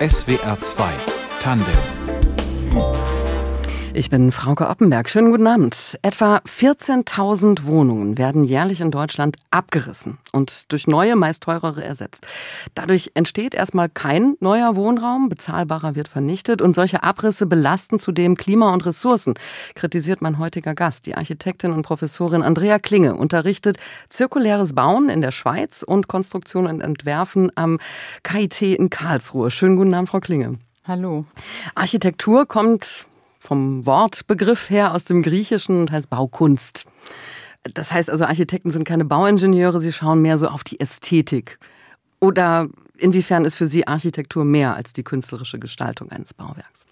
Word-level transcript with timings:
SWR 0.00 0.56
2 0.58 0.92
Tandem 1.42 3.11
ich 3.94 4.08
bin 4.08 4.32
Frauke 4.32 4.68
Oppenberg. 4.68 5.10
Schönen 5.10 5.30
guten 5.30 5.46
Abend. 5.46 5.98
Etwa 6.02 6.38
14.000 6.38 7.64
Wohnungen 7.64 8.16
werden 8.16 8.44
jährlich 8.44 8.80
in 8.80 8.90
Deutschland 8.90 9.36
abgerissen 9.50 10.18
und 10.32 10.72
durch 10.72 10.86
neue, 10.86 11.14
meist 11.14 11.42
teurere 11.42 11.84
ersetzt. 11.84 12.26
Dadurch 12.74 13.10
entsteht 13.14 13.54
erstmal 13.54 13.88
kein 13.88 14.36
neuer 14.40 14.76
Wohnraum, 14.76 15.28
bezahlbarer 15.28 15.94
wird 15.94 16.08
vernichtet 16.08 16.62
und 16.62 16.74
solche 16.74 17.02
Abrisse 17.02 17.46
belasten 17.46 17.98
zudem 17.98 18.36
Klima 18.36 18.72
und 18.72 18.86
Ressourcen, 18.86 19.34
kritisiert 19.74 20.22
mein 20.22 20.38
heutiger 20.38 20.74
Gast. 20.74 21.06
Die 21.06 21.14
Architektin 21.14 21.72
und 21.72 21.82
Professorin 21.82 22.42
Andrea 22.42 22.78
Klinge 22.78 23.14
unterrichtet 23.14 23.76
zirkuläres 24.08 24.74
Bauen 24.74 25.10
in 25.10 25.20
der 25.20 25.32
Schweiz 25.32 25.82
und 25.86 26.08
Konstruktion 26.08 26.66
und 26.66 26.80
Entwerfen 26.80 27.52
am 27.56 27.78
KIT 28.22 28.62
in 28.62 28.88
Karlsruhe. 28.90 29.50
Schönen 29.50 29.76
guten 29.76 29.92
Abend, 29.92 30.08
Frau 30.08 30.20
Klinge. 30.20 30.58
Hallo. 30.84 31.26
Architektur 31.74 32.46
kommt 32.46 33.06
vom 33.52 33.84
Wortbegriff 33.84 34.70
her 34.70 34.94
aus 34.94 35.04
dem 35.04 35.22
Griechischen 35.22 35.78
und 35.82 35.92
heißt 35.92 36.08
Baukunst. 36.08 36.86
Das 37.74 37.92
heißt 37.92 38.08
also, 38.08 38.24
Architekten 38.24 38.70
sind 38.70 38.84
keine 38.84 39.04
Bauingenieure, 39.04 39.78
sie 39.78 39.92
schauen 39.92 40.22
mehr 40.22 40.38
so 40.38 40.48
auf 40.48 40.64
die 40.64 40.80
Ästhetik. 40.80 41.58
Oder 42.18 42.70
inwiefern 42.96 43.44
ist 43.44 43.56
für 43.56 43.68
Sie 43.68 43.86
Architektur 43.86 44.46
mehr 44.46 44.74
als 44.74 44.94
die 44.94 45.02
künstlerische 45.02 45.58
Gestaltung 45.58 46.10
eines 46.10 46.32
Bauwerks? 46.32 46.86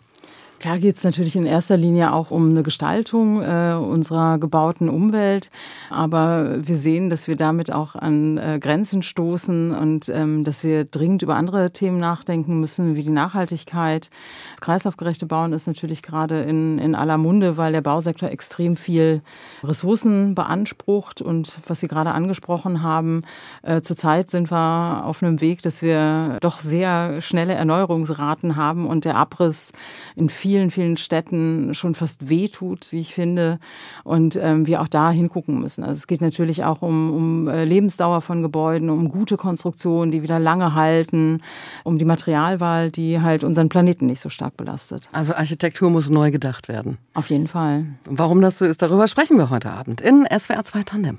Klar 0.60 0.78
geht 0.78 0.98
es 0.98 1.04
natürlich 1.04 1.36
in 1.36 1.46
erster 1.46 1.78
Linie 1.78 2.12
auch 2.12 2.30
um 2.30 2.50
eine 2.50 2.62
Gestaltung 2.62 3.40
äh, 3.40 3.72
unserer 3.72 4.36
gebauten 4.36 4.90
Umwelt, 4.90 5.48
aber 5.88 6.58
wir 6.66 6.76
sehen, 6.76 7.08
dass 7.08 7.28
wir 7.28 7.36
damit 7.36 7.72
auch 7.72 7.94
an 7.94 8.36
äh, 8.36 8.58
Grenzen 8.60 9.00
stoßen 9.00 9.74
und 9.74 10.10
ähm, 10.10 10.44
dass 10.44 10.62
wir 10.62 10.84
dringend 10.84 11.22
über 11.22 11.36
andere 11.36 11.72
Themen 11.72 11.98
nachdenken 11.98 12.60
müssen, 12.60 12.94
wie 12.94 13.02
die 13.02 13.08
Nachhaltigkeit. 13.08 14.10
Das 14.56 14.60
kreislaufgerechte 14.60 15.24
Bauen 15.24 15.54
ist 15.54 15.66
natürlich 15.66 16.02
gerade 16.02 16.42
in, 16.42 16.78
in 16.78 16.94
aller 16.94 17.16
Munde, 17.16 17.56
weil 17.56 17.72
der 17.72 17.80
Bausektor 17.80 18.28
extrem 18.28 18.76
viel 18.76 19.22
Ressourcen 19.64 20.34
beansprucht 20.34 21.22
und 21.22 21.58
was 21.68 21.80
Sie 21.80 21.88
gerade 21.88 22.10
angesprochen 22.10 22.82
haben, 22.82 23.22
äh, 23.62 23.80
zurzeit 23.80 24.28
sind 24.28 24.50
wir 24.50 25.06
auf 25.06 25.22
einem 25.22 25.40
Weg, 25.40 25.62
dass 25.62 25.80
wir 25.80 26.36
doch 26.42 26.60
sehr 26.60 27.22
schnelle 27.22 27.54
Erneuerungsraten 27.54 28.56
haben 28.56 28.86
und 28.86 29.06
der 29.06 29.16
Abriss 29.16 29.72
in 30.16 30.28
vielen 30.28 30.49
vielen, 30.50 30.72
vielen 30.72 30.96
Städten 30.96 31.74
schon 31.74 31.94
fast 31.94 32.28
wehtut, 32.28 32.90
wie 32.90 32.98
ich 32.98 33.14
finde, 33.14 33.60
und 34.02 34.34
ähm, 34.34 34.66
wir 34.66 34.80
auch 34.80 34.88
da 34.88 35.12
hingucken 35.12 35.60
müssen. 35.60 35.84
Also 35.84 35.94
es 35.94 36.08
geht 36.08 36.20
natürlich 36.20 36.64
auch 36.64 36.82
um, 36.82 37.12
um 37.12 37.48
äh, 37.48 37.64
Lebensdauer 37.64 38.20
von 38.20 38.42
Gebäuden, 38.42 38.90
um 38.90 39.08
gute 39.10 39.36
Konstruktionen, 39.36 40.10
die 40.10 40.24
wieder 40.24 40.40
lange 40.40 40.74
halten, 40.74 41.40
um 41.84 41.98
die 41.98 42.04
Materialwahl, 42.04 42.90
die 42.90 43.20
halt 43.20 43.44
unseren 43.44 43.68
Planeten 43.68 44.06
nicht 44.06 44.20
so 44.20 44.28
stark 44.28 44.56
belastet. 44.56 45.08
Also 45.12 45.34
Architektur 45.34 45.88
muss 45.88 46.10
neu 46.10 46.32
gedacht 46.32 46.66
werden. 46.66 46.98
Auf 47.14 47.30
jeden 47.30 47.46
Fall. 47.46 47.86
Warum 48.06 48.40
das 48.40 48.58
so 48.58 48.64
ist, 48.64 48.82
darüber 48.82 49.06
sprechen 49.06 49.38
wir 49.38 49.50
heute 49.50 49.70
Abend 49.70 50.00
in 50.00 50.26
SWR 50.36 50.64
2 50.64 50.82
Tandem. 50.82 51.18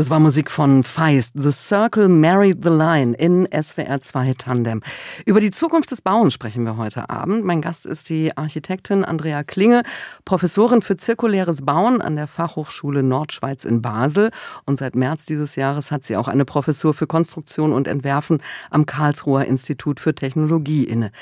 Das 0.00 0.08
war 0.08 0.18
Musik 0.18 0.50
von 0.50 0.82
Feist. 0.82 1.34
The 1.36 1.52
Circle 1.52 2.08
Married 2.08 2.62
the 2.62 2.70
Line 2.70 3.12
in 3.12 3.46
SWR 3.52 4.00
2 4.00 4.32
Tandem. 4.32 4.80
Über 5.26 5.40
die 5.40 5.50
Zukunft 5.50 5.90
des 5.90 6.00
Bauens 6.00 6.32
sprechen 6.32 6.64
wir 6.64 6.78
heute 6.78 7.10
Abend. 7.10 7.44
Mein 7.44 7.60
Gast 7.60 7.84
ist 7.84 8.08
die 8.08 8.34
Architektin 8.34 9.04
Andrea 9.04 9.44
Klinge, 9.44 9.82
Professorin 10.24 10.80
für 10.80 10.96
zirkuläres 10.96 11.66
Bauen 11.66 12.00
an 12.00 12.16
der 12.16 12.28
Fachhochschule 12.28 13.02
Nordschweiz 13.02 13.66
in 13.66 13.82
Basel. 13.82 14.30
Und 14.64 14.78
seit 14.78 14.96
März 14.96 15.26
dieses 15.26 15.54
Jahres 15.54 15.90
hat 15.90 16.02
sie 16.02 16.16
auch 16.16 16.28
eine 16.28 16.46
Professur 16.46 16.94
für 16.94 17.06
Konstruktion 17.06 17.74
und 17.74 17.86
Entwerfen 17.86 18.42
am 18.70 18.86
Karlsruher 18.86 19.44
Institut 19.44 20.00
für 20.00 20.14
Technologie 20.14 20.84
inne. 20.84 21.12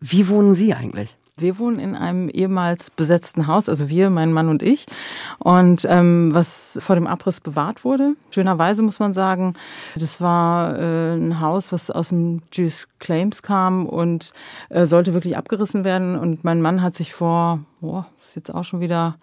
Wie 0.00 0.28
wohnen 0.28 0.54
Sie 0.54 0.74
eigentlich? 0.74 1.16
Wir 1.40 1.58
wohnen 1.58 1.78
in 1.78 1.94
einem 1.94 2.28
ehemals 2.28 2.90
besetzten 2.90 3.46
Haus, 3.46 3.68
also 3.68 3.88
wir, 3.88 4.10
mein 4.10 4.32
Mann 4.32 4.48
und 4.48 4.62
ich. 4.62 4.86
Und 5.38 5.86
ähm, 5.88 6.30
was 6.32 6.78
vor 6.82 6.96
dem 6.96 7.06
Abriss 7.06 7.40
bewahrt 7.40 7.84
wurde, 7.84 8.14
schönerweise 8.30 8.82
muss 8.82 9.00
man 9.00 9.14
sagen, 9.14 9.54
das 9.94 10.20
war 10.20 10.78
äh, 10.78 11.14
ein 11.14 11.40
Haus, 11.40 11.72
was 11.72 11.90
aus 11.90 12.10
dem 12.10 12.42
Jews 12.52 12.88
Claims 12.98 13.42
kam 13.42 13.86
und 13.86 14.32
äh, 14.68 14.86
sollte 14.86 15.14
wirklich 15.14 15.36
abgerissen 15.36 15.84
werden. 15.84 16.16
Und 16.16 16.44
mein 16.44 16.60
Mann 16.62 16.82
hat 16.82 16.94
sich 16.94 17.12
vor, 17.12 17.60
boah, 17.80 18.06
ist 18.22 18.36
jetzt 18.36 18.54
auch 18.54 18.64
schon 18.64 18.80
wieder 18.80 19.16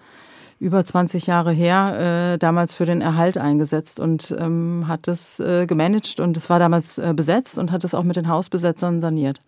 über 0.59 0.83
20 0.83 1.27
Jahre 1.27 1.51
her, 1.51 2.33
äh, 2.33 2.37
damals 2.37 2.73
für 2.73 2.85
den 2.85 3.01
Erhalt 3.01 3.37
eingesetzt 3.37 3.99
und 3.99 4.35
ähm, 4.37 4.85
hat 4.87 5.07
das 5.07 5.39
äh, 5.39 5.65
gemanagt 5.67 6.19
und 6.19 6.35
es 6.35 6.49
war 6.49 6.59
damals 6.59 6.97
äh, 6.97 7.13
besetzt 7.15 7.57
und 7.57 7.71
hat 7.71 7.83
es 7.83 7.93
auch 7.93 8.03
mit 8.03 8.15
den 8.15 8.27
Hausbesetzern 8.27 8.99
saniert. 9.01 9.39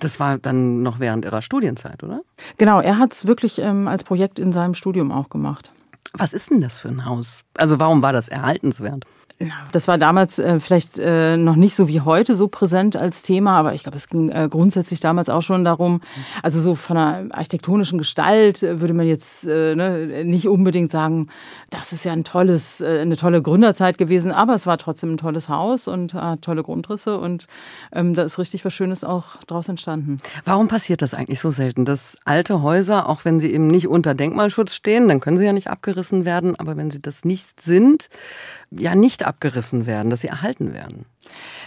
Das 0.00 0.18
war 0.20 0.38
dann 0.38 0.82
noch 0.82 1.00
während 1.00 1.24
Ihrer 1.24 1.42
Studienzeit, 1.42 2.02
oder? 2.02 2.20
Genau, 2.56 2.80
er 2.80 2.98
hat 2.98 3.12
es 3.12 3.26
wirklich 3.26 3.58
ähm, 3.58 3.88
als 3.88 4.04
Projekt 4.04 4.38
in 4.38 4.52
seinem 4.52 4.74
Studium 4.74 5.12
auch 5.12 5.28
gemacht. 5.28 5.70
Was 6.12 6.32
ist 6.32 6.50
denn 6.50 6.60
das 6.60 6.78
für 6.78 6.88
ein 6.88 7.04
Haus? 7.04 7.42
Also 7.58 7.80
warum 7.80 8.00
war 8.00 8.12
das 8.12 8.28
erhaltenswert? 8.28 9.04
Das 9.72 9.88
war 9.88 9.98
damals 9.98 10.38
äh, 10.38 10.60
vielleicht 10.60 10.98
äh, 10.98 11.36
noch 11.36 11.56
nicht 11.56 11.74
so 11.74 11.88
wie 11.88 12.00
heute 12.00 12.34
so 12.34 12.48
präsent 12.48 12.96
als 12.96 13.22
Thema, 13.22 13.58
aber 13.58 13.74
ich 13.74 13.82
glaube, 13.82 13.96
es 13.96 14.08
ging 14.08 14.30
äh, 14.30 14.48
grundsätzlich 14.50 15.00
damals 15.00 15.28
auch 15.28 15.42
schon 15.42 15.64
darum, 15.64 16.00
also 16.42 16.60
so 16.60 16.74
von 16.74 16.96
einer 16.96 17.34
architektonischen 17.34 17.98
Gestalt 17.98 18.62
äh, 18.62 18.80
würde 18.80 18.94
man 18.94 19.06
jetzt 19.06 19.46
äh, 19.46 19.74
ne, 19.74 20.24
nicht 20.24 20.48
unbedingt 20.48 20.90
sagen, 20.90 21.28
das 21.70 21.92
ist 21.92 22.04
ja 22.04 22.12
ein 22.12 22.24
tolles, 22.24 22.80
äh, 22.80 23.00
eine 23.00 23.16
tolle 23.16 23.42
Gründerzeit 23.42 23.98
gewesen, 23.98 24.32
aber 24.32 24.54
es 24.54 24.66
war 24.66 24.78
trotzdem 24.78 25.12
ein 25.12 25.16
tolles 25.18 25.48
Haus 25.48 25.88
und 25.88 26.14
tolle 26.40 26.62
Grundrisse 26.62 27.18
und 27.18 27.46
ähm, 27.92 28.14
da 28.14 28.22
ist 28.22 28.38
richtig 28.38 28.64
was 28.64 28.72
Schönes 28.72 29.04
auch 29.04 29.36
draus 29.46 29.68
entstanden. 29.68 30.18
Warum 30.44 30.68
passiert 30.68 31.02
das 31.02 31.14
eigentlich 31.14 31.40
so 31.40 31.50
selten, 31.50 31.84
dass 31.84 32.16
alte 32.24 32.62
Häuser, 32.62 33.08
auch 33.08 33.24
wenn 33.24 33.40
sie 33.40 33.52
eben 33.52 33.66
nicht 33.66 33.88
unter 33.88 34.14
Denkmalschutz 34.14 34.74
stehen, 34.74 35.08
dann 35.08 35.20
können 35.20 35.38
sie 35.38 35.44
ja 35.44 35.52
nicht 35.52 35.68
abgerissen 35.68 36.24
werden, 36.24 36.58
aber 36.58 36.76
wenn 36.76 36.90
sie 36.90 37.00
das 37.00 37.24
nicht 37.24 37.60
sind, 37.60 38.08
ja 38.78 38.94
nicht 38.94 39.24
abgerissen 39.24 39.86
werden, 39.86 40.10
dass 40.10 40.20
sie 40.20 40.28
erhalten 40.28 40.72
werden. 40.72 41.06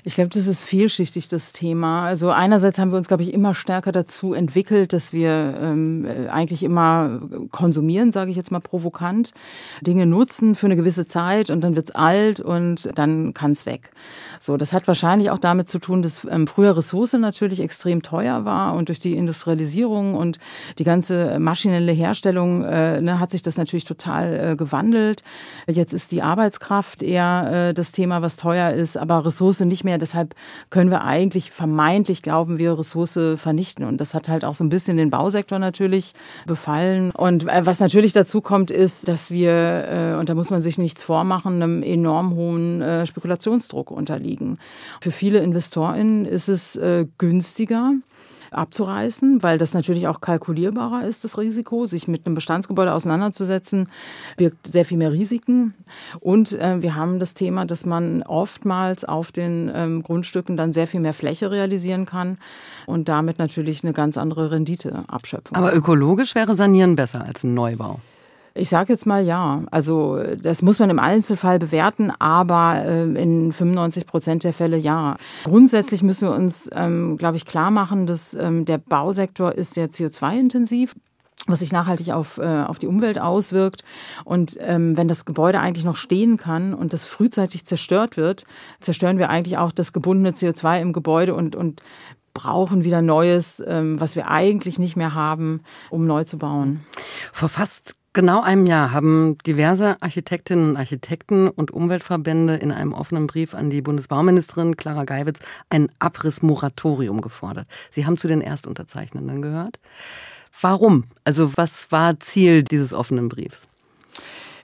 Ich 0.03 0.15
glaube, 0.15 0.29
das 0.29 0.47
ist 0.47 0.63
vielschichtig, 0.63 1.27
das 1.27 1.51
Thema. 1.51 2.05
Also 2.05 2.29
einerseits 2.29 2.79
haben 2.79 2.91
wir 2.91 2.97
uns, 2.97 3.07
glaube 3.07 3.23
ich, 3.23 3.33
immer 3.33 3.53
stärker 3.53 3.91
dazu 3.91 4.33
entwickelt, 4.33 4.93
dass 4.93 5.11
wir 5.11 5.57
ähm, 5.59 6.05
äh, 6.05 6.29
eigentlich 6.29 6.63
immer 6.63 7.19
konsumieren, 7.51 8.11
sage 8.11 8.31
ich 8.31 8.37
jetzt 8.37 8.51
mal 8.51 8.59
provokant, 8.59 9.33
Dinge 9.81 10.05
nutzen 10.05 10.55
für 10.55 10.67
eine 10.67 10.75
gewisse 10.75 11.07
Zeit 11.07 11.49
und 11.49 11.61
dann 11.61 11.75
wird's 11.75 11.91
alt 11.91 12.39
und 12.39 12.89
dann 12.95 13.33
kann's 13.33 13.65
weg. 13.65 13.91
So, 14.39 14.55
das 14.55 14.71
hat 14.71 14.87
wahrscheinlich 14.87 15.29
auch 15.29 15.39
damit 15.39 15.67
zu 15.67 15.79
tun, 15.79 16.01
dass 16.01 16.25
ähm, 16.29 16.47
früher 16.47 16.77
Ressource 16.77 17.13
natürlich 17.13 17.59
extrem 17.59 18.01
teuer 18.01 18.45
war 18.45 18.75
und 18.75 18.89
durch 18.89 18.99
die 18.99 19.13
Industrialisierung 19.13 20.15
und 20.15 20.39
die 20.77 20.83
ganze 20.83 21.39
maschinelle 21.39 21.91
Herstellung 21.91 22.63
äh, 22.63 23.01
ne, 23.01 23.19
hat 23.19 23.31
sich 23.31 23.41
das 23.41 23.57
natürlich 23.57 23.85
total 23.85 24.51
äh, 24.51 24.55
gewandelt. 24.55 25.23
Jetzt 25.67 25.93
ist 25.93 26.11
die 26.11 26.21
Arbeitskraft 26.21 27.03
eher 27.03 27.69
äh, 27.69 27.73
das 27.73 27.91
Thema, 27.91 28.21
was 28.21 28.37
teuer 28.37 28.71
ist, 28.71 28.97
aber 28.97 29.19
Ressource 29.47 29.67
nicht 29.67 29.83
mehr. 29.83 29.97
Deshalb 29.97 30.35
können 30.69 30.91
wir 30.91 31.03
eigentlich 31.03 31.51
vermeintlich 31.51 32.21
glauben 32.21 32.57
wir 32.57 32.77
Ressource 32.77 33.19
vernichten. 33.37 33.85
Und 33.85 33.99
das 34.01 34.13
hat 34.13 34.29
halt 34.29 34.43
auch 34.43 34.55
so 34.55 34.63
ein 34.63 34.69
bisschen 34.69 34.97
den 34.97 35.09
Bausektor 35.09 35.59
natürlich 35.59 36.13
befallen. 36.45 37.11
Und 37.11 37.47
äh, 37.47 37.65
was 37.65 37.79
natürlich 37.79 38.13
dazu 38.13 38.41
kommt, 38.41 38.71
ist, 38.71 39.07
dass 39.07 39.31
wir, 39.31 39.51
äh, 39.53 40.19
und 40.19 40.29
da 40.29 40.35
muss 40.35 40.49
man 40.49 40.61
sich 40.61 40.77
nichts 40.77 41.03
vormachen, 41.03 41.61
einem 41.61 41.83
enorm 41.83 42.35
hohen 42.35 42.81
äh, 42.81 43.05
Spekulationsdruck 43.05 43.91
unterliegen. 43.91 44.59
Für 45.01 45.11
viele 45.11 45.39
InvestorInnen 45.39 46.25
ist 46.25 46.49
es 46.49 46.79
günstiger, 47.17 47.93
abzureißen, 48.51 49.43
weil 49.43 49.57
das 49.57 49.73
natürlich 49.73 50.07
auch 50.07 50.21
kalkulierbarer 50.21 51.05
ist, 51.05 51.23
das 51.23 51.37
Risiko. 51.37 51.85
Sich 51.85 52.07
mit 52.07 52.25
einem 52.25 52.35
Bestandsgebäude 52.35 52.93
auseinanderzusetzen, 52.93 53.89
birgt 54.37 54.67
sehr 54.67 54.85
viel 54.85 54.97
mehr 54.97 55.11
Risiken. 55.11 55.73
Und 56.19 56.53
äh, 56.53 56.81
wir 56.81 56.95
haben 56.95 57.19
das 57.19 57.33
Thema, 57.33 57.65
dass 57.65 57.85
man 57.85 58.23
oftmals 58.23 59.05
auf 59.05 59.31
den 59.31 59.71
ähm, 59.73 60.03
Grundstücken 60.03 60.57
dann 60.57 60.73
sehr 60.73 60.87
viel 60.87 60.99
mehr 60.99 61.13
Fläche 61.13 61.51
realisieren 61.51 62.05
kann 62.05 62.37
und 62.85 63.09
damit 63.09 63.39
natürlich 63.39 63.83
eine 63.83 63.93
ganz 63.93 64.17
andere 64.17 64.51
Rendite 64.51 65.03
abschöpfen. 65.07 65.55
Aber 65.55 65.75
ökologisch 65.75 66.35
wäre 66.35 66.55
Sanieren 66.55 66.95
besser 66.95 67.23
als 67.23 67.43
ein 67.43 67.53
Neubau. 67.53 67.99
Ich 68.57 68.69
sage 68.69 68.91
jetzt 68.91 69.05
mal 69.05 69.23
ja. 69.23 69.63
Also 69.71 70.21
das 70.41 70.61
muss 70.61 70.79
man 70.79 70.89
im 70.89 70.99
Einzelfall 70.99 71.59
bewerten, 71.59 72.11
aber 72.19 72.83
äh, 72.83 73.03
in 73.03 73.51
95 73.51 74.05
Prozent 74.05 74.43
der 74.43 74.53
Fälle 74.53 74.77
ja. 74.77 75.17
Grundsätzlich 75.43 76.03
müssen 76.03 76.27
wir 76.27 76.35
uns, 76.35 76.69
ähm, 76.73 77.17
glaube 77.17 77.37
ich, 77.37 77.45
klar 77.45 77.71
machen, 77.71 78.07
dass 78.07 78.33
ähm, 78.33 78.65
der 78.65 78.77
Bausektor 78.77 79.53
ist 79.53 79.73
sehr 79.73 79.89
CO2-intensiv 79.89 80.95
was 81.49 81.59
sich 81.59 81.71
nachhaltig 81.71 82.11
auf, 82.11 82.39
äh, 82.39 82.63
auf 82.63 82.77
die 82.77 82.87
Umwelt 82.87 83.19
auswirkt. 83.19 83.85
Und 84.25 84.57
ähm, 84.59 84.97
wenn 84.97 85.07
das 85.07 85.23
Gebäude 85.23 85.61
eigentlich 85.61 85.85
noch 85.85 85.95
stehen 85.95 86.35
kann 86.35 86.73
und 86.73 86.91
das 86.91 87.07
frühzeitig 87.07 87.65
zerstört 87.65 88.17
wird, 88.17 88.43
zerstören 88.81 89.17
wir 89.17 89.29
eigentlich 89.29 89.57
auch 89.57 89.71
das 89.71 89.93
gebundene 89.93 90.31
CO2 90.31 90.81
im 90.81 90.91
Gebäude 90.91 91.35
und, 91.35 91.55
und 91.55 91.81
brauchen 92.33 92.83
wieder 92.83 93.01
Neues, 93.01 93.63
ähm, 93.65 93.99
was 93.99 94.15
wir 94.15 94.29
eigentlich 94.29 94.77
nicht 94.77 94.95
mehr 94.95 95.15
haben, 95.15 95.61
um 95.89 96.05
neu 96.05 96.23
zu 96.23 96.37
bauen. 96.37 96.81
Vor 97.33 97.49
fast 97.49 97.96
genau 98.17 98.41
einem 98.41 98.65
Jahr 98.65 98.93
haben 98.93 99.37
diverse 99.45 100.01
Architektinnen 100.01 100.71
und 100.71 100.77
Architekten 100.77 101.49
und 101.49 101.69
Umweltverbände 101.69 102.55
in 102.55 102.71
einem 102.71 102.91
offenen 102.93 103.27
Brief 103.27 103.53
an 103.53 103.69
die 103.69 103.83
Bundesbauministerin 103.83 104.75
Clara 104.75 105.03
Geiwitz 105.03 105.39
ein 105.69 105.91
Abrissmoratorium 105.99 107.21
gefordert. 107.21 107.67
Sie 107.91 108.07
haben 108.07 108.17
zu 108.17 108.27
den 108.27 108.41
Erstunterzeichnenden 108.41 109.43
gehört. 109.43 109.77
Warum? 110.59 111.03
Also 111.25 111.55
was 111.57 111.91
war 111.91 112.19
Ziel 112.19 112.63
dieses 112.63 112.91
offenen 112.91 113.29
Briefs? 113.29 113.67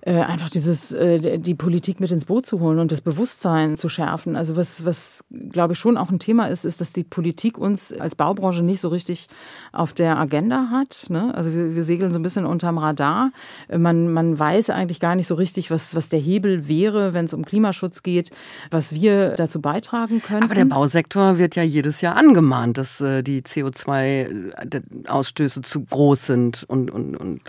Äh, 0.06 0.20
einfach 0.20 0.50
dieses, 0.50 0.92
äh, 0.92 1.40
die 1.40 1.56
Politik 1.56 2.02
mit 2.02 2.12
ins 2.12 2.26
Boot 2.26 2.46
zu 2.46 2.60
holen 2.60 2.80
und 2.80 2.92
das 2.92 3.00
Bewusstsein 3.00 3.78
zu 3.78 3.88
schärfen. 3.88 4.36
Also 4.36 4.58
was, 4.58 4.86
was 4.86 5.24
glaube 5.30 5.72
ich 5.74 5.80
schon 5.80 5.96
auch 5.96 6.10
ein 6.10 6.20
Thema 6.20 6.48
ist, 6.48 6.66
ist, 6.66 6.82
dass 6.82 6.92
die 6.92 7.06
Politik 7.06 7.58
uns 7.58 7.94
als 7.94 8.16
Baubranche 8.16 8.64
nicht 8.64 8.82
so 8.82 8.90
richtig 8.90 9.30
auf 9.72 9.94
der 9.94 10.18
Agenda 10.18 10.68
hat. 10.72 11.06
Ne? 11.08 11.34
Also 11.34 11.54
wir, 11.54 11.74
wir 11.74 11.86
segeln 11.86 12.12
so 12.12 12.20
ein 12.20 12.22
bisschen 12.22 12.46
unterm 12.46 12.80
Radar. 12.80 13.32
Äh, 13.70 13.78
man, 13.78 14.12
man 14.12 14.38
weiß 14.38 14.72
eigentlich 14.72 15.00
gar 15.00 15.16
nicht 15.16 15.28
so 15.28 15.36
richtig, 15.36 15.72
was, 15.72 15.96
was 15.96 16.10
der 16.10 16.20
Hebel 16.20 16.68
wäre, 16.68 17.14
wenn 17.14 17.24
es 17.24 17.34
um 17.34 17.46
Klimaschutz 17.46 18.04
geht, 18.04 18.32
was 18.72 18.92
wir 18.92 19.36
dazu 19.38 19.62
beitragen 19.62 20.22
können. 20.22 20.44
Aber 20.44 20.56
der 20.56 20.66
Bausektor 20.66 21.38
wird 21.38 21.56
ja 21.56 21.64
jedes 21.64 22.02
Jahr 22.02 22.18
angemahnt, 22.18 22.78
dass 22.78 22.98
die 22.98 23.42
CO2-Ausstöße 23.42 25.62
zu 25.62 25.86
groß 25.86 26.28
sind 26.28 26.66
und, 26.68 26.92
und, 26.92 27.16
und 27.16 27.40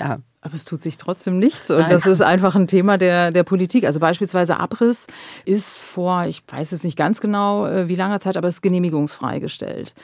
ja, 0.00 0.20
aber 0.40 0.54
es 0.54 0.64
tut 0.64 0.80
sich 0.82 0.98
trotzdem 0.98 1.38
nichts. 1.38 1.68
Und 1.70 1.80
Nein. 1.80 1.90
das 1.90 2.06
ist 2.06 2.22
einfach 2.22 2.54
ein 2.54 2.68
Thema 2.68 2.96
der, 2.96 3.32
der 3.32 3.42
Politik. 3.42 3.84
Also 3.84 3.98
beispielsweise 3.98 4.60
Abriss 4.60 5.08
ist 5.44 5.78
vor, 5.78 6.26
ich 6.26 6.44
weiß 6.46 6.70
jetzt 6.70 6.84
nicht 6.84 6.96
ganz 6.96 7.20
genau, 7.20 7.66
äh, 7.66 7.88
wie 7.88 7.96
langer 7.96 8.20
Zeit, 8.20 8.36
aber 8.36 8.46
es 8.46 8.56
ist 8.56 8.62
genehmigungsfrei 8.62 9.40
gestellt. 9.40 9.94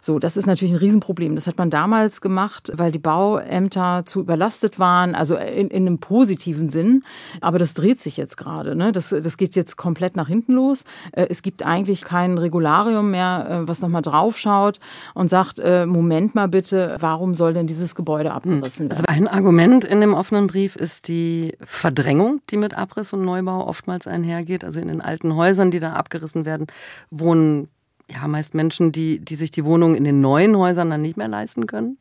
So, 0.00 0.18
das 0.20 0.36
ist 0.36 0.46
natürlich 0.46 0.72
ein 0.74 0.78
Riesenproblem. 0.78 1.34
Das 1.34 1.48
hat 1.48 1.58
man 1.58 1.70
damals 1.70 2.20
gemacht, 2.20 2.70
weil 2.74 2.92
die 2.92 3.00
Bauämter 3.00 4.04
zu 4.06 4.20
überlastet 4.20 4.78
waren, 4.78 5.14
also 5.14 5.36
in, 5.36 5.68
in 5.68 5.86
einem 5.86 5.98
positiven 5.98 6.70
Sinn. 6.70 7.02
Aber 7.40 7.58
das 7.58 7.74
dreht 7.74 8.00
sich 8.00 8.16
jetzt 8.16 8.36
gerade. 8.36 8.76
Ne? 8.76 8.92
Das, 8.92 9.10
das 9.10 9.36
geht 9.36 9.56
jetzt 9.56 9.76
komplett 9.76 10.14
nach 10.14 10.28
hinten 10.28 10.52
los. 10.52 10.84
Äh, 11.12 11.26
es 11.28 11.42
gibt 11.42 11.66
eigentlich 11.66 12.04
kein 12.04 12.38
Regularium 12.38 13.10
mehr, 13.10 13.46
äh, 13.64 13.68
was 13.68 13.82
nochmal 13.82 14.02
draufschaut 14.02 14.78
und 15.14 15.28
sagt, 15.30 15.60
Moment 15.60 16.34
mal 16.34 16.48
bitte, 16.48 16.96
warum 17.00 17.34
soll 17.34 17.54
denn 17.54 17.66
dieses 17.66 17.94
Gebäude 17.94 18.32
abgerissen 18.32 18.88
werden? 18.90 19.04
Also 19.06 19.20
ein 19.20 19.28
Argument 19.28 19.79
in 19.84 20.00
dem 20.00 20.14
offenen 20.14 20.46
Brief 20.46 20.76
ist 20.76 21.08
die 21.08 21.56
Verdrängung, 21.62 22.40
die 22.50 22.56
mit 22.56 22.74
Abriss 22.74 23.12
und 23.12 23.22
Neubau 23.22 23.66
oftmals 23.66 24.06
einhergeht. 24.06 24.64
Also 24.64 24.80
in 24.80 24.88
den 24.88 25.00
alten 25.00 25.34
Häusern, 25.34 25.70
die 25.70 25.80
da 25.80 25.92
abgerissen 25.92 26.44
werden, 26.44 26.66
wohnen 27.10 27.68
ja 28.10 28.26
meist 28.26 28.54
Menschen, 28.54 28.92
die, 28.92 29.18
die 29.18 29.36
sich 29.36 29.50
die 29.50 29.64
Wohnung 29.64 29.94
in 29.94 30.04
den 30.04 30.20
neuen 30.20 30.56
Häusern 30.56 30.90
dann 30.90 31.02
nicht 31.02 31.16
mehr 31.16 31.28
leisten 31.28 31.66
können. 31.66 31.98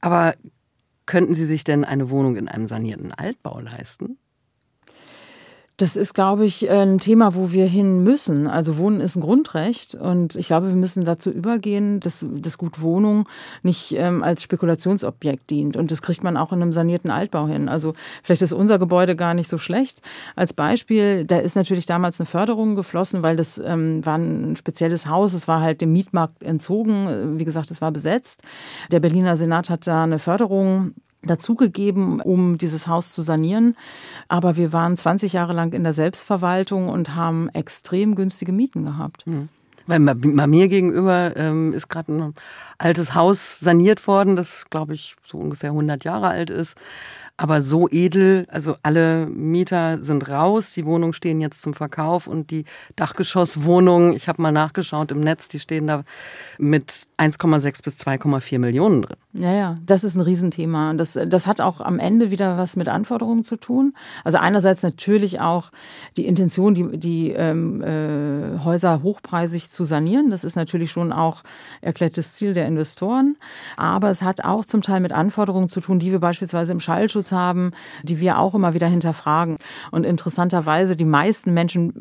Aber 0.00 0.34
könnten 1.06 1.34
Sie 1.34 1.46
sich 1.46 1.64
denn 1.64 1.84
eine 1.84 2.10
Wohnung 2.10 2.36
in 2.36 2.48
einem 2.48 2.66
sanierten 2.66 3.12
Altbau 3.12 3.60
leisten? 3.60 4.16
Das 5.80 5.96
ist, 5.96 6.12
glaube 6.12 6.44
ich, 6.44 6.68
ein 6.68 6.98
Thema, 6.98 7.34
wo 7.34 7.52
wir 7.52 7.64
hin 7.64 8.02
müssen. 8.02 8.46
Also 8.46 8.76
Wohnen 8.76 9.00
ist 9.00 9.16
ein 9.16 9.22
Grundrecht 9.22 9.94
und 9.94 10.36
ich 10.36 10.48
glaube, 10.48 10.68
wir 10.68 10.74
müssen 10.74 11.06
dazu 11.06 11.30
übergehen, 11.30 12.00
dass 12.00 12.26
das 12.30 12.58
Gut 12.58 12.82
Wohnung 12.82 13.26
nicht 13.62 13.92
ähm, 13.96 14.22
als 14.22 14.42
Spekulationsobjekt 14.42 15.48
dient. 15.48 15.78
Und 15.78 15.90
das 15.90 16.02
kriegt 16.02 16.22
man 16.22 16.36
auch 16.36 16.52
in 16.52 16.60
einem 16.60 16.72
sanierten 16.72 17.10
Altbau 17.10 17.46
hin. 17.46 17.70
Also 17.70 17.94
vielleicht 18.22 18.42
ist 18.42 18.52
unser 18.52 18.78
Gebäude 18.78 19.16
gar 19.16 19.32
nicht 19.32 19.48
so 19.48 19.56
schlecht. 19.56 20.02
Als 20.36 20.52
Beispiel, 20.52 21.24
da 21.24 21.38
ist 21.38 21.56
natürlich 21.56 21.86
damals 21.86 22.20
eine 22.20 22.26
Förderung 22.26 22.74
geflossen, 22.74 23.22
weil 23.22 23.36
das 23.36 23.56
ähm, 23.56 24.04
war 24.04 24.18
ein 24.18 24.56
spezielles 24.56 25.06
Haus. 25.06 25.32
Es 25.32 25.48
war 25.48 25.62
halt 25.62 25.80
dem 25.80 25.94
Mietmarkt 25.94 26.42
entzogen. 26.42 27.38
Wie 27.38 27.44
gesagt, 27.44 27.70
es 27.70 27.80
war 27.80 27.90
besetzt. 27.90 28.42
Der 28.92 29.00
Berliner 29.00 29.38
Senat 29.38 29.70
hat 29.70 29.86
da 29.86 30.04
eine 30.04 30.18
Förderung 30.18 30.92
dazugegeben, 31.22 32.20
um 32.20 32.58
dieses 32.58 32.86
Haus 32.86 33.12
zu 33.12 33.22
sanieren. 33.22 33.76
Aber 34.28 34.56
wir 34.56 34.72
waren 34.72 34.96
20 34.96 35.32
Jahre 35.32 35.52
lang 35.52 35.72
in 35.72 35.84
der 35.84 35.92
Selbstverwaltung 35.92 36.88
und 36.88 37.14
haben 37.14 37.48
extrem 37.50 38.14
günstige 38.14 38.52
Mieten 38.52 38.84
gehabt. 38.84 39.26
Mhm. 39.26 39.48
Weil 39.86 40.00
bei 40.00 40.46
mir 40.46 40.68
gegenüber 40.68 41.36
ähm, 41.36 41.72
ist 41.72 41.88
gerade 41.88 42.12
ein 42.12 42.34
altes 42.78 43.14
Haus 43.14 43.58
saniert 43.58 44.06
worden, 44.06 44.36
das 44.36 44.66
glaube 44.70 44.94
ich 44.94 45.16
so 45.26 45.38
ungefähr 45.38 45.70
100 45.70 46.04
Jahre 46.04 46.28
alt 46.28 46.50
ist 46.50 46.76
aber 47.40 47.62
so 47.62 47.88
edel. 47.88 48.46
Also 48.50 48.76
alle 48.82 49.24
Mieter 49.24 50.02
sind 50.02 50.28
raus, 50.28 50.74
die 50.74 50.84
Wohnungen 50.84 51.14
stehen 51.14 51.40
jetzt 51.40 51.62
zum 51.62 51.72
Verkauf 51.72 52.26
und 52.26 52.50
die 52.50 52.66
Dachgeschosswohnungen, 52.96 54.12
ich 54.12 54.28
habe 54.28 54.42
mal 54.42 54.52
nachgeschaut 54.52 55.10
im 55.10 55.20
Netz, 55.20 55.48
die 55.48 55.58
stehen 55.58 55.86
da 55.86 56.04
mit 56.58 57.06
1,6 57.16 57.82
bis 57.82 57.96
2,4 57.96 58.58
Millionen 58.58 59.00
drin. 59.00 59.16
Ja, 59.32 59.54
ja, 59.54 59.78
das 59.86 60.04
ist 60.04 60.16
ein 60.16 60.20
Riesenthema. 60.20 60.92
Das, 60.94 61.18
das 61.26 61.46
hat 61.46 61.62
auch 61.62 61.80
am 61.80 61.98
Ende 61.98 62.30
wieder 62.30 62.58
was 62.58 62.76
mit 62.76 62.88
Anforderungen 62.88 63.44
zu 63.44 63.56
tun. 63.56 63.94
Also 64.22 64.36
einerseits 64.36 64.82
natürlich 64.82 65.40
auch 65.40 65.70
die 66.18 66.26
Intention, 66.26 66.74
die, 66.74 66.98
die 66.98 67.30
ähm, 67.30 67.80
äh, 67.82 68.62
Häuser 68.64 69.02
hochpreisig 69.02 69.70
zu 69.70 69.84
sanieren. 69.84 70.30
Das 70.30 70.44
ist 70.44 70.56
natürlich 70.56 70.90
schon 70.90 71.10
auch 71.10 71.42
erklärtes 71.80 72.34
Ziel 72.34 72.52
der 72.52 72.66
Investoren. 72.66 73.36
Aber 73.78 74.10
es 74.10 74.22
hat 74.22 74.44
auch 74.44 74.66
zum 74.66 74.82
Teil 74.82 75.00
mit 75.00 75.12
Anforderungen 75.12 75.70
zu 75.70 75.80
tun, 75.80 76.00
die 76.00 76.10
wir 76.10 76.18
beispielsweise 76.18 76.72
im 76.72 76.80
Schallschutz 76.80 77.29
haben, 77.32 77.72
die 78.02 78.20
wir 78.20 78.38
auch 78.38 78.54
immer 78.54 78.74
wieder 78.74 78.86
hinterfragen. 78.86 79.56
Und 79.90 80.04
interessanterweise, 80.04 80.96
die 80.96 81.04
meisten 81.04 81.54
Menschen 81.54 81.92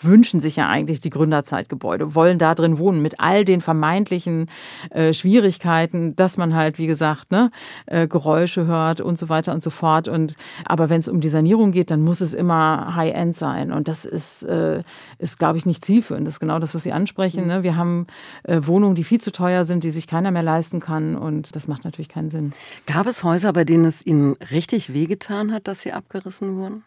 wünschen 0.00 0.40
sich 0.40 0.56
ja 0.56 0.68
eigentlich 0.68 1.00
die 1.00 1.10
Gründerzeitgebäude, 1.10 2.14
wollen 2.14 2.38
da 2.38 2.54
drin 2.54 2.78
wohnen 2.78 3.02
mit 3.02 3.20
all 3.20 3.44
den 3.44 3.60
vermeintlichen 3.60 4.48
äh, 4.90 5.12
Schwierigkeiten, 5.12 6.14
dass 6.16 6.36
man 6.36 6.54
halt, 6.54 6.78
wie 6.78 6.86
gesagt, 6.86 7.30
ne, 7.30 7.50
äh, 7.86 8.06
Geräusche 8.06 8.66
hört 8.66 9.00
und 9.00 9.18
so 9.18 9.28
weiter 9.28 9.52
und 9.52 9.62
so 9.62 9.70
fort. 9.70 10.08
Und 10.08 10.36
aber 10.64 10.90
wenn 10.90 11.00
es 11.00 11.08
um 11.08 11.20
die 11.20 11.28
Sanierung 11.28 11.72
geht, 11.72 11.90
dann 11.90 12.02
muss 12.02 12.20
es 12.20 12.34
immer 12.34 12.94
High-End 12.94 13.36
sein. 13.36 13.72
Und 13.72 13.88
das 13.88 14.04
ist, 14.04 14.42
äh, 14.42 14.82
ist 15.18 15.38
glaube 15.38 15.58
ich, 15.58 15.66
nicht 15.66 15.84
zielführend. 15.84 16.26
Das 16.26 16.34
ist 16.34 16.40
genau 16.40 16.58
das, 16.58 16.74
was 16.74 16.82
Sie 16.82 16.92
ansprechen. 16.92 17.46
Ne? 17.46 17.62
Wir 17.62 17.76
haben 17.76 18.06
äh, 18.44 18.60
Wohnungen, 18.62 18.94
die 18.94 19.04
viel 19.04 19.20
zu 19.20 19.32
teuer 19.32 19.64
sind, 19.64 19.84
die 19.84 19.90
sich 19.90 20.06
keiner 20.06 20.30
mehr 20.30 20.42
leisten 20.42 20.80
kann. 20.80 21.16
Und 21.16 21.56
das 21.56 21.68
macht 21.68 21.84
natürlich 21.84 22.08
keinen 22.08 22.30
Sinn. 22.30 22.52
Gab 22.86 23.06
es 23.06 23.24
Häuser, 23.24 23.52
bei 23.52 23.64
denen 23.64 23.84
es 23.84 24.04
Ihnen 24.04 24.36
richtig 24.50 24.75
wehgetan 24.92 25.52
hat, 25.52 25.68
dass 25.68 25.80
sie 25.80 25.92
abgerissen 25.92 26.56
wurden? 26.56 26.84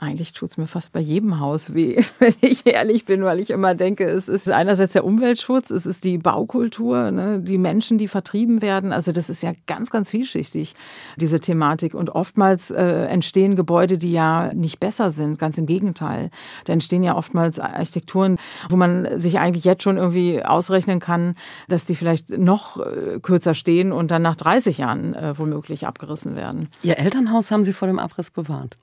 Eigentlich 0.00 0.32
tut 0.32 0.50
es 0.50 0.56
mir 0.56 0.68
fast 0.68 0.92
bei 0.92 1.00
jedem 1.00 1.40
Haus 1.40 1.74
weh, 1.74 2.00
wenn 2.20 2.34
ich 2.40 2.66
ehrlich 2.66 3.04
bin, 3.04 3.24
weil 3.24 3.40
ich 3.40 3.50
immer 3.50 3.74
denke, 3.74 4.04
es 4.04 4.28
ist 4.28 4.48
einerseits 4.48 4.92
der 4.92 5.04
Umweltschutz, 5.04 5.70
es 5.70 5.86
ist 5.86 6.04
die 6.04 6.18
Baukultur, 6.18 7.10
ne, 7.10 7.40
die 7.40 7.58
Menschen, 7.58 7.98
die 7.98 8.06
vertrieben 8.06 8.62
werden. 8.62 8.92
Also 8.92 9.10
das 9.10 9.28
ist 9.28 9.42
ja 9.42 9.52
ganz, 9.66 9.90
ganz 9.90 10.10
vielschichtig, 10.10 10.76
diese 11.16 11.40
Thematik. 11.40 11.94
Und 11.94 12.10
oftmals 12.10 12.70
äh, 12.70 13.06
entstehen 13.06 13.56
Gebäude, 13.56 13.98
die 13.98 14.12
ja 14.12 14.52
nicht 14.54 14.78
besser 14.78 15.10
sind, 15.10 15.36
ganz 15.36 15.58
im 15.58 15.66
Gegenteil. 15.66 16.30
Da 16.64 16.72
entstehen 16.72 17.02
ja 17.02 17.16
oftmals 17.16 17.58
Architekturen, 17.58 18.38
wo 18.68 18.76
man 18.76 19.18
sich 19.18 19.40
eigentlich 19.40 19.64
jetzt 19.64 19.82
schon 19.82 19.96
irgendwie 19.96 20.44
ausrechnen 20.44 21.00
kann, 21.00 21.34
dass 21.68 21.86
die 21.86 21.96
vielleicht 21.96 22.30
noch 22.30 22.78
äh, 22.78 23.18
kürzer 23.20 23.54
stehen 23.54 23.90
und 23.90 24.12
dann 24.12 24.22
nach 24.22 24.36
30 24.36 24.78
Jahren 24.78 25.14
äh, 25.14 25.36
womöglich 25.36 25.88
abgerissen 25.88 26.36
werden. 26.36 26.68
Ihr 26.84 26.98
Elternhaus 26.98 27.50
haben 27.50 27.64
Sie 27.64 27.72
vor 27.72 27.88
dem 27.88 27.98
Abriss 27.98 28.30
bewahrt? 28.30 28.76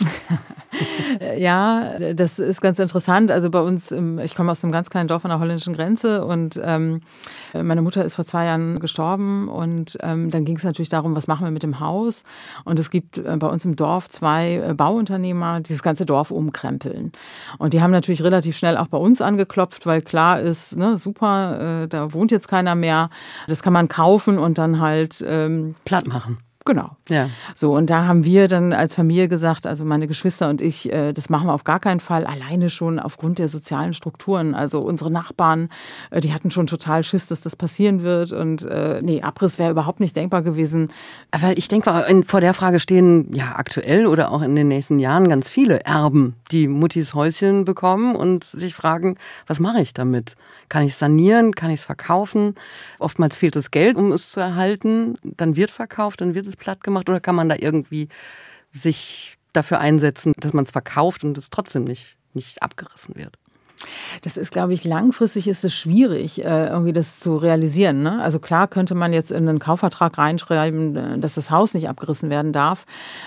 ja, 1.38 2.14
das 2.14 2.38
ist 2.38 2.60
ganz 2.60 2.78
interessant. 2.78 3.30
Also 3.30 3.50
bei 3.50 3.60
uns, 3.60 3.92
ich 3.92 4.34
komme 4.34 4.50
aus 4.50 4.64
einem 4.64 4.72
ganz 4.72 4.90
kleinen 4.90 5.08
Dorf 5.08 5.24
an 5.24 5.30
der 5.30 5.38
holländischen 5.38 5.74
Grenze 5.74 6.24
und 6.24 6.60
ähm, 6.62 7.00
meine 7.52 7.82
Mutter 7.82 8.04
ist 8.04 8.16
vor 8.16 8.24
zwei 8.24 8.46
Jahren 8.46 8.80
gestorben 8.80 9.48
und 9.48 9.96
ähm, 10.02 10.30
dann 10.30 10.44
ging 10.44 10.56
es 10.56 10.64
natürlich 10.64 10.88
darum, 10.88 11.14
was 11.14 11.26
machen 11.26 11.46
wir 11.46 11.50
mit 11.50 11.62
dem 11.62 11.80
Haus. 11.80 12.24
Und 12.64 12.78
es 12.78 12.90
gibt 12.90 13.18
äh, 13.18 13.36
bei 13.36 13.46
uns 13.46 13.64
im 13.64 13.76
Dorf 13.76 14.08
zwei 14.08 14.56
äh, 14.56 14.74
Bauunternehmer, 14.74 15.60
die 15.60 15.72
das 15.72 15.82
ganze 15.82 16.06
Dorf 16.06 16.30
umkrempeln. 16.30 17.12
Und 17.58 17.72
die 17.72 17.82
haben 17.82 17.92
natürlich 17.92 18.22
relativ 18.22 18.56
schnell 18.56 18.76
auch 18.76 18.88
bei 18.88 18.98
uns 18.98 19.20
angeklopft, 19.20 19.86
weil 19.86 20.02
klar 20.02 20.40
ist, 20.40 20.76
ne, 20.76 20.98
super, 20.98 21.82
äh, 21.84 21.88
da 21.88 22.12
wohnt 22.12 22.30
jetzt 22.30 22.48
keiner 22.48 22.74
mehr. 22.74 23.10
Das 23.46 23.62
kann 23.62 23.72
man 23.72 23.88
kaufen 23.88 24.38
und 24.38 24.58
dann 24.58 24.80
halt 24.80 25.24
ähm, 25.26 25.74
platt 25.84 26.06
machen. 26.06 26.38
Genau. 26.66 26.96
Ja. 27.10 27.28
So, 27.54 27.76
und 27.76 27.90
da 27.90 28.06
haben 28.06 28.24
wir 28.24 28.48
dann 28.48 28.72
als 28.72 28.94
Familie 28.94 29.28
gesagt, 29.28 29.66
also 29.66 29.84
meine 29.84 30.06
Geschwister 30.06 30.48
und 30.48 30.62
ich, 30.62 30.90
äh, 30.90 31.12
das 31.12 31.28
machen 31.28 31.46
wir 31.46 31.52
auf 31.52 31.64
gar 31.64 31.78
keinen 31.78 32.00
Fall, 32.00 32.24
alleine 32.24 32.70
schon 32.70 32.98
aufgrund 32.98 33.38
der 33.38 33.50
sozialen 33.50 33.92
Strukturen. 33.92 34.54
Also 34.54 34.80
unsere 34.80 35.10
Nachbarn, 35.10 35.68
äh, 36.10 36.22
die 36.22 36.32
hatten 36.32 36.50
schon 36.50 36.66
total 36.66 37.04
Schiss, 37.04 37.28
dass 37.28 37.42
das 37.42 37.54
passieren 37.54 38.02
wird. 38.02 38.32
Und 38.32 38.62
äh, 38.62 39.02
nee, 39.02 39.20
Abriss 39.20 39.58
wäre 39.58 39.72
überhaupt 39.72 40.00
nicht 40.00 40.16
denkbar 40.16 40.40
gewesen. 40.40 40.88
Weil 41.38 41.58
ich 41.58 41.68
denke, 41.68 42.24
vor 42.26 42.40
der 42.40 42.54
Frage 42.54 42.80
stehen 42.80 43.28
ja 43.34 43.56
aktuell 43.56 44.06
oder 44.06 44.32
auch 44.32 44.40
in 44.40 44.56
den 44.56 44.68
nächsten 44.68 44.98
Jahren 44.98 45.28
ganz 45.28 45.50
viele 45.50 45.80
Erben, 45.80 46.34
die 46.50 46.66
Muttis 46.66 47.12
Häuschen 47.12 47.66
bekommen 47.66 48.16
und 48.16 48.42
sich 48.42 48.74
fragen, 48.74 49.18
was 49.46 49.60
mache 49.60 49.82
ich 49.82 49.92
damit? 49.92 50.34
Kann 50.70 50.84
ich 50.84 50.94
sanieren? 50.94 51.54
Kann 51.54 51.70
ich 51.70 51.80
es 51.80 51.84
verkaufen? 51.84 52.54
Oftmals 52.98 53.36
fehlt 53.36 53.54
das 53.54 53.70
Geld, 53.70 53.96
um 53.98 54.12
es 54.12 54.30
zu 54.30 54.40
erhalten. 54.40 55.18
Dann 55.22 55.56
wird 55.56 55.70
verkauft, 55.70 56.22
dann 56.22 56.34
wird 56.34 56.46
es 56.46 56.53
platt 56.58 56.82
gemacht. 56.82 57.08
Oder 57.08 57.20
kann 57.20 57.34
man 57.34 57.48
da 57.48 57.56
irgendwie 57.58 58.08
sich 58.70 59.36
dafür 59.52 59.80
einsetzen, 59.80 60.32
dass 60.38 60.52
man 60.52 60.64
es 60.64 60.72
verkauft 60.72 61.24
und 61.24 61.38
es 61.38 61.50
trotzdem 61.50 61.84
nicht, 61.84 62.16
nicht 62.32 62.62
abgerissen 62.62 63.16
wird? 63.16 63.38
Das 64.22 64.36
ist, 64.36 64.52
glaube 64.52 64.72
ich, 64.72 64.84
langfristig 64.84 65.48
ist 65.48 65.64
es 65.64 65.74
schwierig, 65.74 66.44
äh, 66.44 66.68
irgendwie 66.68 66.92
das 66.92 67.20
zu 67.20 67.36
realisieren. 67.36 68.02
Ne? 68.02 68.22
Also 68.22 68.38
klar 68.38 68.68
könnte 68.68 68.94
man 68.94 69.12
jetzt 69.12 69.32
in 69.32 69.48
einen 69.48 69.58
Kaufvertrag 69.58 70.16
reinschreiben, 70.18 70.96
äh, 70.96 71.18
dass 71.18 71.34
das 71.34 71.50
Haus 71.50 71.74
nicht 71.74 71.88
abgerissen 71.88 72.30
werden 72.30 72.52
darf. 72.52 72.86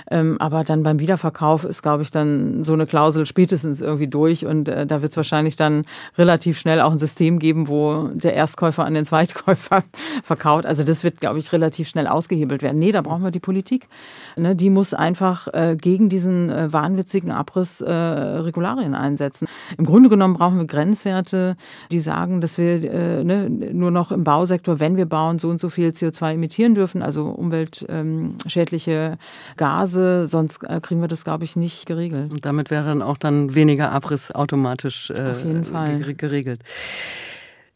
Ähm, 0.09 0.37
aber 0.39 0.63
dann 0.63 0.83
beim 0.83 0.99
Wiederverkauf 0.99 1.63
ist, 1.63 1.81
glaube 1.81 2.03
ich, 2.03 2.11
dann 2.11 2.63
so 2.63 2.73
eine 2.73 2.85
Klausel 2.85 3.25
spätestens 3.25 3.81
irgendwie 3.81 4.07
durch. 4.07 4.45
Und 4.45 4.69
äh, 4.69 4.85
da 4.85 5.01
wird 5.01 5.11
es 5.11 5.17
wahrscheinlich 5.17 5.55
dann 5.55 5.83
relativ 6.17 6.59
schnell 6.59 6.81
auch 6.81 6.91
ein 6.91 6.99
System 6.99 7.39
geben, 7.39 7.67
wo 7.67 8.09
der 8.13 8.33
Erstkäufer 8.33 8.85
an 8.85 8.93
den 8.93 9.05
Zweitkäufer 9.05 9.83
verkauft. 10.23 10.65
Also 10.65 10.83
das 10.83 11.03
wird, 11.03 11.19
glaube 11.19 11.39
ich, 11.39 11.51
relativ 11.51 11.87
schnell 11.87 12.07
ausgehebelt 12.07 12.61
werden. 12.61 12.79
Nee, 12.79 12.91
da 12.91 13.01
brauchen 13.01 13.23
wir 13.23 13.31
die 13.31 13.39
Politik. 13.39 13.87
Ne? 14.35 14.55
Die 14.55 14.69
muss 14.69 14.93
einfach 14.93 15.47
gegen 15.77 16.09
diesen 16.09 16.49
wahnwitzigen 16.49 17.31
Abriss 17.31 17.81
Regularien 17.81 18.95
einsetzen. 18.95 19.47
Im 19.77 19.85
Grunde 19.85 20.09
genommen 20.09 20.33
brauchen 20.33 20.46
brauchen 20.47 20.59
wir 20.59 20.65
Grenzwerte, 20.65 21.57
die 21.91 21.99
sagen, 21.99 22.39
dass 22.39 22.57
wir 22.57 22.81
äh, 22.89 23.23
ne, 23.25 23.49
nur 23.49 23.91
noch 23.91 24.13
im 24.13 24.23
Bausektor, 24.23 24.79
wenn 24.79 24.95
wir 24.95 25.05
bauen, 25.05 25.39
so 25.39 25.49
und 25.49 25.59
so 25.59 25.69
viel 25.69 25.89
CO2 25.89 26.35
emittieren 26.35 26.73
dürfen, 26.73 27.01
also 27.01 27.25
umweltschädliche 27.25 28.91
ähm, 28.91 29.17
Gase, 29.57 30.27
sonst 30.27 30.63
äh, 30.63 30.79
kriegen 30.81 31.01
wir 31.01 31.09
das, 31.09 31.25
glaube 31.25 31.43
ich, 31.43 31.57
nicht 31.57 31.85
geregelt. 31.85 32.31
Und 32.31 32.45
damit 32.45 32.71
wäre 32.71 32.85
dann 32.85 33.01
auch 33.01 33.17
dann 33.17 33.55
weniger 33.55 33.91
Abriss 33.91 34.31
automatisch 34.31 35.09
äh, 35.09 35.31
Auf 35.31 35.43
jeden 35.43 35.65
Fall. 35.65 35.99
geregelt. 35.99 36.61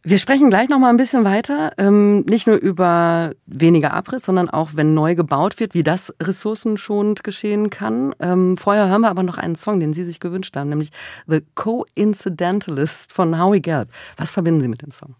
Wir 0.04 0.18
sprechen 0.18 0.50
gleich 0.50 0.68
noch 0.68 0.80
mal 0.80 0.90
ein 0.90 0.98
bisschen 0.98 1.26
weiter, 1.26 1.74
ähm, 1.78 2.22
nicht 2.22 2.48
nur 2.48 2.56
über 2.56 3.34
weniger 3.46 3.94
Abriss, 3.94 4.24
sondern 4.24 4.50
auch, 4.50 4.72
wenn 4.74 4.96
neu 4.96 5.14
gebaut 5.14 5.60
wird, 5.60 5.76
wie 5.76 5.84
das 5.84 6.12
ressourcenschonend 6.20 7.24
geschehen 7.24 7.70
kann. 7.70 8.16
Ähm, 8.20 8.58
vorher 8.58 8.90
hören 8.90 9.02
wir 9.02 9.12
aber 9.12 9.22
noch 9.22 9.38
einen 9.38 9.54
Song, 9.54 9.80
den 9.80 9.94
Sie 9.94 10.04
sich 10.04 10.20
gewünscht 10.20 10.58
haben, 10.58 10.70
nämlich 10.70 10.90
The 11.28 11.42
Coincidentalist 11.54 13.14
von 13.14 13.40
Howie 13.40 13.62
Gelb. 13.62 13.90
Was 14.18 14.32
verbinden 14.32 14.62
Sie 14.62 14.70
mit 14.70 14.82
dem 14.82 14.90
Song? 14.90 15.14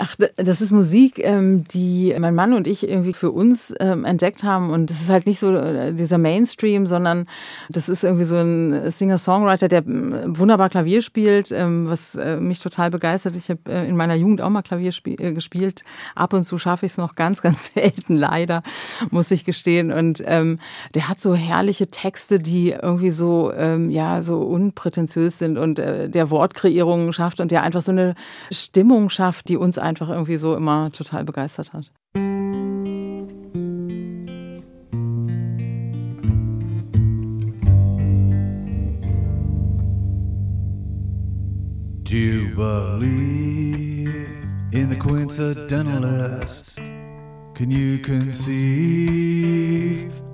Ach, 0.00 0.14
das 0.36 0.60
ist 0.60 0.70
Musik, 0.70 1.18
ähm, 1.18 1.64
die 1.64 2.14
mein 2.20 2.36
Mann 2.36 2.52
und 2.52 2.68
ich 2.68 2.88
irgendwie 2.88 3.12
für 3.12 3.32
uns 3.32 3.74
ähm, 3.80 4.04
entdeckt 4.04 4.44
haben. 4.44 4.70
Und 4.70 4.90
das 4.90 5.00
ist 5.00 5.08
halt 5.08 5.26
nicht 5.26 5.40
so 5.40 5.52
äh, 5.52 5.92
dieser 5.92 6.18
Mainstream, 6.18 6.86
sondern 6.86 7.26
das 7.68 7.88
ist 7.88 8.04
irgendwie 8.04 8.24
so 8.24 8.36
ein 8.36 8.92
Singer-Songwriter, 8.92 9.66
der 9.66 9.80
äh, 9.80 10.38
wunderbar 10.38 10.68
Klavier 10.68 11.02
spielt, 11.02 11.50
ähm, 11.50 11.88
was 11.88 12.14
äh, 12.14 12.36
mich 12.36 12.60
total 12.60 12.92
begeistert. 12.92 13.36
Ich 13.36 13.50
habe 13.50 13.58
in 13.68 13.96
meiner 13.96 14.14
Jugend 14.14 14.40
auch 14.40 14.50
mal 14.50 14.62
Klavier 14.62 14.92
gespielt. 14.92 15.82
Ab 16.14 16.32
und 16.32 16.44
zu 16.44 16.58
schaffe 16.58 16.86
ich 16.86 16.92
es 16.92 16.98
noch 16.98 17.16
ganz, 17.16 17.42
ganz 17.42 17.72
selten, 17.74 18.14
leider, 18.14 18.62
muss 19.10 19.32
ich 19.32 19.44
gestehen. 19.44 19.90
Und 19.90 20.22
ähm, 20.26 20.60
der 20.94 21.08
hat 21.08 21.18
so 21.18 21.34
herrliche 21.34 21.88
Texte, 21.88 22.38
die 22.38 22.70
irgendwie 22.70 23.10
so, 23.10 23.52
ähm, 23.52 23.90
ja, 23.90 24.22
so 24.22 24.42
unprätentiös 24.42 25.40
sind 25.40 25.58
und 25.58 25.80
äh, 25.80 26.08
der 26.08 26.30
Wortkreierungen 26.30 27.12
schafft 27.12 27.40
und 27.40 27.50
der 27.50 27.64
einfach 27.64 27.82
so 27.82 27.90
eine 27.90 28.14
Stimmung 28.52 29.10
schafft, 29.10 29.48
die 29.48 29.56
uns 29.56 29.87
einfach 29.88 30.10
irgendwie 30.10 30.36
so 30.36 30.54
immer 30.54 30.92
total 30.92 31.24
begeistert 31.24 31.72
hat. 31.72 31.90
Do 42.04 42.16
you 42.16 42.54
believe 42.54 44.14
in 44.72 44.88
the 44.88 44.96
coincidentalist? 44.96 46.76
Can 47.54 47.70
you 47.70 47.98
conceive 47.98 48.52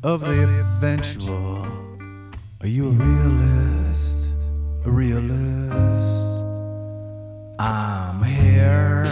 of 0.02 0.22
the 0.22 0.42
eventual? 0.42 1.75
Are 2.62 2.68
you 2.68 2.88
a 2.88 2.92
realist? 2.92 4.34
A 4.86 4.90
realist? 4.90 6.42
I'm 7.58 8.22
here 8.24 9.04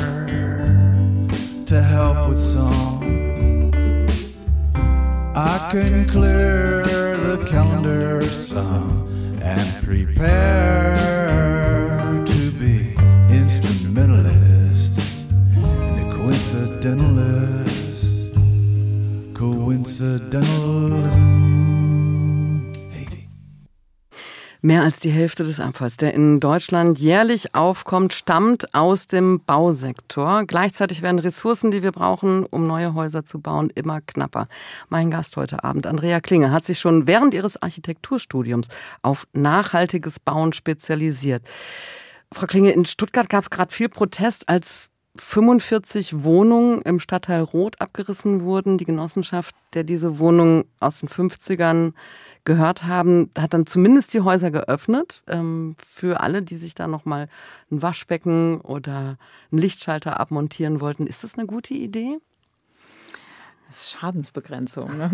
to 1.66 1.82
help 1.82 2.30
with 2.30 2.40
song. 2.40 3.04
I 5.36 5.68
can 5.70 6.08
clear 6.08 7.18
the 7.18 7.44
calendar 7.50 8.22
some 8.22 9.38
and 9.42 9.84
prepare 9.84 10.94
to 12.24 12.50
be 12.52 12.94
instrumentalist 13.28 14.98
in 15.36 15.96
the 15.96 16.04
coincidentalist. 16.14 18.32
Coincidentalism. 19.34 21.43
Mehr 24.64 24.82
als 24.82 24.98
die 24.98 25.10
Hälfte 25.10 25.44
des 25.44 25.60
Abfalls, 25.60 25.98
der 25.98 26.14
in 26.14 26.40
Deutschland 26.40 26.98
jährlich 26.98 27.54
aufkommt, 27.54 28.14
stammt 28.14 28.74
aus 28.74 29.06
dem 29.06 29.42
Bausektor. 29.44 30.44
Gleichzeitig 30.46 31.02
werden 31.02 31.18
Ressourcen, 31.18 31.70
die 31.70 31.82
wir 31.82 31.92
brauchen, 31.92 32.46
um 32.46 32.66
neue 32.66 32.94
Häuser 32.94 33.26
zu 33.26 33.42
bauen, 33.42 33.68
immer 33.74 34.00
knapper. 34.00 34.46
Mein 34.88 35.10
Gast 35.10 35.36
heute 35.36 35.64
Abend, 35.64 35.86
Andrea 35.86 36.22
Klinge, 36.22 36.50
hat 36.50 36.64
sich 36.64 36.80
schon 36.80 37.06
während 37.06 37.34
ihres 37.34 37.60
Architekturstudiums 37.60 38.68
auf 39.02 39.26
nachhaltiges 39.34 40.18
Bauen 40.18 40.54
spezialisiert. 40.54 41.42
Frau 42.32 42.46
Klinge, 42.46 42.70
in 42.70 42.86
Stuttgart 42.86 43.28
gab 43.28 43.42
es 43.42 43.50
gerade 43.50 43.70
viel 43.70 43.90
Protest, 43.90 44.48
als 44.48 44.88
45 45.16 46.24
Wohnungen 46.24 46.80
im 46.82 47.00
Stadtteil 47.00 47.42
Roth 47.42 47.78
abgerissen 47.82 48.44
wurden. 48.44 48.78
Die 48.78 48.86
Genossenschaft, 48.86 49.54
der 49.74 49.84
diese 49.84 50.18
Wohnungen 50.18 50.64
aus 50.80 51.00
den 51.00 51.10
50ern 51.10 51.92
gehört 52.44 52.84
haben, 52.84 53.30
hat 53.38 53.54
dann 53.54 53.66
zumindest 53.66 54.14
die 54.14 54.20
Häuser 54.20 54.50
geöffnet 54.50 55.22
ähm, 55.26 55.76
für 55.84 56.20
alle, 56.20 56.42
die 56.42 56.56
sich 56.56 56.74
da 56.74 56.86
nochmal 56.86 57.28
ein 57.70 57.82
Waschbecken 57.82 58.60
oder 58.60 59.18
einen 59.50 59.60
Lichtschalter 59.60 60.20
abmontieren 60.20 60.80
wollten. 60.80 61.06
Ist 61.06 61.24
das 61.24 61.38
eine 61.38 61.46
gute 61.46 61.74
Idee? 61.74 62.18
Das 63.74 63.86
ist 63.86 63.90
Schadensbegrenzung. 63.98 64.96
Ne? 64.96 65.10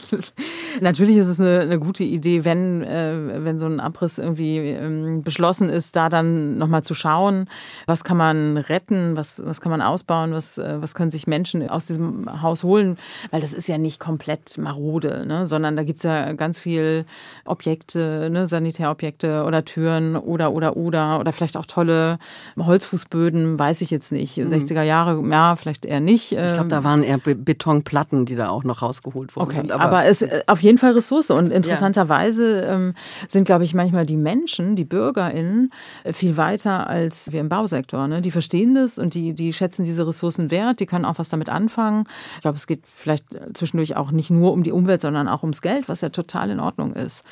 Natürlich 0.82 1.16
ist 1.16 1.28
es 1.28 1.40
eine, 1.40 1.60
eine 1.60 1.78
gute 1.78 2.04
Idee, 2.04 2.44
wenn, 2.44 2.84
äh, 2.84 3.42
wenn 3.42 3.58
so 3.58 3.64
ein 3.64 3.80
Abriss 3.80 4.18
irgendwie 4.18 4.58
ähm, 4.58 5.22
beschlossen 5.22 5.70
ist, 5.70 5.96
da 5.96 6.10
dann 6.10 6.58
nochmal 6.58 6.84
zu 6.84 6.92
schauen, 6.92 7.48
was 7.86 8.04
kann 8.04 8.18
man 8.18 8.58
retten, 8.58 9.16
was, 9.16 9.40
was 9.46 9.62
kann 9.62 9.70
man 9.70 9.80
ausbauen, 9.80 10.32
was, 10.32 10.58
äh, 10.58 10.76
was 10.82 10.94
können 10.94 11.10
sich 11.10 11.26
Menschen 11.26 11.66
aus 11.70 11.86
diesem 11.86 12.42
Haus 12.42 12.64
holen, 12.64 12.98
weil 13.30 13.40
das 13.40 13.54
ist 13.54 13.66
ja 13.66 13.78
nicht 13.78 13.98
komplett 13.98 14.58
marode, 14.58 15.24
ne? 15.26 15.46
sondern 15.46 15.74
da 15.74 15.82
gibt's 15.82 16.02
ja 16.02 16.34
ganz 16.34 16.58
viel 16.58 17.06
Objekte, 17.46 18.28
ne? 18.30 18.46
Sanitärobjekte 18.46 19.44
oder 19.44 19.64
Türen 19.64 20.16
oder, 20.16 20.52
oder, 20.52 20.76
oder, 20.76 21.18
oder 21.18 21.32
vielleicht 21.32 21.56
auch 21.56 21.64
tolle 21.64 22.18
Holzfußböden, 22.58 23.58
weiß 23.58 23.80
ich 23.80 23.90
jetzt 23.90 24.12
nicht. 24.12 24.36
Mhm. 24.36 24.52
60er 24.52 24.82
Jahre, 24.82 25.26
ja, 25.30 25.56
vielleicht 25.56 25.86
eher 25.86 26.00
nicht. 26.00 26.32
Ich 26.32 26.52
glaube, 26.52 26.68
da 26.68 26.78
ähm, 26.78 26.84
waren 26.84 27.02
eher 27.02 27.16
Betonplatten, 27.70 28.26
die 28.26 28.34
da 28.34 28.48
auch 28.48 28.64
noch 28.64 28.82
rausgeholt 28.82 29.36
wurden. 29.36 29.50
Okay, 29.50 29.70
aber, 29.70 29.82
aber 29.82 30.04
es 30.06 30.22
äh, 30.22 30.42
auf 30.46 30.60
jeden 30.62 30.78
Fall 30.78 30.92
Ressource. 30.92 31.30
Und 31.30 31.52
interessanterweise 31.52 32.60
ja. 32.60 32.74
ähm, 32.74 32.94
sind, 33.28 33.44
glaube 33.44 33.64
ich, 33.64 33.74
manchmal 33.74 34.06
die 34.06 34.16
Menschen, 34.16 34.76
die 34.76 34.84
BürgerInnen, 34.84 35.72
äh, 36.04 36.12
viel 36.12 36.36
weiter 36.36 36.88
als 36.88 37.32
wir 37.32 37.40
im 37.40 37.48
Bausektor. 37.48 38.08
Ne? 38.08 38.22
Die 38.22 38.30
verstehen 38.30 38.74
das 38.74 38.98
und 38.98 39.14
die, 39.14 39.34
die 39.34 39.52
schätzen 39.52 39.84
diese 39.84 40.06
Ressourcen 40.06 40.50
wert, 40.50 40.80
die 40.80 40.86
können 40.86 41.04
auch 41.04 41.18
was 41.18 41.28
damit 41.28 41.48
anfangen. 41.48 42.04
Ich 42.36 42.42
glaube, 42.42 42.56
es 42.56 42.66
geht 42.66 42.82
vielleicht 42.86 43.24
zwischendurch 43.54 43.96
auch 43.96 44.10
nicht 44.10 44.30
nur 44.30 44.52
um 44.52 44.62
die 44.62 44.72
Umwelt, 44.72 45.00
sondern 45.00 45.28
auch 45.28 45.42
ums 45.42 45.62
Geld, 45.62 45.88
was 45.88 46.00
ja 46.00 46.08
total 46.08 46.50
in 46.50 46.60
Ordnung 46.60 46.94
ist. 46.94 47.24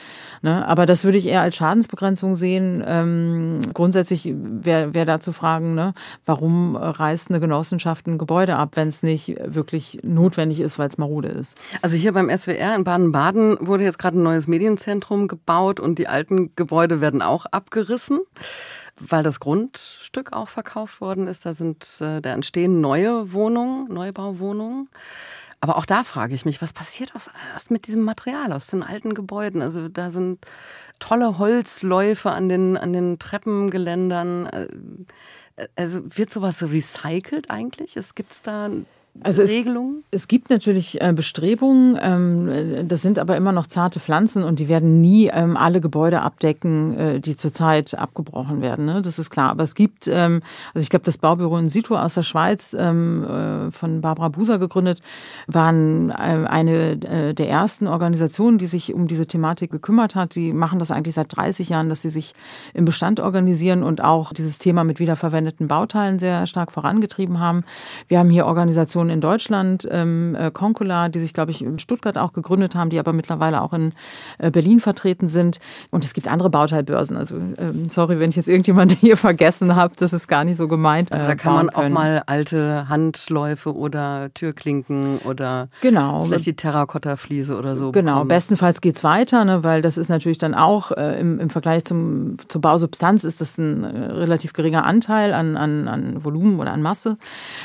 Ne? 0.43 0.67
Aber 0.67 0.87
das 0.87 1.05
würde 1.05 1.19
ich 1.19 1.27
eher 1.27 1.43
als 1.43 1.57
Schadensbegrenzung 1.57 2.35
sehen. 2.35 2.83
Ähm, 2.87 3.61
grundsätzlich 3.75 4.33
wäre 4.35 4.95
wär 4.95 5.05
da 5.05 5.21
zu 5.21 5.33
fragen, 5.33 5.75
ne? 5.75 5.95
warum 6.27 6.77
reißt 6.77 7.31
eine 7.31 7.41
Genossenschaft 7.41 8.07
ein 8.07 8.19
Gebäude 8.19 8.57
ab, 8.57 8.71
wenn 8.75 8.89
es 8.89 9.03
nicht 9.03 9.37
wirklich 9.45 9.99
notwendig 10.19 10.61
ist, 10.61 10.79
weil 10.79 10.89
es 10.89 10.99
marode 10.99 11.29
ist. 11.29 11.59
Also 11.83 11.97
hier 11.97 12.13
beim 12.13 12.29
SWR 12.37 12.75
in 12.75 12.85
Baden-Baden 12.85 13.59
wurde 13.61 13.85
jetzt 13.85 13.99
gerade 13.99 14.19
ein 14.19 14.23
neues 14.23 14.49
Medienzentrum 14.49 15.29
gebaut 15.29 15.81
und 15.81 15.99
die 15.99 16.09
alten 16.09 16.55
Gebäude 16.57 17.01
werden 17.01 17.23
auch 17.23 17.47
abgerissen 17.47 18.21
weil 19.01 19.23
das 19.23 19.41
Grundstück 19.41 20.33
auch 20.33 20.49
verkauft 20.49 21.01
worden 21.01 21.27
ist. 21.27 21.47
Da 21.47 21.55
sind, 21.55 22.01
äh, 22.01 22.21
da 22.21 22.33
entstehen 22.33 22.81
neue 22.81 23.33
Wohnungen, 23.33 23.87
Neubauwohnungen. 23.93 24.89
Aber 25.61 25.77
auch 25.77 25.87
da 25.87 26.05
frage 26.05 26.35
ich 26.35 26.45
mich, 26.45 26.63
was 26.63 26.73
passiert 26.73 27.15
aus, 27.15 27.31
aus 27.55 27.71
mit 27.71 27.87
diesem 27.87 28.03
Material 28.03 28.53
aus 28.53 28.69
den 28.69 28.83
alten 28.83 29.15
Gebäuden? 29.15 29.61
Also 29.61 29.89
da 29.89 30.11
sind 30.11 30.45
tolle 31.01 31.39
Holzläufe 31.39 32.31
an 32.31 32.49
den, 32.49 32.77
an 32.77 32.93
den 32.93 33.19
Treppengeländern. 33.19 34.47
Äh, 34.47 34.69
also 35.75 36.03
wird 36.17 36.31
sowas 36.31 36.63
recycelt 36.63 37.51
eigentlich? 37.51 37.97
Es 37.97 38.15
gibt's 38.15 38.43
da 38.43 38.71
also 39.23 39.43
es, 39.43 39.53
es, 40.11 40.29
gibt 40.29 40.51
natürlich 40.51 41.01
äh, 41.01 41.13
Bestrebungen, 41.13 41.99
ähm, 42.01 42.89
das 42.89 43.03
sind 43.03 43.19
aber 43.19 43.37
immer 43.37 43.53
noch 43.53 43.67
zarte 43.67 44.01
Pflanzen 44.01 44.45
und 44.45 44.59
die 44.59 44.69
werden 44.69 45.01
nie 45.01 45.29
ähm, 45.33 45.57
alle 45.57 45.81
Gebäude 45.81 46.23
abdecken, 46.23 46.97
äh, 46.97 47.21
die 47.21 47.35
zurzeit 47.37 47.95
abgebrochen 47.95 48.61
werden. 48.61 48.87
Ne? 48.87 49.03
Das 49.03 49.19
ist 49.19 49.31
klar. 49.31 49.51
Aber 49.51 49.65
es 49.65 49.75
gibt, 49.75 50.09
ähm, 50.09 50.43
also 50.75 50.83
ich 50.83 50.91
glaube, 50.91 51.05
das 51.05 51.19
Baubüro 51.19 51.59
in 51.59 51.69
situ 51.69 51.97
aus 51.97 52.15
der 52.15 52.23
Schweiz 52.23 52.75
äh, 52.75 52.89
von 53.71 54.01
Barbara 54.01 54.29
Buser 54.29 54.59
gegründet, 54.59 55.01
waren 55.47 56.11
eine 56.11 56.97
der 56.97 57.49
ersten 57.49 57.87
Organisationen, 57.87 58.59
die 58.59 58.67
sich 58.67 58.95
um 58.95 59.07
diese 59.07 59.27
Thematik 59.27 59.71
gekümmert 59.71 60.15
hat. 60.15 60.35
Die 60.35 60.53
machen 60.53 60.79
das 60.79 60.91
eigentlich 60.91 61.15
seit 61.15 61.37
30 61.37 61.71
Jahren, 61.71 61.89
dass 61.89 62.03
sie 62.03 62.09
sich 62.09 62.35
im 62.75 62.85
Bestand 62.85 63.21
organisieren 63.21 63.83
und 63.83 64.03
auch 64.03 64.33
dieses 64.33 64.59
Thema 64.59 64.85
mit 64.85 65.01
wiederverwendeten 65.01 65.69
Bauteilen 65.69 66.19
sehr 66.19 66.47
stark 66.47 66.73
vorangetrieben 66.73 67.41
haben. 67.41 67.65
Wir 68.09 68.19
haben 68.19 68.31
hier 68.31 68.47
Organisationen 68.47 69.08
Organisationen 69.09 69.11
in 69.11 69.21
Deutschland, 69.21 69.89
ähm, 69.91 70.37
äh, 70.39 70.51
Concula, 70.51 71.09
die 71.09 71.19
sich, 71.19 71.33
glaube 71.33 71.51
ich, 71.51 71.63
in 71.63 71.79
Stuttgart 71.79 72.19
auch 72.19 72.33
gegründet 72.33 72.75
haben, 72.75 72.91
die 72.91 72.99
aber 72.99 73.13
mittlerweile 73.13 73.63
auch 73.63 73.73
in 73.73 73.93
äh, 74.39 74.51
Berlin 74.51 74.81
vertreten 74.81 75.29
sind. 75.29 75.59
Und 75.91 76.05
es 76.05 76.15
gibt 76.15 76.29
andere 76.29 76.51
Bauteilbörsen. 76.51 77.17
Also 77.17 77.37
ähm, 77.37 77.89
sorry, 77.89 78.19
wenn 78.21 78.31
ich 78.31 78.37
jetzt 78.37 78.49
irgendjemanden 78.49 78.97
hier 79.01 79.17
vergessen 79.17 79.77
habe, 79.77 79.95
das 79.99 80.13
ist 80.13 80.29
gar 80.29 80.45
nicht 80.45 80.57
so 80.57 80.69
gemeint. 80.69 81.13
Also 81.13 81.27
da 81.27 81.33
äh, 81.33 81.37
kann 81.37 81.55
man 81.55 81.69
können. 81.69 81.87
auch 81.87 81.95
mal 81.95 82.23
alte 82.27 82.89
Handläufe 82.89 83.75
oder 83.75 84.31
Türklinken 84.35 85.19
oder 85.19 85.69
genau. 85.81 86.25
vielleicht 86.25 86.47
die 86.47 86.57
Terrakotta-Fliese 86.57 87.57
oder 87.57 87.77
so. 87.77 87.93
Genau, 87.93 88.15
bekommen. 88.15 88.29
bestenfalls 88.29 88.81
geht's 88.81 89.05
weiter, 89.05 89.45
ne, 89.45 89.65
weil 89.65 89.83
das 89.83 89.99
ist 89.99 90.09
natürlich 90.09 90.39
dann 90.39 90.55
auch 90.55 90.93
äh, 90.93 91.19
im, 91.21 91.41
im 91.41 91.51
Vergleich 91.51 91.85
zum, 91.85 92.37
zur 92.49 92.61
Bausubstanz 92.61 93.25
ist 93.25 93.41
das 93.41 93.59
ein 93.59 93.85
äh, 93.85 94.13
relativ 94.13 94.53
geringer 94.53 94.85
Anteil 94.85 95.33
an, 95.33 95.57
an, 95.57 95.89
an 95.89 96.25
Volumen 96.25 96.61
oder 96.61 96.73
an 96.73 96.83
Masse. 96.83 97.17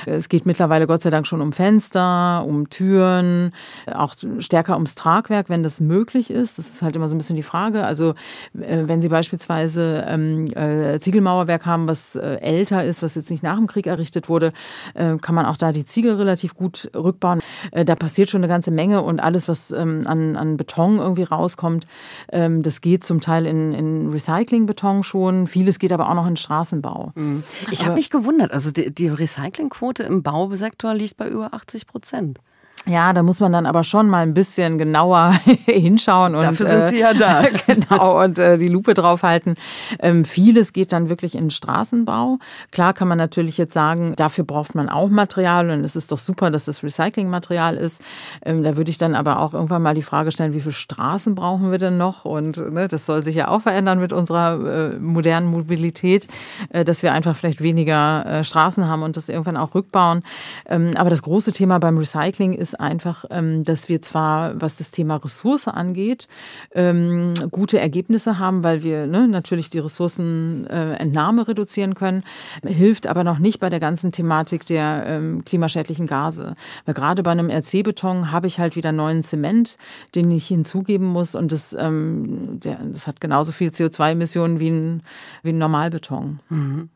Es 0.06 0.30
geht 0.30 0.46
mittlerweile 0.46 0.88
Gott 0.88 1.04
sei 1.04 1.10
Dank 1.10 1.28
schon 1.28 1.33
schon 1.34 1.42
um 1.42 1.52
Fenster, 1.52 2.46
um 2.46 2.70
Türen, 2.70 3.54
auch 3.92 4.14
stärker 4.38 4.76
ums 4.76 4.94
Tragwerk, 4.94 5.50
wenn 5.50 5.64
das 5.64 5.80
möglich 5.80 6.30
ist. 6.30 6.60
Das 6.60 6.70
ist 6.70 6.84
halt 6.84 6.96
immer 6.96 7.10
so 7.10 7.16
ein 7.16 7.18
bisschen 7.18 7.36
die 7.36 7.42
Frage. 7.42 7.86
Also 7.86 8.12
äh, 8.54 8.84
wenn 8.86 9.02
Sie 9.02 9.10
beispielsweise 9.10 10.06
ähm, 10.08 10.46
äh, 10.56 11.00
Ziegelmauerwerk 11.00 11.66
haben, 11.66 11.88
was 11.88 12.16
äh, 12.16 12.36
älter 12.36 12.86
ist, 12.86 13.02
was 13.02 13.16
jetzt 13.16 13.32
nicht 13.32 13.42
nach 13.42 13.58
dem 13.58 13.66
Krieg 13.66 13.88
errichtet 13.88 14.30
wurde, 14.30 14.54
äh, 14.94 15.18
kann 15.18 15.34
man 15.34 15.48
auch 15.48 15.58
da 15.58 15.72
die 15.72 15.86
Ziegel 15.86 16.14
relativ 16.16 16.54
gut 16.54 16.92
rückbauen. 16.96 17.40
Äh, 17.72 17.84
da 17.84 17.96
passiert 17.96 18.30
schon 18.30 18.42
eine 18.44 18.48
ganze 18.48 18.70
Menge 18.70 19.02
und 19.02 19.20
alles, 19.20 19.48
was 19.48 19.72
ähm, 19.72 20.04
an, 20.06 20.36
an 20.36 20.58
Beton 20.58 21.00
irgendwie 21.00 21.24
rauskommt, 21.24 21.88
ähm, 22.32 22.62
das 22.62 22.82
geht 22.82 23.04
zum 23.04 23.22
Teil 23.22 23.48
in, 23.48 23.74
in 23.74 24.10
Recyclingbeton 24.12 25.04
schon. 25.04 25.48
Vieles 25.48 25.80
geht 25.80 25.92
aber 25.92 26.10
auch 26.10 26.16
noch 26.16 26.28
in 26.28 26.38
Straßenbau. 26.38 27.12
Mhm. 27.16 27.44
Ich 27.72 27.84
habe 27.86 27.96
mich 27.96 28.12
gewundert. 28.12 28.52
Also 28.52 28.70
die, 28.70 28.94
die 28.94 29.08
Recyclingquote 29.08 30.04
im 30.04 30.22
Bausektor 30.22 30.94
liegt 30.94 31.18
bei 31.18 31.24
bei 31.24 31.30
über 31.30 31.54
80 31.54 31.88
Prozent. 31.88 32.40
Ja, 32.86 33.14
da 33.14 33.24
muss 33.24 33.40
man 33.40 33.54
dann 33.54 33.66
aber 33.66 33.86
schon 33.86 34.10
mal 34.10 34.24
ein 34.24 34.34
bisschen 34.34 34.78
genauer 34.78 35.40
hinschauen 35.66 36.36
und 36.36 36.42
dafür 36.42 36.66
sind 36.66 36.88
sie 36.88 37.00
ja 37.00 37.14
da. 37.14 37.46
genau 37.68 38.22
und 38.22 38.38
äh, 38.40 38.58
die 38.58 38.68
Lupe 38.68 38.94
draufhalten. 38.94 39.56
Ähm, 40.00 40.26
vieles 40.26 40.74
geht 40.74 40.92
dann 40.92 41.08
wirklich 41.10 41.36
in 41.36 41.50
Straßenbau. 41.50 42.40
Klar 42.72 42.94
kann 42.94 43.08
man 43.08 43.18
natürlich 43.18 43.58
jetzt 43.58 43.74
sagen, 43.74 44.16
dafür 44.18 44.44
braucht 44.44 44.76
man 44.76 44.90
auch 44.90 45.10
Material 45.10 45.70
und 45.70 45.86
es 45.86 45.96
ist 45.96 46.12
doch 46.12 46.18
super, 46.18 46.52
dass 46.52 46.66
das 46.66 46.84
Recyclingmaterial 46.84 47.78
ist. 47.78 48.02
Ähm, 48.44 48.64
da 48.64 48.76
würde 48.76 48.92
ich 48.92 48.98
dann 48.98 49.16
aber 49.16 49.40
auch 49.40 49.54
irgendwann 49.54 49.82
mal 49.82 49.96
die 49.96 50.02
Frage 50.02 50.34
stellen, 50.34 50.54
wie 50.54 50.60
viele 50.60 50.74
Straßen 50.74 51.36
brauchen 51.36 51.72
wir 51.72 51.78
denn 51.78 51.98
noch? 51.98 52.26
Und 52.26 52.58
ne, 52.58 52.90
das 52.90 53.06
soll 53.06 53.24
sich 53.24 53.36
ja 53.36 53.48
auch 53.48 53.62
verändern 53.62 54.02
mit 54.02 54.12
unserer 54.12 54.92
äh, 54.92 55.00
modernen 55.00 55.48
Mobilität, 55.48 56.28
äh, 56.68 56.84
dass 56.84 57.02
wir 57.02 57.14
einfach 57.14 57.38
vielleicht 57.38 57.62
weniger 57.64 58.26
äh, 58.26 58.44
Straßen 58.44 58.90
haben 58.90 59.04
und 59.04 59.16
das 59.16 59.30
irgendwann 59.30 59.56
auch 59.56 59.74
rückbauen. 59.74 60.22
Ähm, 60.68 60.92
aber 60.98 61.10
das 61.10 61.22
große 61.22 61.54
Thema 61.54 61.80
beim 61.80 61.98
Recycling 61.98 62.52
ist 62.52 62.63
ist 62.64 62.80
einfach, 62.80 63.26
ähm, 63.30 63.64
dass 63.64 63.90
wir 63.90 64.02
zwar, 64.02 64.60
was 64.60 64.78
das 64.78 64.90
Thema 64.90 65.18
Ressource 65.18 65.68
angeht, 65.68 66.28
ähm, 66.74 67.36
gute 67.52 67.80
Ergebnisse 67.80 68.40
haben, 68.40 68.64
weil 68.64 68.82
wir 68.82 69.06
ne, 69.06 69.28
natürlich 69.28 69.70
die 69.70 69.80
Ressourcenentnahme 69.80 71.48
reduzieren 71.48 71.94
können, 71.94 72.24
hilft 72.66 73.06
aber 73.06 73.24
noch 73.24 73.38
nicht 73.38 73.60
bei 73.60 73.70
der 73.70 73.80
ganzen 73.80 74.12
Thematik 74.12 74.66
der 74.66 75.04
ähm, 75.06 75.46
klimaschädlichen 75.46 76.08
Gase. 76.08 76.56
Weil 76.86 76.96
gerade 76.96 77.22
bei 77.22 77.32
einem 77.32 77.52
RC-Beton 77.52 78.32
habe 78.32 78.48
ich 78.48 78.58
halt 78.58 78.76
wieder 78.76 78.92
neuen 78.92 79.22
Zement, 79.22 79.78
den 80.16 80.32
ich 80.32 80.48
hinzugeben 80.48 81.08
muss 81.08 81.36
und 81.36 81.52
das, 81.52 81.72
das 81.72 83.08
hat 83.08 83.22
genauso 83.22 83.52
viel 83.52 83.70
CO2-Emissionen 83.70 84.60
wie 84.60 84.70
ein, 84.70 85.04
wie 85.44 85.50
ein 85.50 85.58
Normalbeton. 85.58 86.40
Mhm. 86.50 86.90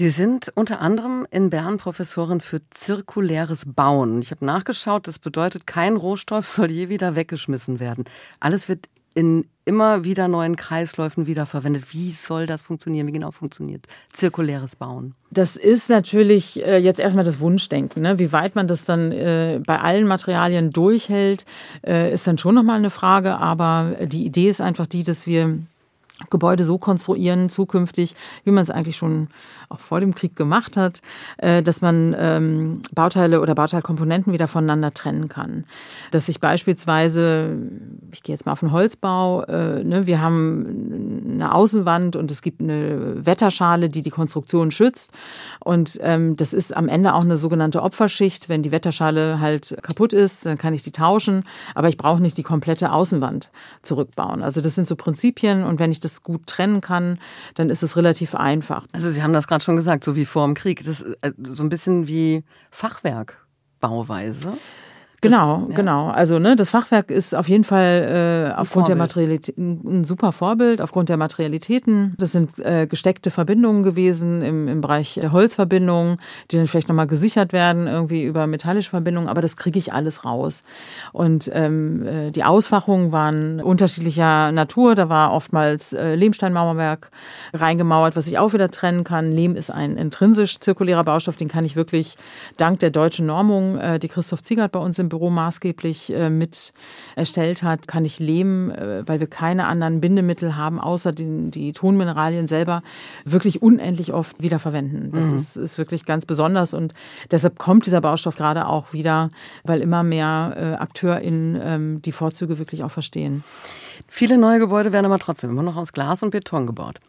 Sie 0.00 0.10
sind 0.10 0.52
unter 0.54 0.80
anderem 0.80 1.26
in 1.32 1.50
Bern 1.50 1.76
Professorin 1.76 2.40
für 2.40 2.60
zirkuläres 2.70 3.64
Bauen. 3.66 4.22
Ich 4.22 4.30
habe 4.30 4.44
nachgeschaut, 4.44 5.08
das 5.08 5.18
bedeutet, 5.18 5.66
kein 5.66 5.96
Rohstoff 5.96 6.46
soll 6.56 6.70
je 6.70 6.88
wieder 6.88 7.16
weggeschmissen 7.16 7.80
werden. 7.80 8.04
Alles 8.38 8.68
wird 8.68 8.88
in 9.14 9.48
immer 9.64 10.04
wieder 10.04 10.28
neuen 10.28 10.54
Kreisläufen 10.54 11.26
wiederverwendet. 11.26 11.92
Wie 11.92 12.12
soll 12.12 12.46
das 12.46 12.62
funktionieren? 12.62 13.08
Wie 13.08 13.12
genau 13.12 13.32
funktioniert 13.32 13.86
zirkuläres 14.12 14.76
Bauen? 14.76 15.16
Das 15.32 15.56
ist 15.56 15.90
natürlich 15.90 16.64
äh, 16.64 16.76
jetzt 16.76 17.00
erstmal 17.00 17.24
das 17.24 17.40
Wunschdenken. 17.40 18.00
Ne? 18.00 18.20
Wie 18.20 18.30
weit 18.30 18.54
man 18.54 18.68
das 18.68 18.84
dann 18.84 19.10
äh, 19.10 19.60
bei 19.66 19.80
allen 19.80 20.06
Materialien 20.06 20.70
durchhält, 20.70 21.44
äh, 21.84 22.12
ist 22.12 22.24
dann 22.24 22.38
schon 22.38 22.54
nochmal 22.54 22.78
eine 22.78 22.90
Frage. 22.90 23.36
Aber 23.38 23.96
die 24.00 24.24
Idee 24.24 24.48
ist 24.48 24.60
einfach 24.60 24.86
die, 24.86 25.02
dass 25.02 25.26
wir 25.26 25.58
Gebäude 26.30 26.64
so 26.64 26.78
konstruieren 26.78 27.48
zukünftig, 27.48 28.16
wie 28.44 28.50
man 28.50 28.62
es 28.62 28.70
eigentlich 28.70 28.96
schon 28.96 29.28
auch 29.68 29.78
vor 29.78 30.00
dem 30.00 30.14
Krieg 30.14 30.34
gemacht 30.34 30.76
hat, 30.76 31.00
äh, 31.36 31.62
dass 31.62 31.80
man 31.80 32.14
ähm, 32.18 32.82
Bauteile 32.92 33.40
oder 33.40 33.54
Bauteilkomponenten 33.54 34.32
wieder 34.32 34.48
voneinander 34.48 34.92
trennen 34.92 35.28
kann. 35.28 35.64
Dass 36.10 36.28
ich 36.28 36.40
beispielsweise, 36.40 37.56
ich 38.10 38.22
gehe 38.22 38.34
jetzt 38.34 38.46
mal 38.46 38.52
auf 38.52 38.60
den 38.60 38.72
Holzbau, 38.72 39.42
äh, 39.44 39.84
ne, 39.84 40.06
wir 40.06 40.20
haben 40.20 41.28
eine 41.34 41.54
Außenwand 41.54 42.16
und 42.16 42.30
es 42.32 42.42
gibt 42.42 42.60
eine 42.60 43.24
Wetterschale, 43.24 43.88
die 43.88 44.02
die 44.02 44.10
Konstruktion 44.10 44.72
schützt. 44.72 45.12
Und 45.60 45.98
ähm, 46.02 46.36
das 46.36 46.52
ist 46.52 46.76
am 46.76 46.88
Ende 46.88 47.14
auch 47.14 47.22
eine 47.22 47.36
sogenannte 47.36 47.82
Opferschicht. 47.82 48.48
Wenn 48.48 48.64
die 48.64 48.72
Wetterschale 48.72 49.40
halt 49.40 49.76
kaputt 49.82 50.12
ist, 50.12 50.46
dann 50.46 50.58
kann 50.58 50.74
ich 50.74 50.82
die 50.82 50.92
tauschen, 50.92 51.44
aber 51.76 51.88
ich 51.88 51.96
brauche 51.96 52.20
nicht 52.20 52.36
die 52.36 52.42
komplette 52.42 52.90
Außenwand 52.90 53.50
zurückbauen. 53.82 54.42
Also 54.42 54.60
das 54.60 54.74
sind 54.74 54.88
so 54.88 54.96
Prinzipien 54.96 55.62
und 55.62 55.78
wenn 55.78 55.92
ich 55.92 56.00
das 56.00 56.07
das 56.12 56.22
gut 56.22 56.46
trennen 56.46 56.80
kann, 56.80 57.18
dann 57.54 57.70
ist 57.70 57.82
es 57.82 57.96
relativ 57.96 58.34
einfach. 58.34 58.86
Also 58.92 59.10
Sie 59.10 59.22
haben 59.22 59.32
das 59.32 59.46
gerade 59.46 59.64
schon 59.64 59.76
gesagt, 59.76 60.04
so 60.04 60.16
wie 60.16 60.24
vor 60.24 60.44
dem 60.46 60.54
Krieg. 60.54 60.78
Das 60.78 61.00
ist 61.00 61.16
äh, 61.22 61.32
so 61.42 61.62
ein 61.62 61.68
bisschen 61.68 62.08
wie 62.08 62.44
Fachwerkbauweise. 62.70 64.52
Genau, 65.20 65.62
das, 65.62 65.70
ja. 65.70 65.74
genau. 65.74 66.08
Also 66.08 66.38
ne, 66.38 66.54
das 66.54 66.70
Fachwerk 66.70 67.10
ist 67.10 67.34
auf 67.34 67.48
jeden 67.48 67.64
Fall 67.64 68.52
äh, 68.52 68.54
aufgrund 68.54 68.86
der 68.86 68.94
Materialität 68.94 69.58
ein 69.58 70.04
super 70.04 70.30
Vorbild, 70.30 70.80
aufgrund 70.80 71.08
der 71.08 71.16
Materialitäten. 71.16 72.14
Das 72.18 72.32
sind 72.32 72.58
äh, 72.60 72.86
gesteckte 72.86 73.30
Verbindungen 73.30 73.82
gewesen 73.82 74.42
im, 74.42 74.68
im 74.68 74.80
Bereich 74.80 75.14
der 75.14 75.32
Holzverbindungen, 75.32 76.18
die 76.50 76.56
dann 76.56 76.68
vielleicht 76.68 76.88
nochmal 76.88 77.08
gesichert 77.08 77.52
werden, 77.52 77.88
irgendwie 77.88 78.24
über 78.24 78.46
metallische 78.46 78.90
Verbindungen, 78.90 79.28
aber 79.28 79.40
das 79.40 79.56
kriege 79.56 79.78
ich 79.78 79.92
alles 79.92 80.24
raus. 80.24 80.62
Und 81.12 81.50
ähm, 81.52 82.06
äh, 82.06 82.30
die 82.30 82.44
Ausfachungen 82.44 83.10
waren 83.10 83.60
unterschiedlicher 83.60 84.52
Natur. 84.52 84.94
Da 84.94 85.08
war 85.08 85.32
oftmals 85.32 85.94
äh, 85.94 86.14
Lehmsteinmauerwerk 86.14 87.10
reingemauert, 87.54 88.14
was 88.14 88.28
ich 88.28 88.38
auch 88.38 88.52
wieder 88.52 88.70
trennen 88.70 89.02
kann. 89.02 89.32
Lehm 89.32 89.56
ist 89.56 89.70
ein 89.70 89.96
intrinsisch 89.96 90.60
zirkulärer 90.60 91.02
Baustoff, 91.02 91.36
den 91.36 91.48
kann 91.48 91.64
ich 91.64 91.74
wirklich 91.74 92.16
dank 92.56 92.78
der 92.78 92.90
deutschen 92.90 93.26
Normung, 93.26 93.78
äh, 93.78 93.98
die 93.98 94.08
Christoph 94.08 94.42
Ziegert 94.42 94.70
bei 94.70 94.78
uns 94.78 94.98
im 95.00 95.07
Büro 95.08 95.30
maßgeblich 95.30 96.12
äh, 96.12 96.30
mit 96.30 96.72
erstellt 97.16 97.62
hat, 97.62 97.88
kann 97.88 98.04
ich 98.04 98.18
Lehm, 98.18 98.70
äh, 98.70 99.06
weil 99.06 99.20
wir 99.20 99.26
keine 99.26 99.66
anderen 99.66 100.00
Bindemittel 100.00 100.56
haben, 100.56 100.80
außer 100.80 101.12
den, 101.12 101.50
die 101.50 101.72
Tonmineralien 101.72 102.48
selber, 102.48 102.82
wirklich 103.24 103.62
unendlich 103.62 104.12
oft 104.12 104.42
wiederverwenden. 104.42 105.12
Das 105.12 105.26
mhm. 105.26 105.36
ist, 105.36 105.56
ist 105.56 105.78
wirklich 105.78 106.04
ganz 106.04 106.26
besonders 106.26 106.74
und 106.74 106.94
deshalb 107.30 107.58
kommt 107.58 107.86
dieser 107.86 108.00
Baustoff 108.00 108.36
gerade 108.36 108.66
auch 108.66 108.92
wieder, 108.92 109.30
weil 109.64 109.80
immer 109.80 110.02
mehr 110.02 110.54
äh, 110.56 110.74
AkteurInnen 110.82 111.60
ähm, 111.62 112.02
die 112.02 112.12
Vorzüge 112.12 112.58
wirklich 112.58 112.84
auch 112.84 112.90
verstehen. 112.90 113.44
Viele 114.06 114.38
neue 114.38 114.58
Gebäude 114.58 114.92
werden 114.92 115.06
aber 115.06 115.18
trotzdem 115.18 115.50
immer 115.50 115.62
noch 115.62 115.76
aus 115.76 115.92
Glas 115.92 116.22
und 116.22 116.30
Beton 116.30 116.66
gebaut. 116.66 117.00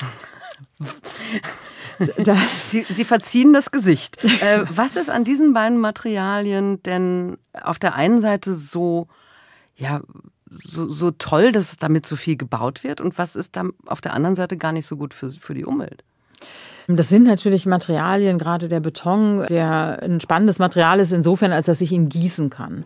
Sie, 2.48 2.86
Sie, 2.88 3.04
verziehen 3.04 3.52
das 3.52 3.70
Gesicht. 3.70 4.22
Äh, 4.42 4.64
was 4.68 4.96
ist 4.96 5.10
an 5.10 5.24
diesen 5.24 5.52
beiden 5.52 5.78
Materialien 5.78 6.82
denn 6.82 7.38
auf 7.52 7.78
der 7.78 7.94
einen 7.94 8.20
Seite 8.20 8.54
so, 8.54 9.08
ja, 9.76 10.00
so, 10.50 10.88
so 10.88 11.10
toll, 11.10 11.52
dass 11.52 11.76
damit 11.76 12.06
so 12.06 12.16
viel 12.16 12.36
gebaut 12.36 12.84
wird 12.84 13.00
und 13.00 13.18
was 13.18 13.36
ist 13.36 13.56
dann 13.56 13.72
auf 13.86 14.00
der 14.00 14.14
anderen 14.14 14.34
Seite 14.34 14.56
gar 14.56 14.72
nicht 14.72 14.86
so 14.86 14.96
gut 14.96 15.14
für, 15.14 15.30
für 15.30 15.54
die 15.54 15.64
Umwelt? 15.64 16.04
Das 16.86 17.08
sind 17.08 17.24
natürlich 17.24 17.64
Materialien, 17.64 18.38
gerade 18.38 18.68
der 18.68 18.80
Beton, 18.80 19.46
der 19.46 20.00
ein 20.02 20.20
spannendes 20.20 20.58
Material 20.58 21.00
ist 21.00 21.12
insofern, 21.12 21.52
als 21.52 21.66
dass 21.66 21.80
ich 21.80 21.92
ihn 21.92 22.10
gießen 22.10 22.50
kann. 22.50 22.84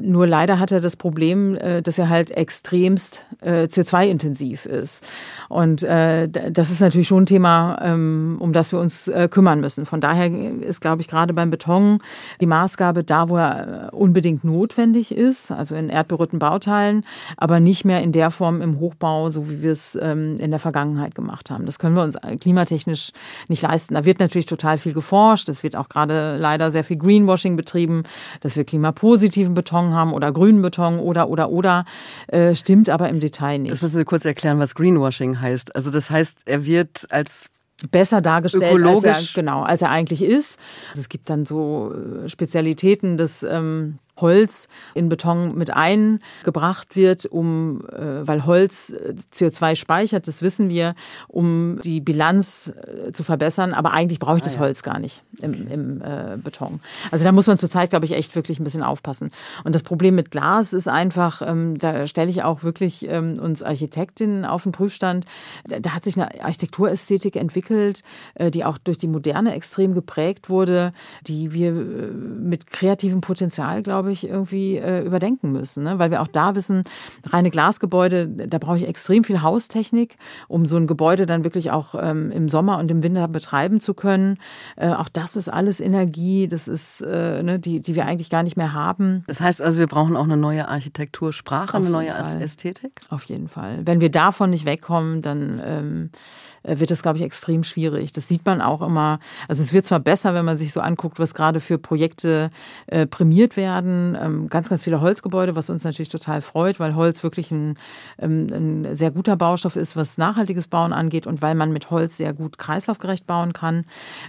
Nur 0.00 0.26
leider 0.26 0.58
hat 0.58 0.72
er 0.72 0.80
das 0.80 0.96
Problem, 0.96 1.56
äh, 1.56 1.82
dass 1.82 1.98
er 1.98 2.08
halt 2.08 2.30
extremst 2.30 3.24
äh, 3.40 3.64
CO2-intensiv 3.64 4.66
ist. 4.66 5.06
Und 5.48 5.82
äh, 5.82 6.28
das 6.28 6.70
ist 6.70 6.80
natürlich 6.80 7.08
schon 7.08 7.24
ein 7.24 7.26
Thema, 7.26 7.78
ähm, 7.82 8.36
um 8.40 8.52
das 8.52 8.72
wir 8.72 8.78
uns 8.78 9.10
kümmern 9.30 9.60
müssen. 9.60 9.86
Von 9.86 10.00
daher 10.00 10.30
ist, 10.60 10.80
glaube 10.80 11.02
ich, 11.02 11.08
gerade 11.08 11.34
beim 11.34 11.50
Beton 11.50 11.98
die 12.40 12.46
Maßgabe 12.46 13.04
da, 13.04 13.28
wo 13.28 13.36
er 13.36 13.90
unbedingt 13.92 14.44
notwendig 14.44 15.12
ist, 15.12 15.50
also 15.50 15.74
in 15.74 15.88
erdberührten 15.88 16.38
Bauteilen, 16.38 17.04
aber 17.36 17.60
nicht 17.60 17.84
mehr 17.84 18.02
in 18.02 18.12
der 18.12 18.30
Form 18.30 18.62
im 18.62 18.78
Hochbau, 18.80 19.30
so 19.30 19.48
wie 19.48 19.62
wir 19.62 19.72
es 19.72 19.98
ähm, 20.00 20.36
in 20.38 20.50
der 20.50 20.60
Vergangenheit 20.60 21.14
gemacht 21.14 21.50
haben. 21.50 21.66
Das 21.66 21.78
können 21.78 21.96
wir 21.96 22.02
uns 22.02 22.16
klimatechnisch 22.40 23.12
nicht 23.48 23.62
leisten. 23.62 23.94
Da 23.94 24.04
wird 24.04 24.20
natürlich 24.20 24.46
total 24.46 24.78
viel 24.78 24.92
geforscht. 24.92 25.48
Es 25.48 25.62
wird 25.62 25.76
auch 25.76 25.88
gerade 25.88 26.36
leider 26.36 26.70
sehr 26.70 26.84
viel 26.84 26.96
Greenwashing 26.96 27.56
betrieben, 27.56 28.04
dass 28.40 28.56
wir 28.56 28.64
klimapositiven 28.64 29.54
Beton 29.54 29.89
Beton 29.90 29.94
haben 29.94 30.12
oder 30.12 30.32
grünen 30.32 30.62
Beton 30.62 30.98
oder 30.98 31.28
oder 31.28 31.50
oder 31.50 31.84
äh, 32.28 32.54
stimmt 32.54 32.88
aber 32.88 33.08
im 33.08 33.20
Detail 33.20 33.58
nicht. 33.58 33.72
Das 33.72 33.82
müssen 33.82 33.96
Sie 33.96 34.04
kurz 34.04 34.24
erklären, 34.24 34.58
was 34.58 34.74
Greenwashing 34.74 35.40
heißt. 35.40 35.74
Also 35.74 35.90
das 35.90 36.10
heißt, 36.10 36.42
er 36.46 36.64
wird 36.64 37.06
als 37.10 37.50
besser 37.90 38.20
dargestellt, 38.20 38.82
als 38.82 39.04
er, 39.04 39.16
genau, 39.34 39.62
als 39.62 39.82
er 39.82 39.90
eigentlich 39.90 40.22
ist. 40.22 40.60
Also 40.90 41.00
es 41.00 41.08
gibt 41.08 41.30
dann 41.30 41.46
so 41.46 41.94
äh, 41.94 42.28
Spezialitäten 42.28 43.16
des 43.16 43.42
ähm, 43.42 43.98
Holz 44.20 44.68
in 44.94 45.08
Beton 45.08 45.56
mit 45.56 45.72
eingebracht 45.72 46.96
wird, 46.96 47.26
um, 47.26 47.82
äh, 47.88 48.26
weil 48.26 48.46
Holz 48.46 48.90
äh, 48.90 49.14
CO2 49.34 49.76
speichert, 49.76 50.28
das 50.28 50.42
wissen 50.42 50.68
wir, 50.68 50.94
um 51.28 51.78
die 51.82 52.00
Bilanz 52.00 52.72
äh, 52.76 53.12
zu 53.12 53.24
verbessern. 53.24 53.72
Aber 53.72 53.92
eigentlich 53.92 54.18
brauche 54.18 54.36
ich 54.36 54.42
ah, 54.42 54.46
das 54.46 54.54
ja. 54.54 54.60
Holz 54.60 54.82
gar 54.82 54.98
nicht 54.98 55.22
im, 55.40 55.52
okay. 55.52 55.66
im 55.72 56.02
äh, 56.02 56.36
Beton. 56.36 56.80
Also 57.10 57.24
da 57.24 57.32
muss 57.32 57.46
man 57.46 57.58
zurzeit, 57.58 57.90
glaube 57.90 58.04
ich, 58.04 58.12
echt 58.12 58.36
wirklich 58.36 58.60
ein 58.60 58.64
bisschen 58.64 58.82
aufpassen. 58.82 59.30
Und 59.64 59.74
das 59.74 59.82
Problem 59.82 60.14
mit 60.14 60.30
Glas 60.30 60.72
ist 60.72 60.88
einfach, 60.88 61.42
ähm, 61.44 61.78
da 61.78 62.06
stelle 62.06 62.30
ich 62.30 62.42
auch 62.42 62.62
wirklich 62.62 63.08
ähm, 63.08 63.38
uns 63.40 63.62
Architektinnen 63.62 64.44
auf 64.44 64.64
den 64.64 64.72
Prüfstand. 64.72 65.24
Da 65.64 65.94
hat 65.94 66.04
sich 66.04 66.16
eine 66.16 66.42
Architekturästhetik 66.42 67.36
entwickelt, 67.36 68.02
äh, 68.34 68.50
die 68.50 68.64
auch 68.64 68.78
durch 68.78 68.98
die 68.98 69.08
Moderne 69.08 69.54
extrem 69.54 69.94
geprägt 69.94 70.48
wurde, 70.48 70.92
die 71.26 71.52
wir 71.52 71.72
mit 71.72 72.66
kreativem 72.66 73.20
Potenzial, 73.20 73.82
glaube 73.82 74.09
ich, 74.09 74.09
glaube 74.10 74.12
ich, 74.12 74.28
irgendwie 74.28 74.76
äh, 74.76 75.04
überdenken 75.04 75.52
müssen. 75.52 75.84
Ne? 75.84 75.98
Weil 75.98 76.10
wir 76.10 76.20
auch 76.20 76.26
da 76.26 76.54
wissen, 76.54 76.82
reine 77.26 77.50
Glasgebäude, 77.50 78.26
da 78.26 78.58
brauche 78.58 78.76
ich 78.76 78.88
extrem 78.88 79.24
viel 79.24 79.42
Haustechnik, 79.42 80.16
um 80.48 80.66
so 80.66 80.76
ein 80.76 80.86
Gebäude 80.86 81.26
dann 81.26 81.44
wirklich 81.44 81.70
auch 81.70 81.94
ähm, 81.94 82.30
im 82.30 82.48
Sommer 82.48 82.78
und 82.78 82.90
im 82.90 83.02
Winter 83.02 83.28
betreiben 83.28 83.80
zu 83.80 83.94
können. 83.94 84.38
Äh, 84.76 84.90
auch 84.90 85.08
das 85.08 85.36
ist 85.36 85.48
alles 85.48 85.80
Energie, 85.80 86.48
das 86.48 86.68
ist, 86.68 87.02
äh, 87.02 87.42
ne, 87.42 87.58
die, 87.58 87.80
die 87.80 87.94
wir 87.94 88.06
eigentlich 88.06 88.30
gar 88.30 88.42
nicht 88.42 88.56
mehr 88.56 88.72
haben. 88.72 89.24
Das 89.26 89.40
heißt 89.40 89.62
also, 89.62 89.78
wir 89.78 89.86
brauchen 89.86 90.16
auch 90.16 90.24
eine 90.24 90.36
neue 90.36 90.68
Architektursprache, 90.68 91.76
eine 91.76 91.90
neue 91.90 92.10
Fall. 92.10 92.42
Ästhetik? 92.42 92.92
Auf 93.10 93.24
jeden 93.24 93.48
Fall. 93.48 93.80
Wenn 93.84 94.00
wir 94.00 94.10
davon 94.10 94.50
nicht 94.50 94.64
wegkommen, 94.64 95.22
dann 95.22 95.60
ähm, 95.64 96.10
äh, 96.12 96.49
wird 96.62 96.90
das, 96.90 97.02
glaube 97.02 97.18
ich, 97.18 97.24
extrem 97.24 97.64
schwierig. 97.64 98.12
Das 98.12 98.28
sieht 98.28 98.44
man 98.44 98.60
auch 98.60 98.82
immer. 98.82 99.18
Also 99.48 99.62
es 99.62 99.72
wird 99.72 99.86
zwar 99.86 100.00
besser, 100.00 100.34
wenn 100.34 100.44
man 100.44 100.56
sich 100.56 100.72
so 100.72 100.80
anguckt, 100.80 101.18
was 101.18 101.34
gerade 101.34 101.60
für 101.60 101.78
Projekte 101.78 102.50
äh, 102.86 103.06
prämiert 103.06 103.56
werden. 103.56 104.16
Ähm, 104.20 104.48
ganz, 104.48 104.68
ganz 104.68 104.84
viele 104.84 105.00
Holzgebäude, 105.00 105.56
was 105.56 105.70
uns 105.70 105.84
natürlich 105.84 106.10
total 106.10 106.42
freut, 106.42 106.78
weil 106.78 106.94
Holz 106.94 107.22
wirklich 107.22 107.50
ein, 107.50 107.76
ähm, 108.18 108.48
ein 108.52 108.96
sehr 108.96 109.10
guter 109.10 109.36
Baustoff 109.36 109.76
ist, 109.76 109.96
was 109.96 110.18
nachhaltiges 110.18 110.68
Bauen 110.68 110.92
angeht 110.92 111.26
und 111.26 111.40
weil 111.42 111.54
man 111.54 111.72
mit 111.72 111.90
Holz 111.90 112.16
sehr 112.16 112.34
gut 112.34 112.58
kreislaufgerecht 112.58 113.26
bauen 113.26 113.52
kann. 113.52 113.84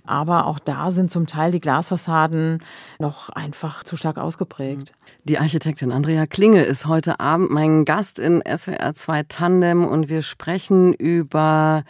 Aber 0.06 0.46
auch 0.46 0.60
da 0.60 0.92
sind 0.92 1.12
zum 1.12 1.28
Teil 1.28 1.52
die 1.52 1.60
Glasfassaden 1.60 2.64
noch 3.00 3.30
einfach 3.30 3.84
zu 3.84 3.98
stark 3.98 4.18
ausgeprägt. 4.18 4.94
Die 5.24 5.38
Architektin 5.38 5.92
Andrea 5.92 6.26
Klinge 6.26 6.64
ist 6.64 6.86
heute 6.86 7.20
Abend 7.20 7.52
mein 7.52 7.86
Gast 7.86 8.20
in 8.20 8.42
SWR 8.42 8.94
2 8.94 9.24
Tandem 9.24 9.86
und 9.86 10.10
wir 10.10 10.22
sprechen 10.22 10.94
über 10.94 11.84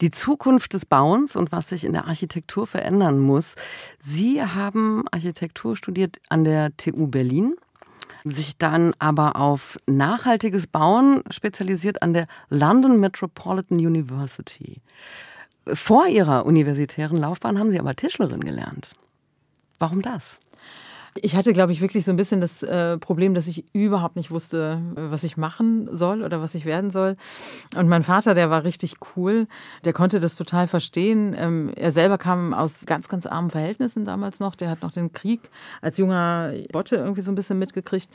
die 0.00 0.10
Zukunft 0.10 0.74
des 0.74 0.86
Bauens 0.86 1.36
und 1.36 1.52
was 1.52 1.68
sich 1.68 1.84
in 1.84 1.92
der 1.92 2.06
Architektur 2.06 2.66
verändern 2.66 3.18
muss. 3.18 3.54
Sie 3.98 4.42
haben 4.42 5.04
Architektur 5.10 5.76
studiert 5.76 6.18
an 6.28 6.44
der 6.44 6.76
TU 6.76 7.06
Berlin, 7.06 7.54
sich 8.24 8.58
dann 8.58 8.94
aber 8.98 9.36
auf 9.36 9.78
nachhaltiges 9.86 10.66
Bauen 10.66 11.22
spezialisiert 11.30 12.02
an 12.02 12.12
der 12.12 12.26
London 12.48 13.00
Metropolitan 13.00 13.78
University. 13.78 14.80
Vor 15.66 16.06
Ihrer 16.06 16.46
universitären 16.46 17.16
Laufbahn 17.16 17.58
haben 17.58 17.70
Sie 17.70 17.78
aber 17.78 17.94
Tischlerin 17.94 18.40
gelernt. 18.40 18.90
Warum 19.78 20.02
das? 20.02 20.38
Ich 21.22 21.36
hatte, 21.36 21.52
glaube 21.52 21.72
ich, 21.72 21.80
wirklich 21.80 22.04
so 22.04 22.10
ein 22.10 22.16
bisschen 22.16 22.40
das 22.40 22.62
äh, 22.62 22.98
Problem, 22.98 23.34
dass 23.34 23.48
ich 23.48 23.64
überhaupt 23.72 24.16
nicht 24.16 24.30
wusste, 24.30 24.80
was 24.94 25.24
ich 25.24 25.36
machen 25.36 25.88
soll 25.96 26.22
oder 26.22 26.40
was 26.40 26.54
ich 26.54 26.64
werden 26.64 26.90
soll. 26.90 27.16
Und 27.76 27.88
mein 27.88 28.02
Vater, 28.02 28.34
der 28.34 28.50
war 28.50 28.64
richtig 28.64 28.94
cool, 29.16 29.46
der 29.84 29.92
konnte 29.92 30.20
das 30.20 30.36
total 30.36 30.66
verstehen. 30.66 31.34
Ähm, 31.38 31.72
er 31.76 31.92
selber 31.92 32.18
kam 32.18 32.54
aus 32.54 32.86
ganz, 32.86 33.08
ganz 33.08 33.26
armen 33.26 33.50
Verhältnissen 33.50 34.04
damals 34.04 34.40
noch. 34.40 34.54
Der 34.54 34.70
hat 34.70 34.82
noch 34.82 34.92
den 34.92 35.12
Krieg 35.12 35.40
als 35.80 35.98
junger 35.98 36.52
Botte 36.72 36.96
irgendwie 36.96 37.22
so 37.22 37.32
ein 37.32 37.36
bisschen 37.36 37.58
mitgekriegt 37.58 38.08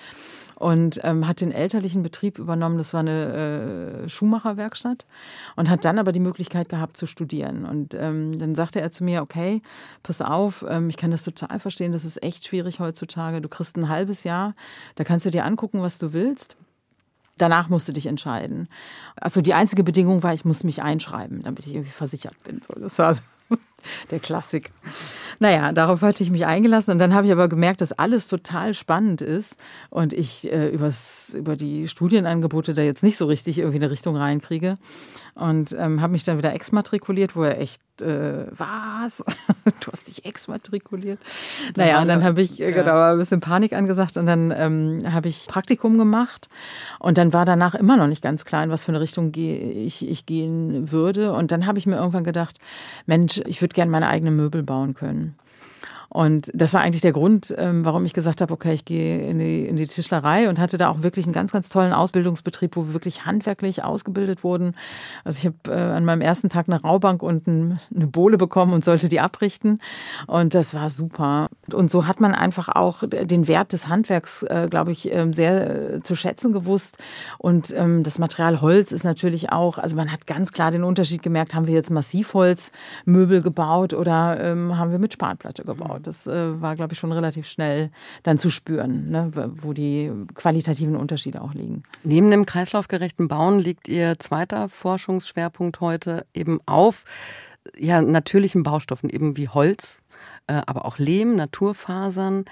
und 0.55 0.99
ähm, 1.03 1.27
hat 1.27 1.41
den 1.41 1.51
elterlichen 1.51 2.03
Betrieb 2.03 2.39
übernommen. 2.39 2.77
Das 2.77 2.93
war 2.93 3.01
eine 3.01 4.03
äh, 4.05 4.09
Schuhmacherwerkstatt 4.09 5.05
und 5.55 5.69
hat 5.69 5.85
dann 5.85 5.99
aber 5.99 6.11
die 6.11 6.19
Möglichkeit 6.19 6.69
gehabt 6.69 6.97
zu 6.97 7.05
studieren. 7.05 7.65
Und 7.65 7.93
ähm, 7.93 8.37
dann 8.37 8.55
sagte 8.55 8.81
er 8.81 8.91
zu 8.91 9.03
mir, 9.03 9.21
okay, 9.21 9.61
pass 10.03 10.21
auf, 10.21 10.65
ähm, 10.67 10.89
ich 10.89 10.97
kann 10.97 11.11
das 11.11 11.23
total 11.23 11.59
verstehen, 11.59 11.91
das 11.91 12.05
ist 12.05 12.21
echt 12.23 12.47
schwierig 12.47 12.79
heutzutage. 12.79 13.41
Du 13.41 13.49
kriegst 13.49 13.77
ein 13.77 13.89
halbes 13.89 14.23
Jahr, 14.23 14.55
da 14.95 15.03
kannst 15.03 15.25
du 15.25 15.29
dir 15.29 15.45
angucken, 15.45 15.81
was 15.81 15.97
du 15.97 16.13
willst. 16.13 16.55
Danach 17.39 17.67
musst 17.67 17.87
du 17.87 17.93
dich 17.93 18.05
entscheiden. 18.05 18.67
Also 19.15 19.41
die 19.41 19.55
einzige 19.55 19.83
Bedingung 19.83 20.21
war, 20.21 20.35
ich 20.35 20.45
muss 20.45 20.63
mich 20.63 20.83
einschreiben, 20.83 21.41
damit 21.41 21.65
ich 21.65 21.73
irgendwie 21.73 21.91
versichert 21.91 22.35
bin. 22.43 22.61
So, 22.61 22.79
das 22.79 22.99
war 22.99 23.13
so 23.13 23.23
der 24.11 24.19
Klassik. 24.19 24.71
Naja, 25.39 25.71
darauf 25.71 26.01
hatte 26.01 26.23
ich 26.23 26.31
mich 26.31 26.45
eingelassen 26.45 26.91
und 26.91 26.99
dann 26.99 27.13
habe 27.13 27.27
ich 27.27 27.31
aber 27.31 27.47
gemerkt, 27.47 27.81
dass 27.81 27.91
alles 27.91 28.27
total 28.27 28.73
spannend 28.73 29.21
ist 29.21 29.57
und 29.89 30.13
ich 30.13 30.51
äh, 30.51 30.69
übers, 30.69 31.33
über 31.33 31.55
die 31.55 31.87
Studienangebote 31.87 32.73
da 32.73 32.81
jetzt 32.81 33.03
nicht 33.03 33.17
so 33.17 33.25
richtig 33.25 33.57
irgendwie 33.57 33.77
eine 33.77 33.91
Richtung 33.91 34.15
reinkriege 34.15 34.77
und 35.35 35.75
ähm, 35.77 36.01
habe 36.01 36.13
mich 36.13 36.23
dann 36.23 36.37
wieder 36.37 36.53
exmatrikuliert, 36.53 37.35
wo 37.35 37.43
er 37.43 37.59
echt, 37.59 37.81
äh, 38.01 38.45
was? 38.51 39.23
du 39.79 39.91
hast 39.91 40.07
dich 40.07 40.25
exmatrikuliert? 40.25 41.19
Naja, 41.75 42.01
und 42.01 42.07
dann 42.07 42.23
habe 42.23 42.41
ich 42.41 42.59
äh, 42.59 42.71
genau 42.71 42.99
ein 42.99 43.17
bisschen 43.17 43.39
Panik 43.39 43.73
angesagt 43.73 44.17
und 44.17 44.25
dann 44.25 44.51
ähm, 44.55 45.03
habe 45.11 45.27
ich 45.27 45.47
Praktikum 45.47 45.97
gemacht 45.97 46.49
und 46.99 47.17
dann 47.17 47.33
war 47.33 47.45
danach 47.45 47.75
immer 47.75 47.97
noch 47.97 48.07
nicht 48.07 48.21
ganz 48.23 48.45
klar, 48.45 48.63
in 48.63 48.69
was 48.69 48.85
für 48.85 48.91
eine 48.91 49.01
Richtung 49.01 49.31
ich, 49.35 50.07
ich 50.07 50.25
gehen 50.25 50.91
würde 50.91 51.33
und 51.33 51.51
dann 51.51 51.65
habe 51.65 51.77
ich 51.77 51.85
mir 51.85 51.97
irgendwann 51.97 52.23
gedacht, 52.23 52.59
Mensch, 53.05 53.41
ich 53.45 53.61
würde 53.61 53.73
gerne 53.73 53.91
meine 53.91 54.07
eigenen 54.07 54.35
Möbel 54.35 54.63
bauen 54.63 54.93
können. 54.93 55.35
Und 56.13 56.51
das 56.53 56.73
war 56.73 56.81
eigentlich 56.81 57.01
der 57.01 57.11
Grund, 57.11 57.53
ähm, 57.57 57.83
warum 57.83 58.05
ich 58.05 58.13
gesagt 58.13 58.39
habe, 58.39 58.53
okay, 58.53 58.73
ich 58.73 58.85
gehe 58.85 59.27
in 59.27 59.39
die, 59.39 59.65
in 59.65 59.77
die 59.77 59.87
Tischlerei 59.87 60.47
und 60.47 60.59
hatte 60.59 60.77
da 60.77 60.89
auch 60.89 61.01
wirklich 61.01 61.25
einen 61.25 61.33
ganz, 61.33 61.51
ganz 61.51 61.69
tollen 61.69 61.91
Ausbildungsbetrieb, 61.91 62.75
wo 62.75 62.85
wir 62.85 62.93
wirklich 62.93 63.25
handwerklich 63.25 63.83
ausgebildet 63.83 64.43
wurden. 64.43 64.75
Also 65.23 65.39
ich 65.39 65.45
habe 65.47 65.75
äh, 65.75 65.95
an 65.95 66.05
meinem 66.05 66.21
ersten 66.21 66.49
Tag 66.49 66.69
eine 66.69 66.79
Raubank 66.79 67.23
und 67.23 67.47
eine 67.47 67.79
Bohle 68.07 68.37
bekommen 68.37 68.73
und 68.73 68.85
sollte 68.85 69.09
die 69.09 69.21
abrichten. 69.21 69.79
Und 70.27 70.53
das 70.53 70.75
war 70.75 70.91
super. 70.91 71.49
Und 71.71 71.89
so 71.89 72.07
hat 72.07 72.19
man 72.19 72.33
einfach 72.33 72.67
auch 72.67 73.03
den 73.07 73.47
Wert 73.47 73.71
des 73.71 73.87
Handwerks, 73.87 74.43
äh, 74.43 74.67
glaube 74.69 74.91
ich, 74.91 75.13
ähm, 75.13 75.33
sehr 75.33 75.93
äh, 75.93 76.03
zu 76.03 76.15
schätzen 76.15 76.51
gewusst. 76.51 76.97
Und 77.37 77.73
ähm, 77.75 78.03
das 78.03 78.19
Material 78.19 78.59
Holz 78.59 78.91
ist 78.91 79.03
natürlich 79.05 79.51
auch, 79.51 79.77
also 79.77 79.95
man 79.95 80.11
hat 80.11 80.27
ganz 80.27 80.51
klar 80.51 80.71
den 80.71 80.83
Unterschied 80.83 81.23
gemerkt, 81.23 81.53
haben 81.53 81.67
wir 81.67 81.73
jetzt 81.73 81.89
Massivholzmöbel 81.89 83.41
gebaut 83.41 83.93
oder 83.93 84.39
ähm, 84.41 84.77
haben 84.77 84.91
wir 84.91 84.99
mit 84.99 85.13
Spanplatte 85.13 85.63
gebaut. 85.63 86.01
Das 86.03 86.27
äh, 86.27 86.61
war, 86.61 86.75
glaube 86.75 86.93
ich, 86.93 86.99
schon 86.99 87.13
relativ 87.13 87.47
schnell 87.47 87.91
dann 88.23 88.37
zu 88.37 88.49
spüren, 88.49 89.09
ne, 89.09 89.31
wo 89.61 89.71
die 89.71 90.11
qualitativen 90.33 90.97
Unterschiede 90.97 91.41
auch 91.41 91.53
liegen. 91.53 91.83
Neben 92.03 92.29
dem 92.29 92.45
kreislaufgerechten 92.45 93.29
Bauen 93.29 93.59
liegt 93.59 93.87
Ihr 93.87 94.19
zweiter 94.19 94.67
Forschungsschwerpunkt 94.67 95.79
heute 95.79 96.25
eben 96.33 96.59
auf 96.65 97.05
ja, 97.77 98.01
natürlichen 98.01 98.63
Baustoffen, 98.63 99.09
eben 99.09 99.37
wie 99.37 99.47
Holz, 99.47 99.99
äh, 99.99 100.02
aber 100.47 100.85
auch 100.85 100.97
Lehm, 100.97 101.35
Naturfasern. 101.35 102.45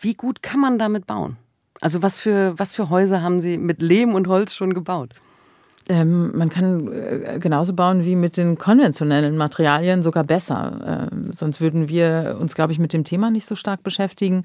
Wie 0.00 0.14
gut 0.14 0.42
kann 0.42 0.60
man 0.60 0.78
damit 0.78 1.06
bauen? 1.06 1.36
Also 1.80 2.02
was 2.02 2.20
für, 2.20 2.58
was 2.58 2.74
für 2.74 2.90
Häuser 2.90 3.22
haben 3.22 3.40
Sie 3.40 3.58
mit 3.58 3.82
Lehm 3.82 4.14
und 4.14 4.28
Holz 4.28 4.54
schon 4.54 4.74
gebaut? 4.74 5.14
Ähm, 5.88 6.36
man 6.36 6.48
kann 6.48 6.92
äh, 6.92 7.38
genauso 7.40 7.72
bauen 7.72 8.04
wie 8.04 8.14
mit 8.14 8.36
den 8.36 8.56
konventionellen 8.56 9.36
Materialien, 9.36 10.02
sogar 10.02 10.22
besser. 10.22 11.08
Ähm, 11.12 11.32
sonst 11.34 11.60
würden 11.60 11.88
wir 11.88 12.36
uns, 12.40 12.54
glaube 12.54 12.72
ich, 12.72 12.78
mit 12.78 12.92
dem 12.92 13.02
Thema 13.02 13.30
nicht 13.30 13.46
so 13.46 13.56
stark 13.56 13.82
beschäftigen. 13.82 14.44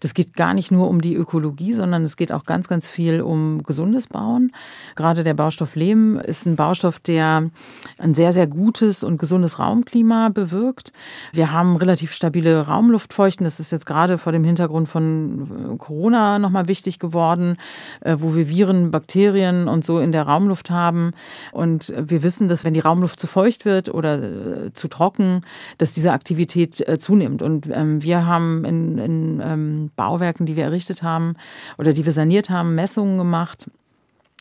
Das 0.00 0.14
geht 0.14 0.34
gar 0.34 0.54
nicht 0.54 0.70
nur 0.70 0.88
um 0.88 1.02
die 1.02 1.14
Ökologie, 1.14 1.74
sondern 1.74 2.04
es 2.04 2.16
geht 2.16 2.32
auch 2.32 2.46
ganz, 2.46 2.68
ganz 2.68 2.88
viel 2.88 3.20
um 3.20 3.62
gesundes 3.64 4.06
Bauen. 4.06 4.52
Gerade 4.96 5.24
der 5.24 5.34
Baustoff 5.34 5.76
Lehm 5.76 6.18
ist 6.18 6.46
ein 6.46 6.56
Baustoff, 6.56 7.00
der 7.00 7.50
ein 7.98 8.14
sehr, 8.14 8.32
sehr 8.32 8.46
gutes 8.46 9.04
und 9.04 9.18
gesundes 9.18 9.58
Raumklima 9.58 10.30
bewirkt. 10.30 10.92
Wir 11.32 11.52
haben 11.52 11.76
relativ 11.76 12.14
stabile 12.14 12.66
Raumluftfeuchten. 12.66 13.44
Das 13.44 13.60
ist 13.60 13.72
jetzt 13.72 13.84
gerade 13.84 14.16
vor 14.16 14.32
dem 14.32 14.44
Hintergrund 14.44 14.88
von 14.88 15.74
äh, 15.74 15.76
Corona 15.76 16.38
nochmal 16.38 16.66
wichtig 16.66 16.98
geworden, 16.98 17.58
äh, 18.00 18.16
wo 18.18 18.34
wir 18.34 18.48
Viren, 18.48 18.90
Bakterien 18.90 19.68
und 19.68 19.84
so 19.84 19.98
in 19.98 20.12
der 20.12 20.22
Raumluft 20.22 20.70
haben 20.70 20.77
haben. 20.78 21.12
Und 21.52 21.92
wir 21.98 22.22
wissen, 22.22 22.48
dass 22.48 22.64
wenn 22.64 22.74
die 22.74 22.80
Raumluft 22.80 23.20
zu 23.20 23.26
feucht 23.26 23.64
wird 23.64 23.92
oder 23.92 24.22
äh, 24.22 24.72
zu 24.72 24.88
trocken, 24.88 25.42
dass 25.78 25.92
diese 25.92 26.12
Aktivität 26.12 26.86
äh, 26.88 26.98
zunimmt. 26.98 27.42
Und 27.42 27.68
ähm, 27.72 28.02
wir 28.02 28.26
haben 28.26 28.64
in, 28.64 28.98
in 28.98 29.42
ähm, 29.44 29.90
Bauwerken, 29.96 30.46
die 30.46 30.56
wir 30.56 30.64
errichtet 30.64 31.02
haben 31.02 31.34
oder 31.76 31.92
die 31.92 32.06
wir 32.06 32.12
saniert 32.12 32.50
haben, 32.50 32.74
Messungen 32.74 33.18
gemacht 33.18 33.66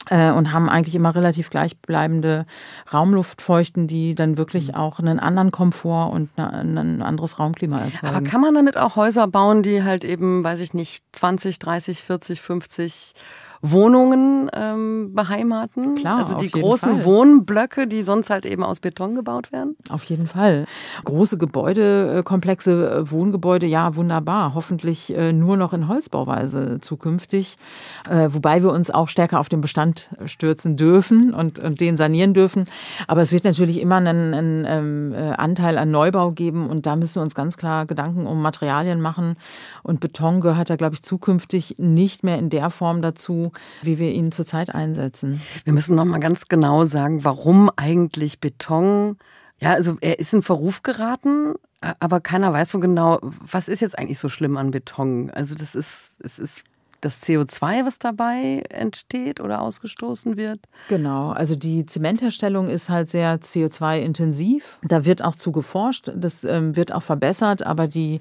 äh, 0.09 0.31
und 0.31 0.53
haben 0.53 0.69
eigentlich 0.69 0.95
immer 0.95 1.15
relativ 1.15 1.49
gleichbleibende 1.49 2.45
Raumluftfeuchten, 2.93 3.87
die 3.87 4.15
dann 4.15 4.37
wirklich 4.37 4.69
mhm. 4.69 4.75
auch 4.75 4.99
einen 4.99 5.19
anderen 5.19 5.51
Komfort 5.51 6.11
und 6.11 6.29
ein 6.37 7.01
anderes 7.01 7.39
Raumklima 7.39 7.79
erzeugen. 7.79 8.15
Aber 8.15 8.21
kann 8.21 8.41
man 8.41 8.53
damit 8.53 8.77
auch 8.77 8.95
Häuser 8.95 9.27
bauen, 9.27 9.63
die 9.63 9.83
halt 9.83 10.03
eben, 10.03 10.43
weiß 10.43 10.59
ich 10.61 10.73
nicht, 10.73 11.03
20, 11.13 11.59
30, 11.59 12.03
40, 12.03 12.41
50 12.41 13.13
Wohnungen 13.61 14.49
ähm, 14.53 15.13
beheimaten. 15.13 15.95
Klar, 15.95 16.19
also 16.19 16.37
die 16.37 16.49
großen 16.49 16.97
Fall. 16.97 17.05
Wohnblöcke, 17.05 17.87
die 17.87 18.03
sonst 18.03 18.29
halt 18.29 18.45
eben 18.45 18.63
aus 18.63 18.79
Beton 18.79 19.15
gebaut 19.15 19.51
werden. 19.51 19.75
Auf 19.89 20.03
jeden 20.05 20.27
Fall. 20.27 20.65
Große 21.03 21.37
Gebäudekomplexe, 21.37 22.89
äh, 22.89 23.11
Wohngebäude, 23.11 23.65
ja, 23.65 23.95
wunderbar. 23.95 24.53
Hoffentlich 24.53 25.15
äh, 25.15 25.33
nur 25.33 25.57
noch 25.57 25.73
in 25.73 25.87
Holzbauweise 25.87 26.79
zukünftig. 26.81 27.57
Äh, 28.09 28.29
wobei 28.31 28.63
wir 28.63 28.71
uns 28.71 28.91
auch 28.91 29.09
stärker 29.09 29.39
auf 29.39 29.49
den 29.49 29.61
Bestand 29.61 30.09
stürzen 30.25 30.77
dürfen 30.77 31.33
und, 31.33 31.59
und 31.59 31.81
den 31.81 31.97
sanieren 31.97 32.33
dürfen. 32.33 32.65
Aber 33.07 33.21
es 33.21 33.31
wird 33.31 33.43
natürlich 33.43 33.81
immer 33.81 33.97
einen, 33.97 34.33
einen 34.33 34.65
ähm, 34.67 35.33
Anteil 35.37 35.77
an 35.77 35.91
Neubau 35.91 36.31
geben 36.31 36.69
und 36.69 36.85
da 36.85 36.95
müssen 36.95 37.15
wir 37.15 37.23
uns 37.23 37.35
ganz 37.35 37.57
klar 37.57 37.85
Gedanken 37.85 38.27
um 38.27 38.41
Materialien 38.41 39.01
machen. 39.01 39.35
Und 39.83 39.99
Beton 39.99 40.41
gehört 40.41 40.69
da, 40.69 40.75
glaube 40.75 40.95
ich, 40.95 41.01
zukünftig 41.01 41.75
nicht 41.77 42.23
mehr 42.23 42.37
in 42.37 42.49
der 42.49 42.69
Form 42.69 43.01
dazu, 43.01 43.46
wie 43.81 43.99
wir 43.99 44.11
ihn 44.11 44.31
zurzeit 44.31 44.73
einsetzen. 44.73 45.41
Wir 45.63 45.73
müssen 45.73 45.95
noch 45.95 46.05
mal 46.05 46.19
ganz 46.19 46.47
genau 46.47 46.85
sagen, 46.85 47.23
warum 47.23 47.69
eigentlich 47.75 48.39
Beton 48.39 49.17
ja, 49.59 49.73
also 49.73 49.97
er 50.01 50.19
ist 50.19 50.33
in 50.33 50.43
Verruf 50.43 50.83
geraten, 50.83 51.55
aber 51.99 52.21
keiner 52.21 52.53
weiß 52.53 52.69
so 52.69 52.79
genau, 52.79 53.19
was 53.21 53.67
ist 53.67 53.81
jetzt 53.81 53.97
eigentlich 53.97 54.19
so 54.19 54.29
schlimm 54.29 54.57
an 54.57 54.71
Beton. 54.71 55.31
Also 55.31 55.55
das 55.55 55.75
ist, 55.75 56.17
es 56.23 56.39
ist 56.39 56.63
das 57.01 57.21
CO2, 57.21 57.85
was 57.85 57.99
dabei 57.99 58.63
entsteht 58.69 59.39
oder 59.39 59.61
ausgestoßen 59.61 60.35
wird? 60.35 60.59
Genau, 60.89 61.29
also 61.29 61.55
die 61.55 61.85
Zementherstellung 61.85 62.67
ist 62.67 62.89
halt 62.89 63.09
sehr 63.09 63.39
CO2-intensiv. 63.39 64.79
Da 64.83 65.05
wird 65.05 65.23
auch 65.23 65.35
zu 65.35 65.51
geforscht, 65.51 66.11
das 66.15 66.43
ähm, 66.43 66.75
wird 66.75 66.91
auch 66.93 67.03
verbessert, 67.03 67.63
aber 67.63 67.87
die, 67.87 68.19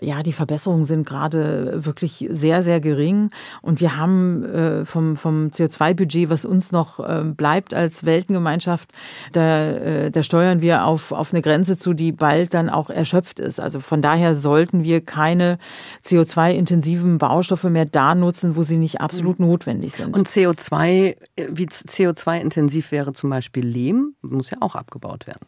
ja, 0.00 0.22
die 0.22 0.32
Verbesserungen 0.32 0.86
sind 0.86 1.06
gerade 1.06 1.84
wirklich 1.84 2.26
sehr, 2.30 2.62
sehr 2.62 2.80
gering. 2.80 3.30
Und 3.60 3.80
wir 3.80 3.96
haben 3.96 4.44
äh, 4.44 4.84
vom, 4.84 5.16
vom 5.16 5.48
CO2-Budget, 5.48 6.30
was 6.30 6.44
uns 6.44 6.72
noch 6.72 7.00
äh, 7.00 7.22
bleibt 7.24 7.74
als 7.74 8.04
Weltengemeinschaft, 8.04 8.90
da, 9.32 9.72
äh, 9.72 10.10
da 10.10 10.22
steuern 10.22 10.62
wir 10.62 10.86
auf, 10.86 11.12
auf 11.12 11.32
eine 11.32 11.42
Grenze 11.42 11.76
zu, 11.76 11.92
die 11.92 12.12
bald 12.12 12.54
dann 12.54 12.70
auch 12.70 12.88
erschöpft 12.88 13.38
ist. 13.38 13.60
Also 13.60 13.80
von 13.80 14.00
daher 14.00 14.34
sollten 14.34 14.82
wir 14.82 15.02
keine 15.02 15.58
CO2-intensiven 16.04 17.18
Baustoffe 17.18 17.64
mehr 17.64 17.84
da 17.84 18.14
nutzen, 18.24 18.56
wo 18.56 18.62
sie 18.62 18.76
nicht 18.76 19.00
absolut 19.00 19.38
mhm. 19.38 19.46
notwendig 19.46 19.92
sind. 19.92 20.16
Und 20.16 20.28
CO2, 20.28 21.16
wie 21.36 21.66
CO2-intensiv 21.66 22.90
wäre 22.90 23.12
zum 23.12 23.30
Beispiel 23.30 23.66
Lehm, 23.66 24.14
muss 24.22 24.50
ja 24.50 24.58
auch 24.60 24.74
abgebaut 24.74 25.26
werden. 25.26 25.46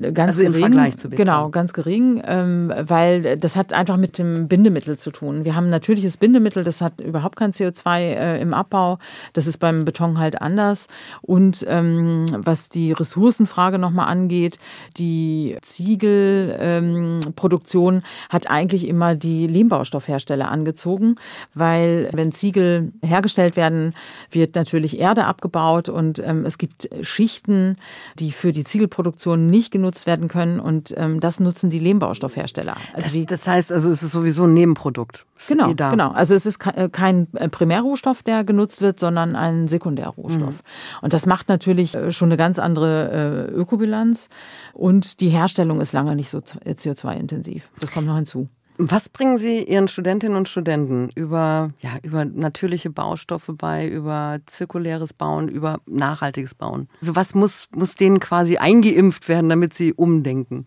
Ganz 0.00 0.38
also 0.38 0.40
gering, 0.40 0.54
im 0.54 0.60
Vergleich 0.60 0.96
zu 0.96 1.10
Beton. 1.10 1.26
Genau, 1.26 1.50
ganz 1.50 1.74
gering, 1.74 2.22
ähm, 2.24 2.72
weil 2.74 3.36
das 3.36 3.54
hat 3.54 3.74
einfach 3.74 3.98
mit 3.98 4.16
dem 4.16 4.48
Bindemittel 4.48 4.98
zu 4.98 5.10
tun. 5.10 5.44
Wir 5.44 5.54
haben 5.54 5.68
natürliches 5.68 6.16
Bindemittel, 6.16 6.64
das 6.64 6.80
hat 6.80 7.02
überhaupt 7.02 7.36
kein 7.36 7.52
CO2 7.52 7.98
äh, 7.98 8.40
im 8.40 8.54
Abbau. 8.54 8.98
Das 9.34 9.46
ist 9.46 9.58
beim 9.58 9.84
Beton 9.84 10.18
halt 10.18 10.40
anders. 10.40 10.88
Und 11.20 11.66
ähm, 11.68 12.24
was 12.30 12.70
die 12.70 12.92
Ressourcenfrage 12.92 13.78
nochmal 13.78 14.08
angeht, 14.08 14.58
die 14.96 15.58
Ziegelproduktion 15.60 17.96
ähm, 17.96 18.02
hat 18.30 18.50
eigentlich 18.50 18.88
immer 18.88 19.14
die 19.14 19.46
Lehmbaustoffhersteller 19.46 20.50
angezogen, 20.50 21.16
weil 21.52 22.08
wenn 22.12 22.32
Ziegel 22.32 22.94
hergestellt 23.02 23.56
werden, 23.56 23.92
wird 24.30 24.54
natürlich 24.54 24.98
Erde 24.98 25.26
abgebaut 25.26 25.90
und 25.90 26.20
ähm, 26.20 26.46
es 26.46 26.56
gibt 26.56 26.88
Schichten, 27.02 27.76
die 28.18 28.32
für 28.32 28.52
die 28.52 28.64
Ziegelproduktion 28.64 29.46
nicht 29.46 29.70
genutzt 29.70 29.89
genutzt 29.90 30.06
werden 30.06 30.28
können 30.28 30.60
und 30.60 30.94
ähm, 30.96 31.20
das 31.20 31.40
nutzen 31.40 31.68
die 31.68 31.80
Lehmbaustoffhersteller. 31.80 32.76
Also 32.92 33.04
das, 33.04 33.12
die, 33.12 33.26
das 33.26 33.48
heißt 33.48 33.72
also, 33.72 33.90
es 33.90 34.02
ist 34.02 34.12
sowieso 34.12 34.44
ein 34.44 34.54
Nebenprodukt. 34.54 35.26
Genau, 35.48 35.70
eh 35.70 35.74
genau. 35.74 36.10
Also 36.10 36.34
es 36.34 36.46
ist 36.46 36.64
äh, 36.66 36.88
kein 36.88 37.26
äh, 37.34 37.48
Primärrohstoff, 37.48 38.22
der 38.22 38.44
genutzt 38.44 38.80
wird, 38.80 39.00
sondern 39.00 39.34
ein 39.34 39.66
Sekundärrohstoff. 39.66 40.62
Mhm. 40.62 41.02
Und 41.02 41.12
das 41.12 41.26
macht 41.26 41.48
natürlich 41.48 41.94
äh, 41.94 42.12
schon 42.12 42.28
eine 42.28 42.36
ganz 42.36 42.58
andere 42.58 43.50
Ökobilanz 43.52 44.28
und 44.72 45.20
die 45.20 45.28
Herstellung 45.28 45.80
ist 45.80 45.92
lange 45.92 46.14
nicht 46.14 46.30
so 46.30 46.38
CO2-intensiv. 46.38 47.70
Das 47.80 47.90
kommt 47.90 48.06
noch 48.06 48.16
hinzu. 48.16 48.48
Was 48.82 49.10
bringen 49.10 49.36
Sie 49.36 49.62
Ihren 49.62 49.88
Studentinnen 49.88 50.38
und 50.38 50.48
Studenten 50.48 51.10
über, 51.14 51.70
ja, 51.80 51.98
über 52.02 52.24
natürliche 52.24 52.88
Baustoffe 52.88 53.50
bei, 53.52 53.86
über 53.86 54.38
zirkuläres 54.46 55.12
Bauen, 55.12 55.48
über 55.48 55.80
nachhaltiges 55.84 56.54
Bauen? 56.54 56.88
Also 57.02 57.14
was 57.14 57.34
muss, 57.34 57.68
muss 57.76 57.94
denen 57.94 58.20
quasi 58.20 58.56
eingeimpft 58.56 59.28
werden, 59.28 59.50
damit 59.50 59.74
sie 59.74 59.92
umdenken? 59.92 60.64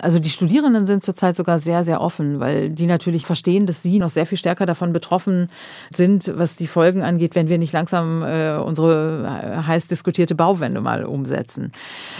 Also 0.00 0.18
die 0.18 0.30
Studierenden 0.30 0.86
sind 0.86 1.04
zurzeit 1.04 1.36
sogar 1.36 1.60
sehr, 1.60 1.84
sehr 1.84 2.00
offen, 2.00 2.40
weil 2.40 2.70
die 2.70 2.86
natürlich 2.86 3.24
verstehen, 3.24 3.66
dass 3.66 3.82
sie 3.82 4.00
noch 4.00 4.10
sehr 4.10 4.26
viel 4.26 4.38
stärker 4.38 4.66
davon 4.66 4.92
betroffen 4.92 5.48
sind, 5.92 6.32
was 6.34 6.56
die 6.56 6.66
Folgen 6.66 7.02
angeht, 7.02 7.36
wenn 7.36 7.48
wir 7.48 7.56
nicht 7.56 7.72
langsam 7.72 8.24
äh, 8.24 8.56
unsere 8.56 9.24
äh, 9.24 9.62
heiß 9.62 9.86
diskutierte 9.86 10.34
Bauwende 10.34 10.80
mal 10.80 11.04
umsetzen. 11.04 11.70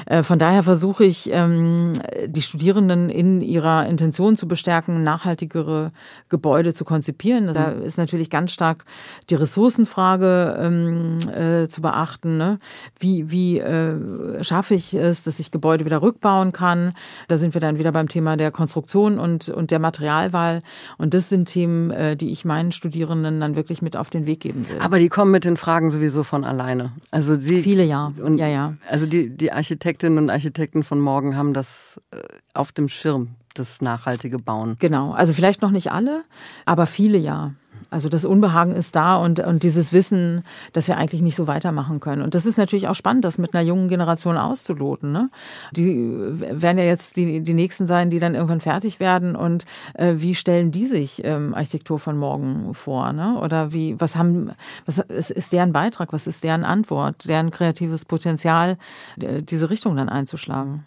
Äh, 0.06 0.22
von 0.22 0.38
daher 0.38 0.62
versuche 0.62 1.04
ich, 1.04 1.28
ähm, 1.32 1.92
die 2.26 2.42
Studierenden 2.42 3.10
in 3.10 3.40
ihrer 3.40 3.86
Intention 3.86 4.36
zu 4.36 4.46
bestärken, 4.46 5.02
nachhaltigere 5.02 5.90
Gebäude 6.28 6.72
zu 6.72 6.84
konzipieren. 6.84 7.52
Da 7.52 7.72
ist 7.72 7.98
natürlich 7.98 8.30
ganz 8.30 8.52
stark 8.52 8.84
die 9.28 9.34
Ressourcenfrage 9.34 10.56
ähm, 10.60 11.18
äh, 11.28 11.68
zu 11.68 11.82
beachten. 11.82 12.38
Ne? 12.38 12.60
Wie, 12.98 13.30
wie 13.32 13.58
äh, 13.58 14.44
schaffe 14.44 14.74
ich 14.74 14.94
es, 14.94 15.24
dass 15.24 15.40
ich 15.40 15.50
Gebäude 15.50 15.84
wieder 15.84 16.00
rückbauen 16.00 16.52
kann? 16.52 16.92
Das 17.26 17.39
sind 17.40 17.54
wir 17.54 17.60
dann 17.60 17.78
wieder 17.78 17.90
beim 17.90 18.08
Thema 18.08 18.36
der 18.36 18.52
Konstruktion 18.52 19.18
und, 19.18 19.48
und 19.48 19.72
der 19.72 19.80
Materialwahl. 19.80 20.62
Und 20.98 21.14
das 21.14 21.28
sind 21.28 21.46
Themen, 21.46 21.90
äh, 21.90 22.16
die 22.16 22.30
ich 22.30 22.44
meinen 22.44 22.70
Studierenden 22.70 23.40
dann 23.40 23.56
wirklich 23.56 23.82
mit 23.82 23.96
auf 23.96 24.10
den 24.10 24.26
Weg 24.26 24.40
geben 24.40 24.68
will. 24.68 24.78
Aber 24.80 24.98
die 25.00 25.08
kommen 25.08 25.32
mit 25.32 25.44
den 25.44 25.56
Fragen 25.56 25.90
sowieso 25.90 26.22
von 26.22 26.44
alleine. 26.44 26.92
Also 27.10 27.38
sie. 27.38 27.62
Viele 27.62 27.84
ja. 27.84 28.12
Und 28.22 28.38
ja, 28.38 28.46
ja. 28.46 28.74
Also 28.88 29.06
die, 29.06 29.30
die 29.30 29.52
Architektinnen 29.52 30.18
und 30.18 30.30
Architekten 30.30 30.84
von 30.84 31.00
morgen 31.00 31.36
haben 31.36 31.54
das 31.54 32.00
äh, 32.12 32.18
auf 32.54 32.70
dem 32.70 32.88
Schirm. 32.88 33.34
das 33.54 33.80
nachhaltige 33.80 34.38
Bauen. 34.38 34.76
Genau, 34.78 35.12
also 35.12 35.32
vielleicht 35.32 35.62
noch 35.62 35.70
nicht 35.70 35.90
alle, 35.90 36.22
aber 36.66 36.86
viele 36.86 37.18
ja. 37.18 37.54
Also 37.90 38.08
das 38.08 38.24
Unbehagen 38.24 38.72
ist 38.72 38.94
da 38.94 39.16
und, 39.16 39.40
und 39.40 39.62
dieses 39.62 39.92
Wissen, 39.92 40.44
dass 40.72 40.86
wir 40.86 40.96
eigentlich 40.96 41.22
nicht 41.22 41.36
so 41.36 41.46
weitermachen 41.46 41.98
können. 42.00 42.22
Und 42.22 42.34
das 42.34 42.46
ist 42.46 42.56
natürlich 42.56 42.88
auch 42.88 42.94
spannend, 42.94 43.24
das 43.24 43.38
mit 43.38 43.52
einer 43.52 43.64
jungen 43.64 43.88
Generation 43.88 44.36
auszuloten. 44.36 45.10
Ne? 45.10 45.30
Die 45.72 46.18
werden 46.30 46.78
ja 46.78 46.84
jetzt 46.84 47.16
die, 47.16 47.40
die 47.40 47.54
Nächsten 47.54 47.86
sein, 47.86 48.10
die 48.10 48.20
dann 48.20 48.34
irgendwann 48.34 48.60
fertig 48.60 49.00
werden. 49.00 49.34
Und 49.34 49.66
äh, 49.94 50.14
wie 50.18 50.34
stellen 50.34 50.70
die 50.70 50.86
sich 50.86 51.22
ähm, 51.24 51.54
Architektur 51.54 51.98
von 51.98 52.16
morgen 52.16 52.74
vor? 52.74 53.12
Ne? 53.12 53.38
Oder 53.40 53.72
wie, 53.72 54.00
was 54.00 54.14
haben, 54.14 54.52
was 54.86 54.98
ist, 54.98 55.30
ist 55.32 55.52
deren 55.52 55.72
Beitrag, 55.72 56.12
was 56.12 56.26
ist 56.26 56.44
deren 56.44 56.64
Antwort, 56.64 57.28
deren 57.28 57.50
kreatives 57.50 58.04
Potenzial, 58.04 58.78
diese 59.16 59.70
Richtung 59.70 59.96
dann 59.96 60.08
einzuschlagen? 60.08 60.84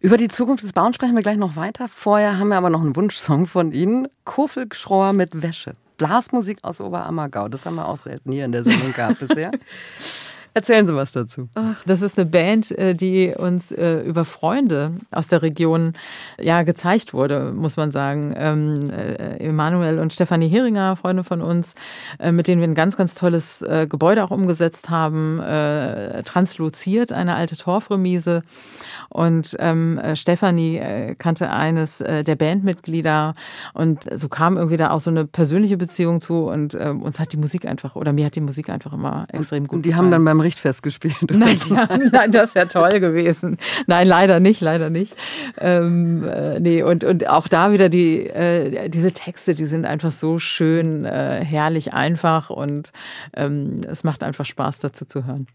Über 0.00 0.16
die 0.16 0.28
Zukunft 0.28 0.62
des 0.62 0.72
Bauens 0.72 0.94
sprechen 0.94 1.16
wir 1.16 1.22
gleich 1.22 1.36
noch 1.36 1.56
weiter. 1.56 1.88
Vorher 1.88 2.38
haben 2.38 2.48
wir 2.48 2.56
aber 2.56 2.70
noch 2.70 2.80
einen 2.80 2.94
Wunschsong 2.94 3.46
von 3.46 3.72
Ihnen. 3.72 4.06
Kofel 4.24 4.68
mit 5.12 5.42
Wäsche. 5.42 5.74
Blasmusik 5.98 6.58
aus 6.62 6.80
Oberammergau. 6.80 7.48
Das 7.48 7.66
haben 7.66 7.74
wir 7.74 7.88
auch 7.88 7.98
selten 7.98 8.32
hier 8.32 8.46
in 8.46 8.52
der 8.52 8.64
Sendung 8.64 8.92
gehabt 8.92 9.18
bisher. 9.18 9.50
Erzählen 10.58 10.88
Sie 10.88 10.96
was 10.96 11.12
dazu. 11.12 11.48
Ach, 11.54 11.84
das 11.86 12.02
ist 12.02 12.18
eine 12.18 12.28
Band, 12.28 12.72
äh, 12.72 12.92
die 12.92 13.32
uns 13.32 13.70
äh, 13.70 14.00
über 14.00 14.24
Freunde 14.24 14.94
aus 15.12 15.28
der 15.28 15.42
Region 15.42 15.92
ja 16.36 16.64
gezeigt 16.64 17.14
wurde, 17.14 17.52
muss 17.54 17.76
man 17.76 17.92
sagen. 17.92 18.34
Ähm, 18.36 18.90
äh, 18.90 19.36
Emanuel 19.36 20.00
und 20.00 20.12
Stefanie 20.12 20.48
Heringer, 20.48 20.96
Freunde 20.96 21.22
von 21.22 21.42
uns, 21.42 21.76
mit 22.32 22.48
denen 22.48 22.60
wir 22.60 22.66
ein 22.66 22.74
ganz, 22.74 22.96
ganz 22.96 23.14
tolles 23.14 23.64
Gebäude 23.88 24.24
auch 24.24 24.32
umgesetzt 24.32 24.90
haben. 24.90 25.40
Transluziert, 26.24 27.12
eine 27.12 27.36
alte 27.36 27.56
Torfremise. 27.56 28.42
Und 29.10 29.56
ähm, 29.60 30.00
Stefanie 30.14 31.14
kannte 31.18 31.50
eines 31.50 31.98
der 31.98 32.36
Bandmitglieder 32.36 33.34
und 33.74 34.08
so 34.18 34.28
kam 34.28 34.56
irgendwie 34.56 34.76
da 34.76 34.90
auch 34.90 35.00
so 35.00 35.10
eine 35.10 35.24
persönliche 35.24 35.76
Beziehung 35.76 36.20
zu 36.20 36.48
und 36.48 36.74
uns 36.74 37.20
hat 37.20 37.32
die 37.32 37.36
Musik 37.36 37.66
einfach, 37.66 37.94
oder 37.94 38.12
mir 38.12 38.26
hat 38.26 38.34
die 38.34 38.40
Musik 38.40 38.70
einfach 38.70 38.92
immer 38.92 39.26
extrem 39.32 39.68
gut 39.68 39.76
Und 39.76 39.82
die 39.82 39.90
gefallen. 39.90 40.06
haben 40.06 40.10
dann 40.10 40.24
beim 40.24 40.40
Richtfest 40.48 40.82
gespielt. 40.82 41.14
Nein, 41.30 41.60
ja, 41.68 41.88
nein, 42.10 42.32
das 42.32 42.54
wäre 42.54 42.68
toll 42.68 43.00
gewesen. 43.00 43.58
Nein, 43.86 44.06
leider 44.06 44.40
nicht, 44.40 44.62
leider 44.62 44.88
nicht. 44.88 45.14
Ähm, 45.58 46.24
äh, 46.24 46.58
nee, 46.58 46.82
und, 46.82 47.04
und 47.04 47.28
auch 47.28 47.48
da 47.48 47.70
wieder 47.72 47.90
die, 47.90 48.26
äh, 48.26 48.88
diese 48.88 49.12
Texte, 49.12 49.54
die 49.54 49.66
sind 49.66 49.84
einfach 49.84 50.10
so 50.10 50.38
schön, 50.38 51.04
äh, 51.04 51.44
herrlich 51.44 51.92
einfach 51.92 52.48
und 52.48 52.92
ähm, 53.36 53.80
es 53.86 54.04
macht 54.04 54.22
einfach 54.22 54.46
Spaß 54.46 54.80
dazu 54.80 55.04
zu 55.04 55.26
hören. 55.26 55.46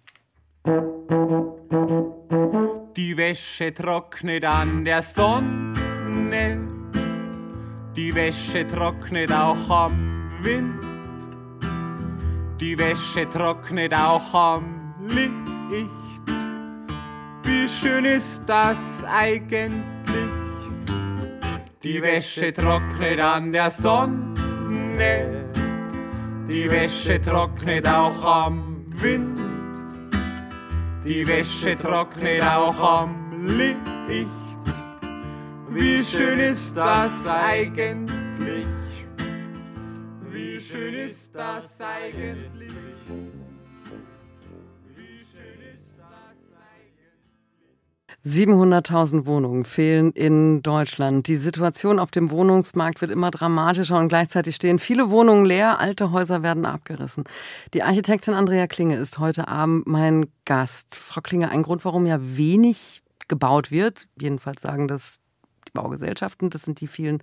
Die 2.95 3.17
Wäsche 3.17 3.73
trocknet 3.73 4.45
an 4.45 4.85
der 4.85 5.01
Sonne, 5.01 6.59
die 7.95 8.13
Wäsche 8.13 8.67
trocknet 8.67 9.31
auch 9.31 9.69
am 9.69 10.37
Wind. 10.41 10.85
Die 12.59 12.79
Wäsche 12.79 13.29
trocknet 13.29 13.93
auch 13.93 14.33
am 14.33 14.82
Licht. 15.09 15.91
Wie 17.43 17.67
schön 17.67 18.05
ist 18.05 18.41
das 18.47 19.03
eigentlich? 19.03 19.83
Die 21.83 22.01
Wäsche 22.01 22.53
trocknet 22.53 23.19
an 23.19 23.51
der 23.51 23.69
Sonne. 23.69 25.43
Die 26.47 26.69
Wäsche 26.69 27.19
trocknet 27.21 27.87
auch 27.87 28.23
am 28.23 28.85
Wind. 29.01 29.39
Die 31.03 31.27
Wäsche 31.27 31.77
trocknet 31.77 32.43
auch 32.43 32.79
am 32.79 33.45
Licht. 33.45 33.79
Wie 35.69 36.03
schön 36.03 36.39
ist 36.39 36.77
das 36.77 37.27
eigentlich? 37.27 38.65
Wie 40.29 40.59
schön 40.59 40.93
ist 40.93 41.35
das 41.35 41.79
eigentlich? 41.81 42.52
700.000 48.25 49.25
Wohnungen 49.25 49.65
fehlen 49.65 50.13
in 50.13 50.63
Deutschland. 50.63 51.27
Die 51.27 51.35
Situation 51.35 51.99
auf 51.99 52.09
dem 52.09 52.31
Wohnungsmarkt 52.31 53.01
wird 53.01 53.11
immer 53.11 53.31
dramatischer 53.31 53.99
und 53.99 54.07
gleichzeitig 54.07 54.55
stehen 54.55 54.79
viele 54.79 55.09
Wohnungen 55.09 55.43
leer, 55.43 55.79
alte 55.79 56.11
Häuser 56.11 56.41
werden 56.41 56.65
abgerissen. 56.65 57.25
Die 57.73 57.83
Architektin 57.83 58.33
Andrea 58.33 58.67
Klinge 58.67 58.95
ist 58.95 59.19
heute 59.19 59.49
Abend 59.49 59.87
mein 59.87 60.27
Gast. 60.45 60.95
Frau 60.95 61.19
Klinge, 61.19 61.49
ein 61.49 61.63
Grund, 61.63 61.83
warum 61.83 62.05
ja 62.05 62.17
wenig 62.21 63.03
gebaut 63.27 63.71
wird, 63.71 64.07
jedenfalls 64.17 64.61
sagen 64.61 64.87
das 64.87 65.19
die 65.67 65.71
Baugesellschaften, 65.71 66.49
das 66.49 66.63
sind 66.63 66.79
die 66.79 66.87
vielen 66.87 67.21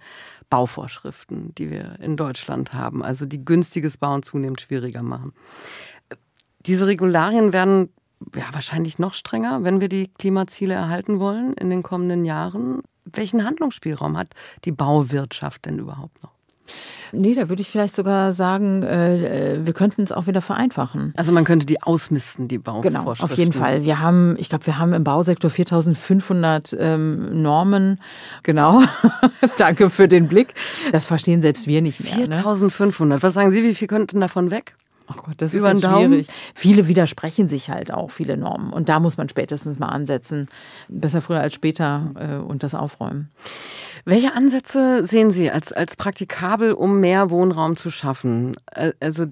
Bauvorschriften, 0.50 1.54
die 1.54 1.70
wir 1.70 1.98
in 2.00 2.18
Deutschland 2.18 2.74
haben, 2.74 3.02
also 3.02 3.24
die 3.24 3.42
günstiges 3.42 3.96
Bauen 3.96 4.22
zunehmend 4.22 4.60
schwieriger 4.60 5.02
machen. 5.02 5.32
Diese 6.66 6.86
Regularien 6.86 7.54
werden 7.54 7.88
ja, 8.34 8.44
wahrscheinlich 8.52 8.98
noch 8.98 9.14
strenger, 9.14 9.64
wenn 9.64 9.80
wir 9.80 9.88
die 9.88 10.08
Klimaziele 10.18 10.74
erhalten 10.74 11.20
wollen 11.20 11.54
in 11.54 11.70
den 11.70 11.82
kommenden 11.82 12.24
Jahren. 12.24 12.82
Welchen 13.04 13.44
Handlungsspielraum 13.44 14.16
hat 14.16 14.28
die 14.64 14.72
Bauwirtschaft 14.72 15.64
denn 15.64 15.78
überhaupt 15.78 16.22
noch? 16.22 16.32
Nee, 17.12 17.34
da 17.34 17.48
würde 17.48 17.60
ich 17.60 17.68
vielleicht 17.68 17.96
sogar 17.96 18.32
sagen, 18.32 18.82
äh, 18.84 19.58
wir 19.64 19.72
könnten 19.72 20.02
es 20.02 20.12
auch 20.12 20.26
wieder 20.28 20.40
vereinfachen. 20.40 21.12
Also 21.16 21.32
man 21.32 21.44
könnte 21.44 21.66
die 21.66 21.82
ausmisten, 21.82 22.46
die 22.46 22.58
Bauvorschriften. 22.58 23.02
Genau, 23.02 23.24
auf 23.24 23.36
jeden 23.36 23.52
Fall. 23.52 23.84
Wir 23.84 24.00
haben, 24.00 24.36
ich 24.38 24.48
glaube, 24.48 24.66
wir 24.66 24.78
haben 24.78 24.92
im 24.92 25.02
Bausektor 25.02 25.50
4500 25.50 26.76
ähm, 26.78 27.42
Normen. 27.42 28.00
Genau. 28.44 28.82
Danke 29.56 29.90
für 29.90 30.06
den 30.06 30.28
Blick. 30.28 30.54
Das 30.92 31.06
verstehen 31.06 31.42
selbst 31.42 31.66
wir 31.66 31.82
nicht 31.82 32.00
mehr. 32.04 32.26
4500. 32.26 33.18
Ne? 33.18 33.22
Was 33.22 33.34
sagen 33.34 33.50
Sie, 33.50 33.64
wie 33.64 33.74
viel 33.74 33.88
könnten 33.88 34.20
davon 34.20 34.50
weg? 34.50 34.76
Ach 35.10 35.16
Gott, 35.16 35.34
das 35.38 35.52
Über 35.52 35.72
ist 35.72 35.82
ja 35.82 35.98
schwierig. 35.98 36.28
Viele 36.54 36.86
widersprechen 36.86 37.48
sich 37.48 37.68
halt 37.68 37.92
auch, 37.92 38.10
viele 38.10 38.36
Normen. 38.36 38.72
Und 38.72 38.88
da 38.88 39.00
muss 39.00 39.16
man 39.16 39.28
spätestens 39.28 39.78
mal 39.78 39.88
ansetzen. 39.88 40.48
Besser 40.88 41.20
früher 41.20 41.40
als 41.40 41.54
später 41.54 42.12
äh, 42.14 42.36
und 42.36 42.62
das 42.62 42.74
aufräumen. 42.74 43.30
Welche 44.04 44.34
Ansätze 44.34 45.04
sehen 45.04 45.30
Sie 45.30 45.50
als, 45.50 45.72
als 45.72 45.96
praktikabel, 45.96 46.72
um 46.72 47.00
mehr 47.00 47.30
Wohnraum 47.30 47.76
zu 47.76 47.90
schaffen? 47.90 48.52
Äh, 48.72 48.92
also, 49.00 49.26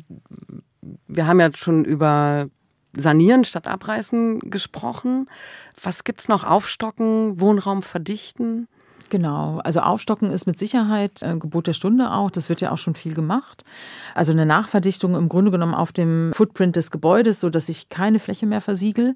wir 1.07 1.27
haben 1.27 1.41
ja 1.41 1.51
schon 1.55 1.85
über 1.85 2.49
Sanieren 2.97 3.45
statt 3.45 3.69
Abreißen 3.69 4.41
gesprochen. 4.51 5.29
Was 5.81 6.03
gibt 6.03 6.21
es 6.21 6.29
noch? 6.29 6.43
Aufstocken, 6.43 7.41
Wohnraum 7.41 7.83
verdichten? 7.83 8.67
Genau, 9.11 9.61
also 9.65 9.81
Aufstocken 9.81 10.31
ist 10.31 10.47
mit 10.47 10.59
Sicherheit 10.59 11.23
äh, 11.23 11.37
Gebot 11.37 11.67
der 11.67 11.73
Stunde 11.73 12.13
auch. 12.13 12.31
Das 12.31 12.51
wird 12.51 12.61
ja 12.61 12.73
auch 12.73 12.79
schon 12.79 12.95
viel 12.95 13.15
gemacht. 13.15 13.65
Also 14.15 14.33
eine 14.33 14.45
Nachverdichtung 14.45 15.15
im 15.15 15.31
Grunde 15.31 15.51
genommen 15.51 15.75
auf 15.75 15.93
dem 15.93 16.33
Footprint 16.35 16.77
des 16.77 16.91
Gebäudes, 16.91 17.41
so 17.41 17.49
dass 17.49 17.71
ich 17.71 17.89
keine 17.89 18.19
Fläche 18.19 18.45
mehr 18.45 18.61
versiegel. 18.61 19.15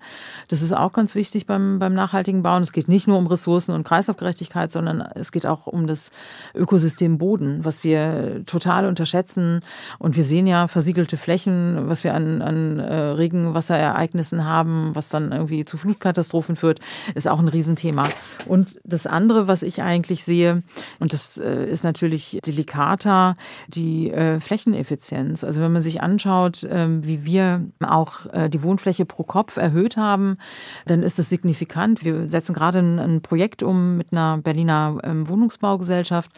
Das 0.49 0.63
ist 0.63 0.73
auch 0.73 0.93
ganz 0.93 1.15
wichtig 1.15 1.47
beim, 1.47 1.79
beim 1.79 1.93
nachhaltigen 1.93 2.43
Bauen. 2.43 2.63
Es 2.63 2.73
geht 2.73 2.89
nicht 2.89 3.07
nur 3.07 3.19
um 3.19 3.27
Ressourcen 3.27 3.75
und 3.75 3.85
Kreislaufgerechtigkeit, 3.85 4.73
sondern 4.73 5.03
es 5.15 5.31
geht 5.31 5.45
auch 5.45 5.67
um 5.67 5.87
das 5.87 6.11
Ökosystem 6.55 7.19
Boden, 7.19 7.63
was 7.63 7.85
wir 7.85 8.47
total 8.47 8.87
unterschätzen. 8.87 9.61
Und 9.99 10.17
wir 10.17 10.25
sehen 10.25 10.47
ja 10.47 10.69
versiegelte 10.69 11.19
Flächen, 11.19 11.89
was 11.89 12.03
wir 12.03 12.15
an, 12.15 12.41
an 12.41 12.79
äh, 12.79 12.95
Regenwasserereignissen 12.95 14.47
haben, 14.47 14.93
was 14.95 15.11
dann 15.11 15.33
irgendwie 15.33 15.67
zu 15.67 15.77
Flutkatastrophen 15.77 16.57
führt, 16.57 16.81
ist 17.15 17.29
auch 17.29 17.41
ein 17.41 17.49
Riesenthema. 17.49 18.05
Und 18.47 18.81
das 18.85 19.07
andere, 19.07 19.49
was 19.49 19.63
ich 19.63 19.82
eigentlich 19.83 20.25
sehe, 20.25 20.63
und 20.99 21.13
das 21.13 21.39
äh, 21.39 21.67
ist 21.67 21.85
natürlich 21.85 22.39
delikater, 22.45 23.37
die 23.69 24.11
äh, 24.11 24.41
Flächeneffizienz. 24.41 25.45
Also 25.45 25.61
wenn 25.61 25.73
man 25.73 25.83
sich 25.83 26.03
anschaut, 26.03 26.67
ähm, 26.71 27.05
wie 27.05 27.25
wir 27.25 27.65
auch 27.81 28.27
äh, 28.33 28.49
die 28.49 28.63
Wohnfläche 28.63 29.05
pro 29.05 29.23
Kopf 29.23 29.57
erhöht 29.57 29.97
haben, 29.97 30.39
dann 30.87 31.03
ist 31.03 31.19
das 31.19 31.29
signifikant. 31.29 32.05
Wir 32.05 32.29
setzen 32.29 32.55
gerade 32.55 32.79
ein, 32.79 33.21
Projekt 33.23 33.63
um 33.63 33.97
mit 33.97 34.09
einer 34.13 34.39
Berliner 34.39 34.99
ähm, 35.05 35.29
Wohnungsbaugesellschaft, 35.29 36.31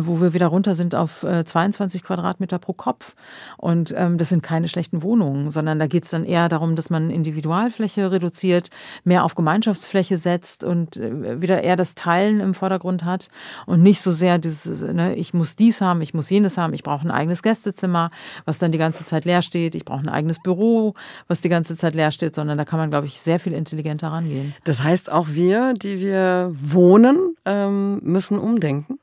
wo 0.00 0.20
wir 0.20 0.32
wieder 0.32 0.46
runter 0.46 0.74
sind 0.74 0.94
auf 0.94 1.20
22 1.44 2.02
Quadratmeter 2.02 2.58
pro 2.58 2.72
Kopf. 2.72 3.14
Und 3.56 3.94
ähm, 3.96 4.16
das 4.16 4.28
sind 4.28 4.42
keine 4.42 4.68
schlechten 4.68 5.02
Wohnungen, 5.02 5.50
sondern 5.50 5.78
da 5.78 5.86
geht 5.86 6.04
es 6.04 6.10
dann 6.10 6.24
eher 6.24 6.48
darum, 6.48 6.76
dass 6.76 6.88
man 6.88 7.10
Individualfläche 7.10 8.10
reduziert, 8.10 8.70
mehr 9.04 9.24
auf 9.24 9.34
Gemeinschaftsfläche 9.34 10.18
setzt 10.18 10.64
und 10.64 10.96
wieder 10.96 11.62
eher 11.62 11.76
das 11.76 11.94
Teilen 11.94 12.40
im 12.40 12.54
Vordergrund 12.54 12.73
Vordergrund 12.74 13.04
hat 13.04 13.28
und 13.66 13.82
nicht 13.82 14.00
so 14.00 14.12
sehr 14.12 14.38
dieses, 14.38 14.82
ne, 14.82 15.14
ich 15.14 15.34
muss 15.34 15.56
dies 15.56 15.80
haben, 15.80 16.02
ich 16.02 16.14
muss 16.14 16.30
jenes 16.30 16.58
haben, 16.58 16.74
ich 16.74 16.82
brauche 16.82 17.06
ein 17.06 17.10
eigenes 17.10 17.42
Gästezimmer, 17.42 18.10
was 18.44 18.58
dann 18.58 18.72
die 18.72 18.78
ganze 18.78 19.04
Zeit 19.04 19.24
leer 19.24 19.42
steht, 19.42 19.74
ich 19.74 19.84
brauche 19.84 20.00
ein 20.00 20.08
eigenes 20.08 20.40
Büro, 20.42 20.94
was 21.28 21.40
die 21.40 21.48
ganze 21.48 21.76
Zeit 21.76 21.94
leer 21.94 22.10
steht, 22.10 22.34
sondern 22.34 22.58
da 22.58 22.64
kann 22.64 22.78
man, 22.78 22.90
glaube 22.90 23.06
ich, 23.06 23.20
sehr 23.20 23.38
viel 23.38 23.52
intelligenter 23.52 24.08
rangehen. 24.08 24.54
Das 24.64 24.82
heißt, 24.82 25.10
auch 25.10 25.28
wir, 25.30 25.74
die 25.74 26.00
wir 26.00 26.54
wohnen, 26.60 27.36
ähm, 27.44 28.00
müssen 28.02 28.38
umdenken? 28.38 28.98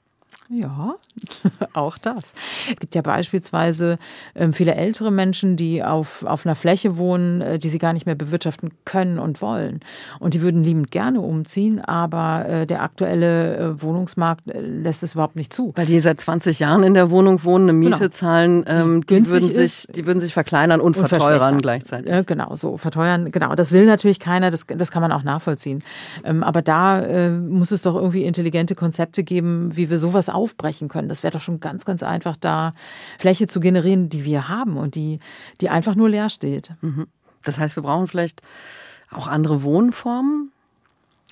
Ja, 0.54 0.96
auch 1.74 1.98
das. 1.98 2.34
Es 2.70 2.76
gibt 2.78 2.94
ja 2.94 3.02
beispielsweise 3.02 3.98
ähm, 4.36 4.52
viele 4.52 4.76
ältere 4.76 5.10
Menschen, 5.10 5.56
die 5.56 5.82
auf, 5.82 6.26
auf 6.26 6.46
einer 6.46 6.56
Fläche 6.56 6.98
wohnen, 6.98 7.40
äh, 7.40 7.58
die 7.58 7.70
sie 7.70 7.80
gar 7.80 7.94
nicht 7.94 8.06
mehr 8.06 8.16
bewirtschaften 8.16 8.72
können 8.84 9.18
und 9.18 9.42
wollen. 9.42 9.80
Und 10.20 10.34
die 10.34 10.42
würden 10.42 10.62
liebend 10.62 10.92
gerne 10.92 11.22
umziehen, 11.22 11.80
aber 11.80 12.50
äh, 12.50 12.68
der 12.68 12.82
aktuelle 12.82 13.58
äh, 13.58 13.82
Wohnungsmarkt 13.82 14.42
lässt 14.46 15.04
es 15.04 15.14
überhaupt 15.14 15.38
nicht 15.38 15.54
zu. 15.54 15.72
Weil 15.76 15.86
die 15.86 16.02
seit 16.02 16.20
20 16.20 16.60
Jahren 16.60 16.84
in 16.84 16.96
der 16.96 17.12
Wohnung 17.12 17.46
wohnen, 17.46 17.70
eine 17.70 17.78
Miete 17.78 17.98
genau. 17.98 18.10
zahlen, 18.10 18.66
ähm, 18.68 19.06
die, 19.06 19.22
die 19.22 19.28
würden 19.30 19.54
sich, 19.54 19.88
die 19.96 20.06
würden 20.06 20.20
sich 20.20 20.34
verkleinern 20.34 20.82
und, 20.82 20.98
und 20.98 21.08
verteuern 21.08 21.60
gleichzeitig. 21.60 22.28
genau, 22.28 22.58
so 22.58 22.76
verteuern, 22.76 23.32
genau. 23.32 23.56
Das 23.56 23.72
will 23.72 23.86
natürlich 23.86 24.20
keiner, 24.20 24.52
das, 24.52 24.68
das 24.68 24.92
kann 24.92 25.02
man 25.02 25.14
auch 25.14 25.24
nachvollziehen. 25.24 25.82
Ähm, 26.26 26.44
aber 26.44 26.62
da 26.62 27.30
muss 27.30 27.72
es 27.72 27.84
doch 27.84 27.96
irgendwie 27.96 28.26
intelligente 28.26 28.76
Konzepte 28.76 29.24
geben, 29.24 29.78
wie 29.78 29.90
wir 29.90 29.98
sowas 29.98 30.28
auch 30.28 30.41
aufbrechen 30.42 30.90
können. 30.90 31.10
Das 31.10 31.24
wäre 31.24 31.34
doch 31.34 31.42
schon 31.42 31.60
ganz, 31.60 31.86
ganz 31.86 32.04
einfach, 32.04 32.36
da 32.36 32.74
Fläche 33.20 33.48
zu 33.48 33.60
generieren, 33.60 34.10
die 34.10 34.26
wir 34.26 34.50
haben 34.50 34.78
und 34.78 34.96
die, 34.96 35.20
die 35.62 35.70
einfach 35.70 35.96
nur 35.96 36.10
leer 36.10 36.30
steht. 36.30 36.74
Mhm. 36.82 37.08
Das 37.44 37.60
heißt, 37.60 37.76
wir 37.76 37.84
brauchen 37.84 38.08
vielleicht 38.08 38.42
auch 39.12 39.28
andere 39.28 39.64
Wohnformen? 39.64 40.52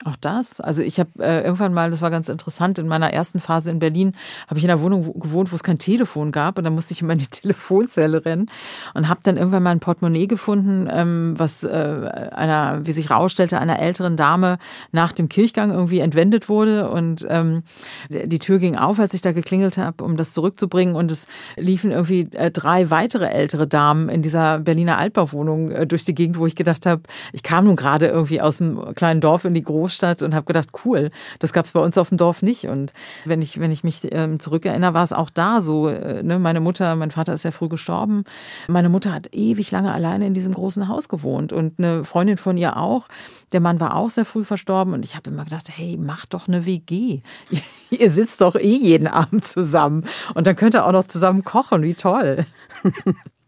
Auch 0.05 0.15
das. 0.15 0.61
Also 0.61 0.81
ich 0.81 0.97
habe 0.97 1.09
äh, 1.19 1.43
irgendwann 1.43 1.73
mal, 1.73 1.91
das 1.91 2.01
war 2.01 2.09
ganz 2.09 2.29
interessant, 2.29 2.79
in 2.79 2.87
meiner 2.87 3.11
ersten 3.11 3.41
Phase 3.41 3.69
in 3.69 3.79
Berlin 3.79 4.13
habe 4.47 4.57
ich 4.57 4.63
in 4.63 4.71
einer 4.71 4.79
Wohnung 4.81 5.19
gewohnt, 5.19 5.51
wo 5.51 5.57
es 5.57 5.63
kein 5.63 5.77
Telefon 5.77 6.31
gab 6.31 6.57
und 6.57 6.63
dann 6.63 6.73
musste 6.73 6.93
ich 6.93 7.01
immer 7.01 7.11
in 7.11 7.19
die 7.19 7.27
Telefonzelle 7.31 8.23
rennen 8.23 8.49
und 8.93 9.09
habe 9.09 9.19
dann 9.23 9.35
irgendwann 9.35 9.61
mal 9.61 9.71
ein 9.71 9.81
Portemonnaie 9.81 10.27
gefunden, 10.27 10.87
ähm, 10.89 11.33
was 11.35 11.65
äh, 11.65 12.29
einer, 12.31 12.85
wie 12.85 12.93
sich 12.93 13.11
rausstellte, 13.11 13.59
einer 13.59 13.79
älteren 13.79 14.15
Dame 14.15 14.57
nach 14.93 15.11
dem 15.11 15.27
Kirchgang 15.27 15.71
irgendwie 15.71 15.99
entwendet 15.99 16.47
wurde 16.47 16.89
und 16.89 17.27
ähm, 17.29 17.63
die 18.09 18.39
Tür 18.39 18.59
ging 18.59 18.77
auf, 18.77 18.99
als 18.99 19.13
ich 19.13 19.21
da 19.21 19.33
geklingelt 19.33 19.77
habe, 19.77 20.05
um 20.05 20.15
das 20.15 20.31
zurückzubringen 20.31 20.95
und 20.95 21.11
es 21.11 21.27
liefen 21.57 21.91
irgendwie 21.91 22.29
äh, 22.35 22.51
drei 22.51 22.89
weitere 22.89 23.25
ältere 23.25 23.67
Damen 23.67 24.07
in 24.07 24.21
dieser 24.21 24.59
Berliner 24.59 24.97
Altbauwohnung 24.97 25.71
äh, 25.71 25.85
durch 25.85 26.05
die 26.05 26.15
Gegend, 26.15 26.37
wo 26.37 26.45
ich 26.45 26.55
gedacht 26.55 26.85
habe, 26.85 27.01
ich 27.33 27.43
kam 27.43 27.65
nun 27.65 27.75
gerade 27.75 28.07
irgendwie 28.07 28.39
aus 28.39 28.61
einem 28.61 28.95
kleinen 28.95 29.19
Dorf 29.19 29.43
in 29.43 29.53
die 29.53 29.61
große 29.61 29.88
Großstadt 29.89 30.21
und 30.21 30.35
habe 30.35 30.45
gedacht, 30.45 30.69
cool, 30.85 31.09
das 31.39 31.51
gab 31.51 31.65
es 31.65 31.71
bei 31.71 31.79
uns 31.79 31.97
auf 31.97 32.09
dem 32.09 32.17
Dorf 32.17 32.43
nicht. 32.43 32.67
Und 32.67 32.93
wenn 33.25 33.41
ich, 33.41 33.59
wenn 33.59 33.71
ich 33.71 33.83
mich 33.83 34.01
ähm, 34.11 34.39
zurückerinnere, 34.39 34.93
war 34.93 35.03
es 35.03 35.13
auch 35.13 35.31
da 35.31 35.61
so. 35.61 35.87
Äh, 35.87 36.21
ne? 36.21 36.37
Meine 36.37 36.59
Mutter, 36.59 36.95
mein 36.95 37.11
Vater 37.11 37.33
ist 37.33 37.43
ja 37.43 37.51
früh 37.51 37.69
gestorben. 37.69 38.23
Meine 38.67 38.89
Mutter 38.89 39.11
hat 39.11 39.33
ewig 39.33 39.71
lange 39.71 39.91
alleine 39.91 40.27
in 40.27 40.35
diesem 40.35 40.53
großen 40.53 40.87
Haus 40.87 41.09
gewohnt 41.09 41.51
und 41.51 41.79
eine 41.79 42.03
Freundin 42.03 42.37
von 42.37 42.55
ihr 42.55 42.77
auch. 42.77 43.07
Der 43.51 43.61
Mann 43.61 43.79
war 43.79 43.95
auch 43.95 44.11
sehr 44.11 44.25
früh 44.25 44.43
verstorben 44.43 44.93
und 44.93 45.03
ich 45.03 45.15
habe 45.15 45.31
immer 45.31 45.43
gedacht, 45.43 45.69
hey, 45.75 45.97
mach 45.99 46.27
doch 46.27 46.47
eine 46.47 46.67
WG. 46.67 47.21
ihr 47.89 48.11
sitzt 48.11 48.41
doch 48.41 48.55
eh 48.55 48.75
jeden 48.75 49.07
Abend 49.07 49.47
zusammen 49.47 50.05
und 50.35 50.45
dann 50.45 50.55
könnt 50.55 50.75
ihr 50.75 50.85
auch 50.85 50.91
noch 50.91 51.07
zusammen 51.07 51.43
kochen. 51.43 51.81
Wie 51.81 51.95
toll. 51.95 52.45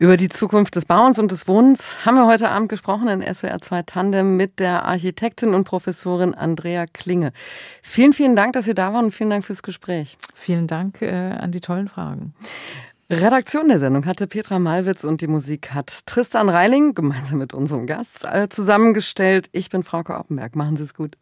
Über 0.00 0.16
die 0.16 0.28
Zukunft 0.28 0.76
des 0.76 0.84
Bauens 0.84 1.18
und 1.18 1.32
des 1.32 1.48
Wohnens 1.48 2.06
haben 2.06 2.14
wir 2.14 2.28
heute 2.28 2.50
Abend 2.50 2.68
gesprochen 2.68 3.08
in 3.08 3.34
SWR 3.34 3.58
2 3.58 3.82
Tandem 3.82 4.36
mit 4.36 4.60
der 4.60 4.84
Architektin 4.84 5.54
und 5.54 5.64
Professorin 5.64 6.34
Andrea 6.34 6.86
Klinge. 6.86 7.32
Vielen, 7.82 8.12
vielen 8.12 8.36
Dank, 8.36 8.52
dass 8.52 8.66
Sie 8.66 8.74
da 8.74 8.92
waren 8.92 9.06
und 9.06 9.10
vielen 9.10 9.30
Dank 9.30 9.44
fürs 9.44 9.64
Gespräch. 9.64 10.16
Vielen 10.34 10.68
Dank 10.68 11.02
äh, 11.02 11.10
an 11.10 11.50
die 11.50 11.60
tollen 11.60 11.88
Fragen. 11.88 12.32
Redaktion 13.10 13.66
der 13.66 13.80
Sendung 13.80 14.06
hatte 14.06 14.28
Petra 14.28 14.60
Malwitz 14.60 15.02
und 15.02 15.20
die 15.20 15.26
Musik 15.26 15.74
hat 15.74 16.06
Tristan 16.06 16.48
Reiling 16.48 16.94
gemeinsam 16.94 17.38
mit 17.38 17.52
unserem 17.52 17.88
Gast 17.88 18.24
äh, 18.24 18.48
zusammengestellt. 18.48 19.48
Ich 19.50 19.68
bin 19.68 19.82
Frauke 19.82 20.16
Oppenberg. 20.16 20.54
Machen 20.54 20.76
Sie 20.76 20.84
es 20.84 20.94
gut. 20.94 21.16